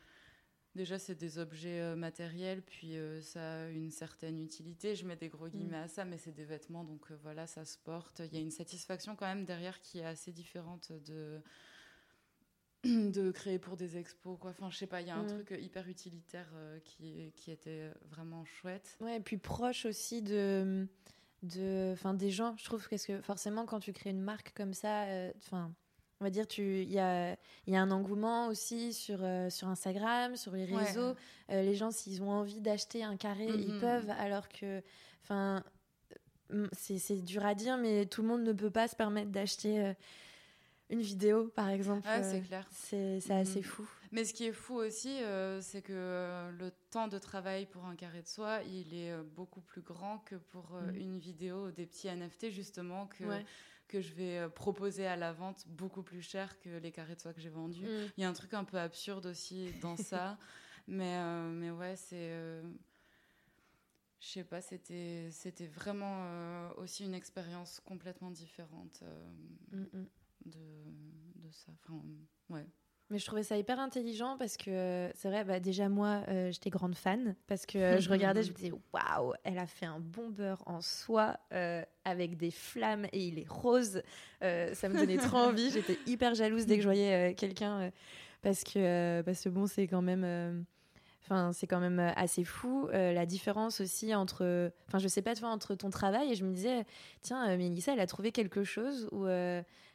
déjà, 0.74 0.98
c'est 0.98 1.14
des 1.14 1.38
objets 1.38 1.94
matériels, 1.96 2.62
puis 2.62 2.94
ça 3.22 3.62
a 3.62 3.68
une 3.68 3.90
certaine 3.90 4.40
utilité. 4.40 4.94
Je 4.94 5.06
mets 5.06 5.16
des 5.16 5.28
gros 5.28 5.48
guillemets 5.48 5.80
mm. 5.80 5.84
à 5.84 5.88
ça, 5.88 6.04
mais 6.04 6.18
c'est 6.18 6.32
des 6.32 6.44
vêtements. 6.44 6.84
Donc, 6.84 7.10
voilà, 7.22 7.46
ça 7.46 7.64
se 7.64 7.78
porte. 7.78 8.22
Il 8.24 8.34
y 8.34 8.38
a 8.38 8.40
une 8.40 8.50
satisfaction 8.50 9.16
quand 9.16 9.26
même 9.26 9.44
derrière 9.44 9.80
qui 9.80 9.98
est 9.98 10.06
assez 10.06 10.32
différente 10.32 10.92
de 11.06 11.40
de 12.84 13.30
créer 13.30 13.58
pour 13.58 13.76
des 13.76 13.98
expos 13.98 14.38
quoi 14.40 14.52
enfin 14.52 14.70
je 14.70 14.78
sais 14.78 14.86
pas 14.86 15.02
il 15.02 15.06
y 15.06 15.10
a 15.10 15.14
un 15.14 15.24
mm. 15.24 15.44
truc 15.44 15.54
hyper 15.60 15.86
utilitaire 15.86 16.50
qui 16.82 17.30
qui 17.36 17.50
était 17.50 17.90
vraiment 18.08 18.46
chouette 18.46 18.96
ouais 19.02 19.18
et 19.18 19.20
puis 19.20 19.36
proche 19.36 19.84
aussi 19.84 20.22
de 20.22 20.88
de, 21.42 21.90
enfin, 21.92 22.14
des 22.14 22.30
gens. 22.30 22.54
Je 22.56 22.64
trouve 22.64 22.86
parce 22.88 23.06
que 23.06 23.20
forcément, 23.22 23.66
quand 23.66 23.80
tu 23.80 23.92
crées 23.92 24.10
une 24.10 24.20
marque 24.20 24.52
comme 24.54 24.74
ça, 24.74 25.04
euh, 25.04 25.32
enfin. 25.38 25.72
On 26.20 26.24
va 26.24 26.30
dire, 26.30 26.44
il 26.58 26.90
y 26.90 26.98
a, 26.98 27.36
y 27.66 27.76
a 27.76 27.80
un 27.80 27.90
engouement 27.90 28.48
aussi 28.48 28.92
sur, 28.92 29.18
euh, 29.22 29.48
sur 29.50 29.68
Instagram, 29.68 30.36
sur 30.36 30.52
les 30.52 30.64
réseaux. 30.64 31.14
Euh, 31.50 31.62
les 31.62 31.74
gens, 31.74 31.90
s'ils 31.90 32.22
ont 32.22 32.30
envie 32.30 32.60
d'acheter 32.60 33.02
un 33.02 33.16
carré, 33.16 33.46
ils 33.46 33.74
mhm. 33.74 33.80
peuvent, 33.80 34.10
alors 34.18 34.48
que, 34.48 34.82
enfin, 35.22 35.64
c'est 36.72 37.24
dur 37.24 37.44
à 37.44 37.54
dire, 37.54 37.76
mais 37.76 38.06
tout 38.06 38.22
le 38.22 38.28
monde 38.28 38.42
ne 38.42 38.52
peut 38.52 38.70
pas 38.70 38.88
se 38.88 38.96
permettre 38.96 39.30
d'acheter 39.30 39.94
une 40.90 41.00
vidéo, 41.00 41.48
par 41.48 41.68
exemple. 41.68 42.08
c'est 42.22 42.42
clair. 42.42 42.68
C'est 42.72 43.30
assez 43.30 43.60
mhm. 43.60 43.64
fou. 43.64 43.88
Mais 44.12 44.24
ce 44.24 44.34
qui 44.34 44.46
est 44.46 44.52
fou 44.52 44.74
aussi, 44.74 45.22
euh, 45.22 45.60
c'est 45.60 45.82
que 45.82 45.92
euh, 45.92 46.50
le 46.50 46.72
temps 46.90 47.06
de 47.06 47.18
travail 47.18 47.66
pour 47.66 47.84
un 47.84 47.94
carré 47.94 48.22
de 48.22 48.26
soie, 48.26 48.60
il 48.64 48.92
est 48.92 49.12
euh, 49.12 49.22
beaucoup 49.22 49.60
plus 49.60 49.82
grand 49.82 50.18
que 50.18 50.34
pour 50.34 50.72
mm. 50.72 50.96
une 50.96 51.18
vidéo 51.18 51.70
des 51.70 51.86
petits 51.86 52.08
NFT, 52.08 52.50
justement, 52.50 53.06
que, 53.06 53.24
que 53.90 54.00
je 54.00 54.14
vais 54.14 54.48
proposer 54.50 55.06
à 55.06 55.16
la 55.16 55.32
vente 55.32 55.66
beaucoup 55.66 56.02
plus 56.02 56.22
cher 56.22 56.58
que 56.60 56.78
les 56.78 56.92
carrés 56.92 57.16
de 57.16 57.20
soie 57.20 57.34
que 57.34 57.40
j'ai 57.40 57.50
vendus. 57.50 57.84
Mm. 57.84 58.12
Il 58.16 58.20
y 58.22 58.24
a 58.24 58.28
un 58.28 58.32
truc 58.32 58.54
un 58.54 58.64
peu 58.64 58.78
absurde 58.78 59.26
aussi 59.26 59.72
dans 59.80 59.96
ça. 59.96 60.38
mais, 60.86 61.20
mais 61.50 61.70
ouais, 61.70 61.96
c'est. 61.96 62.30
je 64.20 64.26
sais 64.26 64.44
pas, 64.44 64.60
c'était, 64.60 65.28
c'était 65.32 65.66
vraiment 65.66 66.70
aussi 66.76 67.04
une 67.04 67.14
expérience 67.14 67.80
complètement 67.80 68.30
différente 68.30 69.02
mm, 69.72 70.04
de, 70.44 70.60
de 71.34 71.50
ça. 71.50 71.72
Enfin, 71.82 72.00
ouais. 72.50 72.66
Mais 73.10 73.18
je 73.18 73.26
trouvais 73.26 73.42
ça 73.42 73.56
hyper 73.56 73.80
intelligent 73.80 74.36
parce 74.38 74.56
que 74.56 75.10
c'est 75.14 75.28
vrai, 75.28 75.42
bah 75.42 75.58
déjà 75.58 75.88
moi, 75.88 76.22
euh, 76.28 76.52
j'étais 76.52 76.70
grande 76.70 76.94
fan 76.94 77.34
parce 77.48 77.66
que 77.66 77.76
euh, 77.76 78.00
je 78.00 78.08
regardais, 78.08 78.44
je 78.44 78.50
me 78.50 78.54
disais 78.54 78.72
waouh, 78.92 79.32
elle 79.42 79.58
a 79.58 79.66
fait 79.66 79.86
un 79.86 79.98
bon 79.98 80.30
beurre 80.30 80.62
en 80.66 80.80
soie 80.80 81.36
euh, 81.52 81.82
avec 82.04 82.36
des 82.36 82.52
flammes 82.52 83.06
et 83.12 83.26
il 83.26 83.40
est 83.40 83.48
rose. 83.48 84.02
ça 84.40 84.88
me 84.88 84.94
donnait 84.96 85.16
trop 85.16 85.36
envie. 85.48 85.72
J'étais 85.72 85.98
hyper 86.06 86.36
jalouse 86.36 86.66
dès 86.66 86.76
que 86.76 86.82
je 86.82 86.88
voyais 86.88 87.34
quelqu'un 87.34 87.90
parce 88.42 88.62
que 88.62 89.22
parce 89.22 89.42
que 89.42 89.48
bon, 89.48 89.66
c'est 89.66 89.88
quand 89.88 90.02
même 90.02 90.64
Enfin, 91.22 91.52
c'est 91.52 91.68
quand 91.68 91.78
même 91.78 92.00
assez 92.16 92.42
fou 92.42 92.88
la 92.92 93.26
différence 93.26 93.80
aussi 93.80 94.14
entre. 94.14 94.72
Enfin, 94.88 94.98
je 94.98 95.08
sais 95.08 95.22
pas, 95.22 95.34
toi, 95.34 95.48
entre 95.48 95.74
ton 95.74 95.90
travail 95.90 96.32
et 96.32 96.34
je 96.34 96.44
me 96.44 96.52
disais, 96.52 96.84
tiens, 97.22 97.56
Mélissa, 97.56 97.92
elle 97.92 98.00
a 98.00 98.06
trouvé 98.06 98.30
quelque 98.32 98.62
chose 98.64 99.08
où 99.12 99.26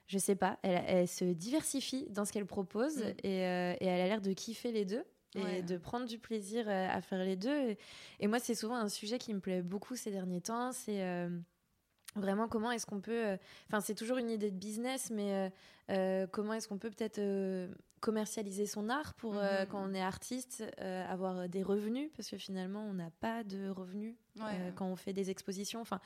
je 0.07 0.17
sais 0.17 0.35
pas, 0.35 0.59
elle, 0.61 1.07
se 1.07 1.25
diversifie 1.25 2.07
dans 2.09 2.25
ce 2.25 2.31
qu'elle 2.31 2.45
propose 2.45 2.97
mm. 2.97 3.13
et, 3.23 3.39
et, 3.39 3.85
elle 3.85 4.01
a 4.01 4.07
l'air 4.07 4.21
de 4.21 4.33
kiffer 4.33 4.71
les 4.71 4.85
deux 4.85 5.03
et 5.35 5.61
de 5.61 5.77
prendre 5.77 6.05
du 6.05 6.19
plaisir 6.19 6.65
euh, 6.67 6.87
à 6.89 7.01
faire 7.01 7.23
les 7.23 7.35
deux. 7.35 7.75
Et, 8.19 8.27
moi, 8.27 8.39
c'est 8.39 8.55
souvent 8.55 8.75
un 8.75 8.89
sujet 8.89 9.17
qui 9.17 9.33
me 9.33 9.39
plaît 9.39 9.61
beaucoup 9.61 9.95
ces 9.95 10.11
derniers 10.11 10.41
temps. 10.41 10.71
C'est 10.71 11.01
euh, 11.03 11.29
vraiment 12.15 12.47
comment 12.47 12.71
est-ce 12.71 12.85
qu'on 12.85 13.01
peut. 13.01 13.25
Euh, 13.25 13.37
enfin, 13.67 13.81
c'est 13.81 13.95
toujours 13.95 14.17
une 14.17 14.29
idée 14.29 14.51
de 14.51 14.57
business, 14.57 15.11
mais 15.11 15.51
comment 16.31 16.53
est-ce 16.53 16.67
qu'on 16.67 16.77
peut 16.77 16.89
peut-être 16.89 17.21
commercialiser 18.01 18.67
son 18.67 18.89
art 18.89 19.13
pour, 19.15 19.33
mhm. 19.33 19.65
quand 19.69 19.83
on 19.83 19.93
est 19.93 20.01
artiste, 20.01 20.63
avoir 20.77 21.49
des 21.49 21.63
revenus? 21.63 22.11
Parce 22.15 22.29
que 22.29 22.37
finalement, 22.37 22.85
on 22.85 22.93
n'a 22.93 23.11
pas 23.19 23.43
de 23.43 23.69
revenus 23.69 24.15
quand 24.75 24.87
on 24.87 24.95
fait 24.95 25.13
des 25.13 25.29
expositions. 25.29 25.81
Enfin, 25.81 25.99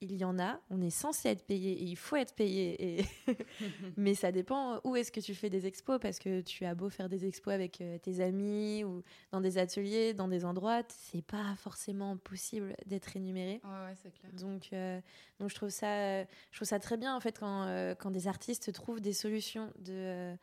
il 0.00 0.14
y 0.14 0.24
en 0.24 0.38
a, 0.38 0.60
on 0.68 0.80
est 0.82 0.90
censé 0.90 1.30
être 1.30 1.46
payé 1.46 1.72
et 1.72 1.84
il 1.84 1.96
faut 1.96 2.16
être 2.16 2.34
payé. 2.34 2.98
Et 2.98 3.06
Mais 3.96 4.14
ça 4.14 4.30
dépend 4.32 4.80
où 4.84 4.96
est-ce 4.96 5.10
que 5.10 5.20
tu 5.20 5.34
fais 5.34 5.48
des 5.48 5.66
expos 5.66 5.98
parce 6.00 6.18
que 6.18 6.40
tu 6.42 6.64
as 6.64 6.74
beau 6.74 6.90
faire 6.90 7.08
des 7.08 7.26
expos 7.26 7.54
avec 7.54 7.80
euh, 7.80 7.98
tes 7.98 8.20
amis 8.20 8.84
ou 8.84 9.02
dans 9.32 9.40
des 9.40 9.58
ateliers, 9.58 10.12
dans 10.12 10.28
des 10.28 10.44
endroits, 10.44 10.82
c'est 10.88 11.24
pas 11.24 11.54
forcément 11.56 12.16
possible 12.16 12.76
d'être 12.86 13.06
rémunéré. 13.06 13.60
Ouais, 13.64 13.94
c'est 14.02 14.12
clair. 14.12 14.30
Donc, 14.32 14.68
euh, 14.72 15.00
donc 15.38 15.50
je, 15.50 15.54
trouve 15.54 15.70
ça, 15.70 16.22
je 16.24 16.56
trouve 16.56 16.68
ça 16.68 16.78
très 16.78 16.96
bien 16.96 17.16
en 17.16 17.20
fait 17.20 17.38
quand, 17.38 17.64
euh, 17.64 17.94
quand 17.94 18.10
des 18.10 18.28
artistes 18.28 18.72
trouvent 18.72 19.00
des 19.00 19.14
solutions 19.14 19.72
de, 19.78 20.36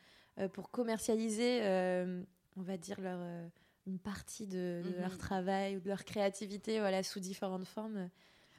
pour 0.53 0.71
commercialiser, 0.71 1.61
on 2.55 2.61
va 2.61 2.77
dire, 2.77 2.99
leur, 3.01 3.19
une 3.85 3.99
partie 3.99 4.47
de, 4.47 4.81
leur 4.97 5.11
mhm. 5.11 5.17
travail 5.17 5.77
ou 5.77 5.79
de 5.79 5.87
leur 5.87 6.03
créativité 6.05 6.79
voilà, 6.79 7.03
sous 7.03 7.19
différentes 7.19 7.65
formes. 7.65 8.09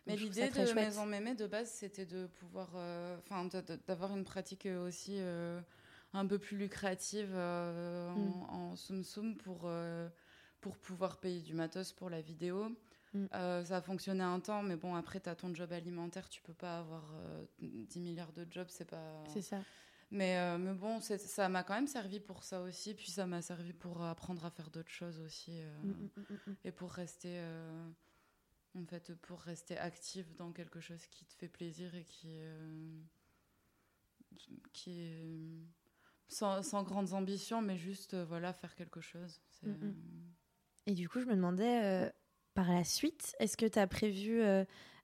Mais 0.06 0.16
l'idée 0.16 0.50
de 0.50 0.72
Maison 0.72 1.06
Mémé 1.06 1.34
de 1.34 1.46
base, 1.46 1.70
c'était 1.70 2.04
de 2.04 2.26
pouvoir, 2.26 2.70
euh, 2.74 3.16
enfin, 3.18 3.48
d'avoir 3.86 4.14
une 4.14 4.24
pratique 4.24 4.66
aussi 4.66 5.14
euh, 5.16 5.60
un 6.12 6.26
peu 6.26 6.38
plus 6.38 6.56
lucrative 6.56 7.32
euh, 7.32 8.12
mm. 8.12 8.42
en, 8.50 8.76
soum 8.76 9.02
soum 9.02 9.36
pour 9.36 9.70
pour 10.60 10.78
pouvoir 10.78 11.18
payer 11.18 11.40
du 11.40 11.52
matos 11.54 11.92
pour 11.92 12.10
la 12.10 12.20
vidéo. 12.20 12.70
Mm. 13.14 13.26
ça 13.30 13.76
a 13.76 13.80
fonctionné 13.80 14.22
un 14.22 14.40
temps, 14.40 14.62
mais 14.62 14.76
bon, 14.76 14.94
après, 14.94 15.20
tu 15.20 15.28
as 15.28 15.34
ton 15.34 15.54
job 15.54 15.72
alimentaire, 15.72 16.28
tu 16.28 16.42
peux 16.42 16.54
pas 16.54 16.78
avoir 16.78 17.14
10 17.60 18.00
milliards 18.00 18.32
de 18.32 18.46
jobs, 18.50 18.68
c'est 18.68 18.88
pas. 18.88 19.24
C'est 19.32 19.42
ça. 19.42 19.60
Mais, 20.10 20.58
mais 20.58 20.74
bon, 20.74 21.00
ça 21.00 21.48
m'a 21.48 21.64
quand 21.64 21.74
même 21.74 21.86
servi 21.86 22.20
pour 22.20 22.44
ça 22.44 22.60
aussi, 22.60 22.94
puis 22.94 23.10
ça 23.10 23.26
m'a 23.26 23.42
servi 23.42 23.72
pour 23.72 24.02
apprendre 24.02 24.44
à 24.44 24.50
faire 24.50 24.70
d'autres 24.70 24.90
choses 24.90 25.18
aussi, 25.20 25.60
mm, 25.82 26.08
et 26.64 26.72
pour 26.72 26.92
rester 26.92 27.42
en 28.76 28.84
fait, 28.86 29.14
pour 29.22 29.40
rester 29.40 29.78
active 29.78 30.26
dans 30.36 30.50
quelque 30.52 30.80
chose 30.80 31.06
qui 31.10 31.24
te 31.24 31.34
fait 31.34 31.48
plaisir 31.48 31.94
et 31.94 32.04
qui, 32.04 32.28
euh, 32.40 33.00
qui 34.72 35.00
est 35.00 35.26
sans, 36.28 36.62
sans, 36.62 36.82
grandes 36.82 37.12
ambitions, 37.12 37.62
mais 37.62 37.76
juste 37.76 38.14
euh, 38.14 38.24
voilà 38.24 38.52
faire 38.52 38.74
quelque 38.74 39.00
chose. 39.00 39.40
Mm. 39.62 39.68
Euh, 39.68 39.92
et 40.86 40.94
du 40.94 41.08
coup, 41.08 41.20
je 41.20 41.26
me 41.26 41.34
demandais 41.34 42.12
par 42.52 42.70
la 42.70 42.84
suite, 42.84 43.34
est-ce 43.38 43.56
que 43.56 43.66
tu 43.66 43.78
as 43.78 43.86
prévu 43.86 44.42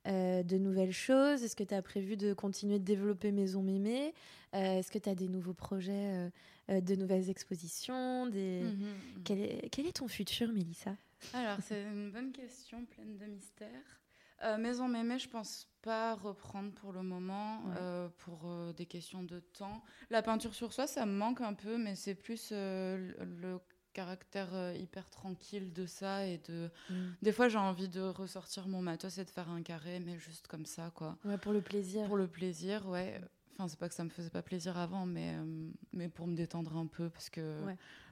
de 0.05 0.59
nouvelles 0.59 0.93
choses? 0.93 1.43
Est-ce 1.43 1.57
que 1.57 1.65
tu 1.65 1.75
as 1.75 1.81
prévu 1.81 2.19
de 2.19 2.35
continuer 2.35 2.79
de 2.79 2.85
développer 2.85 3.33
Maison 3.33 3.63
Mémé? 3.63 4.13
Est-ce 4.53 4.91
que 4.91 4.99
tu 4.99 5.09
as 5.09 5.15
des 5.15 5.29
nouveaux 5.29 5.55
projets, 5.55 6.31
de 6.69 6.95
nouvelles 6.97 7.31
expositions 7.31 8.27
des... 8.27 8.63
Mm-hmm. 8.63 9.23
quel, 9.25 9.41
est, 9.41 9.69
quel 9.71 9.87
est 9.87 9.97
ton 9.97 10.09
futur, 10.09 10.53
Mélissa? 10.53 10.95
Alors, 11.35 11.59
c'est 11.63 11.83
une 11.83 12.11
bonne 12.11 12.33
question, 12.33 12.85
pleine 12.87 13.17
de 13.17 13.27
mystères. 13.27 14.01
Euh, 14.43 14.57
Maison 14.57 14.89
Mémé, 14.89 15.19
je 15.19 15.29
pense 15.29 15.69
pas 15.83 16.15
reprendre 16.15 16.73
pour 16.73 16.93
le 16.93 17.03
moment, 17.03 17.63
euh, 17.77 18.09
pour 18.19 18.43
euh, 18.47 18.73
des 18.73 18.87
questions 18.87 19.23
de 19.23 19.41
temps. 19.41 19.83
La 20.09 20.23
peinture 20.23 20.55
sur 20.55 20.73
soi, 20.73 20.87
ça 20.87 21.05
me 21.05 21.13
manque 21.13 21.41
un 21.41 21.55
peu, 21.55 21.77
mais 21.77 21.95
c'est 21.95 22.15
plus 22.15 22.53
le 22.53 23.59
caractère 23.93 24.73
hyper 24.77 25.11
tranquille 25.11 25.73
de 25.73 25.85
ça 25.85 26.25
et 26.25 26.39
de 26.39 26.71
mm. 26.91 26.95
des 27.23 27.33
fois 27.33 27.49
j'ai 27.49 27.59
envie 27.59 27.89
de 27.89 28.03
ressortir 28.03 28.69
mon 28.69 28.81
matos 28.81 29.19
et 29.19 29.25
de 29.25 29.31
faire 29.31 29.51
un 29.51 29.63
carré 29.63 29.99
mais 29.99 30.17
juste 30.17 30.47
comme 30.47 30.65
ça 30.65 30.93
quoi 30.95 31.19
ouais 31.25 31.39
pour 31.39 31.53
le 31.53 31.61
plaisir 31.61 32.07
pour 32.07 32.17
le 32.17 32.29
plaisir 32.29 32.89
ouais 32.89 33.21
Enfin, 33.55 33.69
c'est 33.69 33.79
pas 33.79 33.89
que 33.89 33.95
ça 33.95 34.05
me 34.05 34.09
faisait 34.09 34.31
pas 34.31 34.43
plaisir 34.43 34.79
avant, 34.79 35.07
mais, 35.07 35.35
euh, 35.35 35.71
mais 35.93 36.09
pour 36.09 36.27
me 36.27 36.35
détendre 36.35 36.77
un 36.77 36.87
peu, 36.87 37.11
parce 37.11 37.29
que 37.29 37.63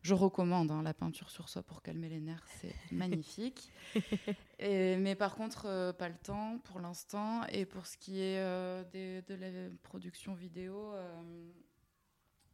je 0.03 0.15
recommande 0.15 0.71
hein, 0.71 0.83
la 0.83 0.93
peinture 0.93 1.31
sur 1.31 1.49
soi 1.49 1.63
pour 1.63 1.83
calmer 1.83 2.09
les 2.09 2.21
nerfs, 2.21 2.47
c'est 2.61 2.75
magnifique. 2.93 3.73
Et, 4.59 4.97
mais 4.97 5.15
par 5.15 5.37
contre, 5.37 5.67
euh, 5.67 5.93
pas 5.93 6.09
le 6.09 6.17
temps 6.17 6.59
pour 6.65 6.81
l'instant. 6.81 7.45
Et 7.47 7.65
pour 7.65 7.87
ce 7.87 7.97
qui 7.97 8.21
est 8.21 8.41
euh, 8.41 8.85
des, 8.93 9.23
de 9.23 9.35
la 9.35 9.71
production 9.83 10.35
vidéo, 10.35 10.93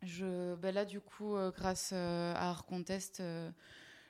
je, 0.03 0.55
ben 0.57 0.75
là, 0.75 0.85
du 0.85 1.01
coup, 1.01 1.35
grâce 1.57 1.93
à 1.93 2.33
Art 2.33 2.67
Contest, 2.67 3.23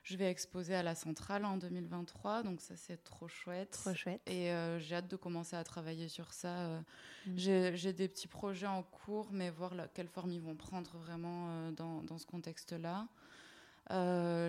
je 0.05 0.19
vais 0.19 0.31
exposer 0.31 0.75
à 0.75 0.83
la 0.83 0.95
Centrale 0.95 1.47
en 1.47 1.57
2023, 1.57 2.43
donc 2.43 2.61
ça 2.61 2.77
c'est 2.77 3.03
trop 3.03 3.27
chouette. 3.27 3.71
Trop 3.71 3.95
chouette. 3.95 4.21
Et 4.27 4.53
euh, 4.53 4.79
j'ai 4.79 4.97
hâte 4.97 5.09
de 5.09 5.17
commencer 5.17 5.57
à 5.57 5.65
travailler 5.65 6.09
sur 6.09 6.35
ça. 6.35 6.67
Euh. 6.67 6.81
Mm. 7.27 7.75
J'ai 7.75 7.93
des 7.95 8.07
petits 8.09 8.29
projets 8.29 8.67
en 8.67 8.83
cours, 8.83 9.29
mais 9.33 9.49
voir 9.49 9.73
quelle 9.95 10.09
forme 10.09 10.31
ils 10.31 10.43
vont 10.43 10.57
prendre 10.57 10.99
vraiment 10.99 11.49
euh, 11.49 11.71
dans, 11.71 12.03
dans, 12.03 12.19
ce 12.19 12.27
contexte-là. 12.27 13.09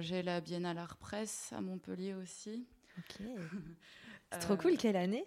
j'ai 0.02 0.24
la 0.24 0.42
Biennale 0.42 0.78
Art 0.78 0.98
Presse 0.98 1.54
à 1.54 1.62
Montpellier 1.62 2.16
aussi. 2.16 2.68
Ok. 2.98 3.26
c'est 4.34 4.40
trop 4.40 4.58
cool, 4.58 4.76
quelle 4.76 4.98
année? 4.98 5.26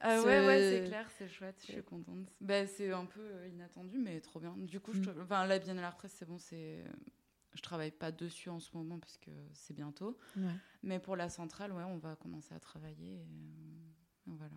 Ah 0.00 0.20
ouais, 0.20 0.46
ouais, 0.46 0.60
c'est 0.60 0.88
clair, 0.88 1.10
c'est 1.18 1.28
chouette, 1.28 1.56
je 1.66 1.72
suis 1.72 1.82
contente. 1.82 2.32
Ben, 2.40 2.68
c'est 2.68 2.92
un 2.92 3.06
peu 3.06 3.48
inattendu, 3.48 3.98
mais 3.98 4.20
trop 4.20 4.38
bien. 4.38 4.54
Du 4.56 4.78
coup, 4.78 4.92
je, 4.92 5.00
mm. 5.00 5.22
enfin, 5.22 5.44
la 5.44 5.58
Biennale 5.58 5.86
Art 5.86 5.96
Presse, 5.96 6.14
c'est 6.16 6.28
bon, 6.28 6.38
c'est 6.38 6.84
je 7.56 7.62
travaille 7.62 7.90
pas 7.90 8.12
dessus 8.12 8.50
en 8.50 8.60
ce 8.60 8.70
moment 8.76 8.98
parce 8.98 9.16
que 9.18 9.30
c'est 9.54 9.74
bientôt. 9.74 10.18
Mais 10.82 10.98
pour 10.98 11.16
la 11.16 11.28
centrale, 11.28 11.72
ouais, 11.72 11.84
on 11.84 11.98
va 11.98 12.16
commencer 12.16 12.54
à 12.54 12.60
travailler. 12.60 13.14
Et, 13.14 13.20
euh, 13.20 14.32
voilà. 14.36 14.54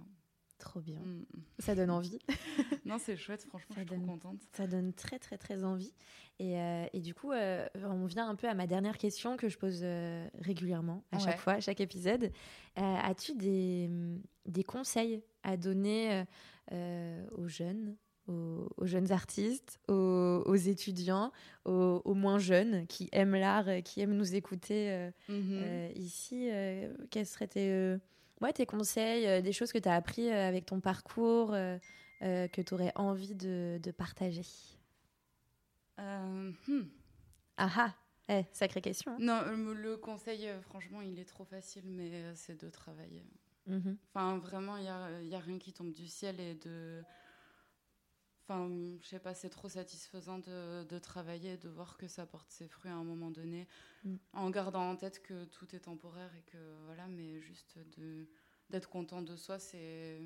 Trop 0.57 0.81
bien. 0.81 0.99
Mm. 0.99 1.25
Ça 1.59 1.73
donne 1.73 1.89
envie. 1.89 2.19
non, 2.85 2.97
c'est 2.99 3.15
chouette, 3.15 3.43
franchement, 3.45 3.75
je 3.77 3.81
suis 3.81 3.85
trop 3.85 4.05
contente. 4.05 4.41
Ça 4.51 4.67
donne 4.67 4.93
très, 4.93 5.17
très, 5.17 5.37
très 5.37 5.63
envie. 5.63 5.93
Et, 6.39 6.59
euh, 6.59 6.85
et 6.91 6.99
du 6.99 7.13
coup, 7.13 7.31
euh, 7.31 7.65
on 7.75 8.05
vient 8.05 8.27
un 8.27 8.35
peu 8.35 8.49
à 8.49 8.53
ma 8.53 8.67
dernière 8.67 8.97
question 8.97 9.37
que 9.37 9.47
je 9.47 9.57
pose 9.57 9.83
régulièrement, 10.41 11.05
à 11.13 11.19
chaque 11.19 11.39
fois, 11.39 11.53
à 11.53 11.59
chaque 11.61 11.79
épisode. 11.79 12.31
As-tu 12.75 13.35
des, 13.35 13.89
des, 14.45 14.63
conseils 14.65 15.23
à 15.43 15.55
donner 15.55 16.25
aux 16.71 17.47
jeunes? 17.47 17.95
Aux, 18.29 18.85
jeunes 18.85 19.11
artistes, 19.11 19.79
aux, 19.87 20.55
étudiants, 20.55 21.31
aux, 21.65 22.13
moins 22.13 22.39
jeunes 22.39 22.85
qui 22.87 23.09
aiment 23.11 23.35
l'art, 23.35 23.65
qui 23.83 24.01
aiment 24.01 24.15
nous 24.15 24.35
écouter 24.35 24.91
euh, 24.91 25.11
mhm. 25.27 25.61
euh, 25.63 25.91
ici. 25.95 26.49
Euh, 26.51 26.93
quels 27.09 27.25
seraient 27.25 27.47
tes, 27.47 27.97
ouais, 28.41 28.53
tes 28.53 28.65
conseils, 28.65 29.41
des 29.41 29.51
choses 29.51 29.71
que 29.71 29.77
tu 29.77 29.89
as 29.89 29.95
appris 29.95 30.29
avec 30.29 30.65
ton 30.65 30.79
parcours, 30.79 31.51
que 32.21 32.61
tu 32.61 32.73
aurais 32.73 32.91
envie 32.95 33.35
de, 33.35 33.91
partager? 33.97 34.45
Hmm. 35.97 36.51
Ah 37.57 37.69
ah 37.75 37.93
eh, 38.31 38.45
sacrée 38.53 38.79
question. 38.79 39.13
Hein. 39.13 39.17
Non, 39.19 39.41
le 39.73 39.97
conseil, 39.97 40.47
franchement, 40.61 41.01
il 41.01 41.17
est 41.19 41.25
trop 41.25 41.45
facile, 41.45 41.81
mais 41.87 42.11
c'est 42.35 42.55
de 42.55 42.69
travailler. 42.69 43.25
Mhm. 43.65 43.97
Enfin, 44.13 44.37
vraiment, 44.37 44.77
il 44.77 44.83
n'y 44.83 44.89
a, 44.89 45.21
y 45.23 45.35
a 45.35 45.39
rien 45.39 45.57
qui 45.57 45.73
tombe 45.73 45.91
du 45.91 46.07
ciel 46.07 46.39
et 46.39 46.53
de 46.53 47.03
Enfin, 48.49 48.67
je 49.03 49.07
sais 49.07 49.19
pas, 49.19 49.35
c'est 49.35 49.49
trop 49.49 49.69
satisfaisant 49.69 50.39
de, 50.39 50.83
de, 50.83 50.97
travailler 50.97 51.53
et 51.53 51.57
de 51.57 51.69
voir 51.69 51.97
que 51.97 52.07
ça 52.07 52.25
porte 52.25 52.49
ses 52.49 52.67
fruits 52.67 52.89
à 52.89 52.95
un 52.95 53.03
moment 53.03 53.29
donné, 53.29 53.67
mm. 54.03 54.15
en 54.33 54.49
gardant 54.49 54.89
en 54.89 54.95
tête 54.95 55.21
que 55.21 55.45
tout 55.45 55.75
est 55.75 55.81
temporaire 55.81 56.31
et 56.35 56.41
que 56.51 56.57
voilà, 56.85 57.07
mais 57.07 57.39
juste 57.41 57.77
de 57.97 58.27
d'être 58.71 58.89
content 58.89 59.21
de 59.21 59.35
soi, 59.35 59.59
c'est 59.59 60.19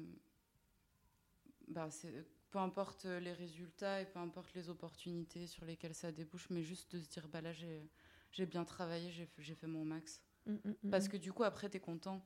bah, 1.68 1.90
c'est 1.90 2.26
peu 2.50 2.60
importe 2.60 3.06
les 3.06 3.34
résultats 3.34 4.02
et 4.02 4.06
peu 4.06 4.20
importe 4.20 4.54
les 4.54 4.70
opportunités 4.70 5.46
sur 5.46 5.66
lesquelles 5.66 5.96
ça 5.96 6.14
débouche, 6.14 6.50
mais 6.50 6.64
juste 6.64 6.96
de 6.96 7.02
se 7.02 7.10
dire 7.10 7.28
bah 7.28 7.42
là 7.42 7.52
j'ai 7.52 8.46
bien 8.46 8.64
travaillé, 8.64 9.12
j'ai 9.12 9.56
fait 9.56 9.68
mon 9.68 9.84
max. 9.84 10.22
Mm, 10.46 10.54
mm, 10.54 10.90
Parce 10.92 11.10
que 11.10 11.18
du 11.18 11.34
coup 11.34 11.44
après 11.44 11.70
tu 11.70 11.76
es 11.76 11.82
content 11.82 12.26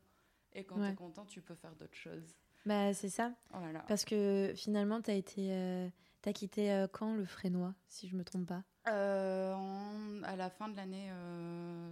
et 0.54 0.64
quand 0.64 0.76
tu 0.76 0.92
es 0.92 0.96
content, 0.96 1.26
tu 1.26 1.42
peux 1.42 1.56
faire 1.56 1.76
d'autres 1.76 1.98
choses. 1.98 2.36
Bah, 2.66 2.94
c'est 2.94 3.10
ça. 3.10 3.34
Oh 3.54 3.58
Parce 3.88 4.06
que 4.06 4.54
finalement, 4.56 5.02
tu 5.02 5.12
as 5.12 5.16
été. 5.16 5.52
Euh, 5.52 5.88
as 6.26 6.34
quitté 6.34 6.74
euh, 6.74 6.88
quand 6.92 7.16
le 7.16 7.24
Frénois, 7.24 7.74
si 7.88 8.10
je 8.10 8.16
me 8.18 8.26
trompe 8.26 8.48
pas? 8.48 8.64
Euh, 8.90 10.22
À 10.24 10.36
la 10.36 10.50
fin 10.50 10.68
de 10.68 10.76
l'année 10.76 11.10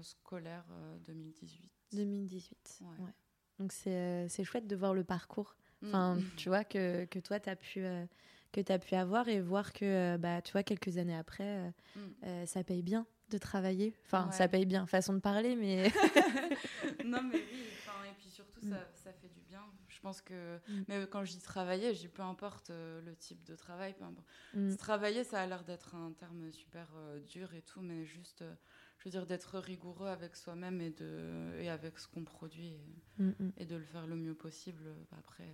scolaire 0.02 0.66
2018. 1.08 1.72
2018, 1.94 2.80
ouais. 2.82 3.14
Donc 3.60 3.72
c'est 3.72 4.44
chouette 4.44 4.68
de 4.68 4.76
voir 4.76 4.94
le 4.94 5.06
parcours. 5.06 5.56
Mm. 5.82 5.88
Enfin, 5.88 6.18
tu 6.38 6.50
vois, 6.50 6.66
que, 6.66 7.06
que 7.06 7.20
toi, 7.20 7.40
tu 7.40 7.50
as 7.50 7.56
pu 7.56 7.86
que 8.52 8.62
tu 8.62 8.72
as 8.72 8.80
pu 8.80 8.96
avoir 8.96 9.28
et 9.30 9.40
voir 9.40 9.72
que, 9.72 10.18
bah, 10.18 10.42
tu 10.42 10.52
vois, 10.52 10.64
quelques 10.64 10.98
années 10.98 11.16
après, 11.16 11.74
mm. 11.96 12.46
ça 12.46 12.64
paye 12.66 12.84
bien 12.84 13.08
de 13.30 13.38
travailler. 13.38 13.96
Enfin, 14.06 14.30
ça 14.32 14.48
paye 14.48 14.66
bien, 14.66 14.86
façon 14.86 15.14
de 15.14 15.20
parler, 15.20 15.56
mais. 15.56 15.90
non, 17.06 17.24
mais 17.24 17.36
oui. 17.36 17.44
Et 18.16 18.22
puis 18.22 18.30
surtout, 18.30 18.60
ça, 18.62 18.76
mm. 18.76 18.86
ça, 18.94 19.14
fait 19.14 19.28
du 19.28 19.42
bien. 19.42 19.62
Je 19.88 20.00
pense 20.00 20.22
que. 20.22 20.58
Mm. 20.68 20.84
Mais 20.88 21.08
quand 21.08 21.26
je 21.26 21.32
dis 21.32 21.42
travailler, 21.42 21.94
je 21.94 22.00
dis 22.02 22.08
peu 22.08 22.22
importe 22.22 22.70
euh, 22.70 23.02
le 23.02 23.16
type 23.16 23.44
de 23.44 23.56
travail. 23.56 23.94
Peu 23.94 24.06
importe. 24.06 24.28
Mm. 24.54 24.76
Travailler, 24.76 25.24
ça 25.24 25.42
a 25.42 25.46
l'air 25.46 25.64
d'être 25.64 25.96
un 25.96 26.12
terme 26.14 26.52
super 26.52 26.88
euh, 26.96 27.20
dur 27.20 27.54
et 27.54 27.62
tout, 27.62 27.82
mais 27.82 28.06
juste, 28.06 28.42
euh, 28.42 28.54
je 29.00 29.06
veux 29.06 29.12
dire, 29.12 29.26
d'être 29.26 29.60
rigoureux 29.60 30.08
avec 30.08 30.36
soi-même 30.36 30.82
et, 30.82 30.92
de, 30.92 31.56
et 31.60 31.70
avec 31.70 32.00
ce 32.00 32.08
qu'on 32.08 32.24
produit 32.24 32.78
et, 33.58 33.66
de 33.66 33.76
le 33.76 33.86
faire 33.86 34.08
le 34.08 34.16
mieux 34.16 34.36
possible. 34.36 34.86
Après, 35.18 35.50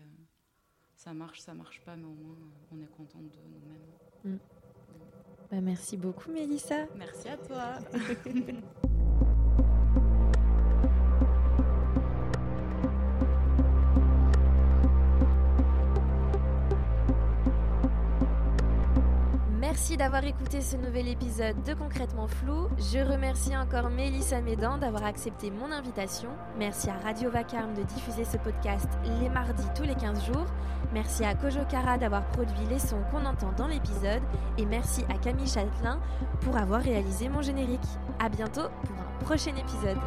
ça 0.95 1.13
marche, 1.13 1.41
ça 1.41 1.53
marche 1.53 1.81
pas, 1.81 1.95
mais 1.95 2.05
au 2.05 2.13
moins, 2.13 2.37
on 2.71 2.81
est 2.81 2.91
content 2.91 3.21
de 3.21 3.37
nous-mêmes. 3.49 4.39
Bah, 5.49 5.61
merci 5.61 5.97
beaucoup, 5.97 6.31
Mélissa. 6.31 6.85
Merci 6.95 7.27
à 7.27 7.37
toi. 7.37 7.79
d'avoir 20.01 20.25
écouté 20.25 20.61
ce 20.61 20.75
nouvel 20.77 21.07
épisode 21.07 21.61
de 21.61 21.75
Concrètement 21.75 22.25
Flou. 22.25 22.67
Je 22.79 22.97
remercie 22.97 23.55
encore 23.55 23.91
Mélissa 23.91 24.41
Médan 24.41 24.79
d'avoir 24.79 25.05
accepté 25.05 25.51
mon 25.51 25.71
invitation. 25.71 26.29
Merci 26.57 26.89
à 26.89 26.97
Radio 27.03 27.29
Vacarme 27.29 27.75
de 27.75 27.83
diffuser 27.83 28.25
ce 28.25 28.37
podcast 28.37 28.87
les 29.19 29.29
mardis 29.29 29.67
tous 29.75 29.83
les 29.83 29.93
15 29.93 30.25
jours. 30.25 30.47
Merci 30.91 31.23
à 31.23 31.35
Kojo 31.35 31.59
Kara 31.69 31.99
d'avoir 31.99 32.25
produit 32.29 32.65
les 32.67 32.79
sons 32.79 33.03
qu'on 33.11 33.23
entend 33.25 33.51
dans 33.55 33.67
l'épisode. 33.67 34.23
Et 34.57 34.65
merci 34.65 35.05
à 35.07 35.19
Camille 35.19 35.47
Châtelain 35.47 35.99
pour 36.39 36.57
avoir 36.57 36.81
réalisé 36.81 37.29
mon 37.29 37.43
générique. 37.43 37.79
A 38.17 38.27
bientôt 38.27 38.69
pour 38.83 38.95
un 38.95 39.23
prochain 39.23 39.55
épisode. 39.55 39.99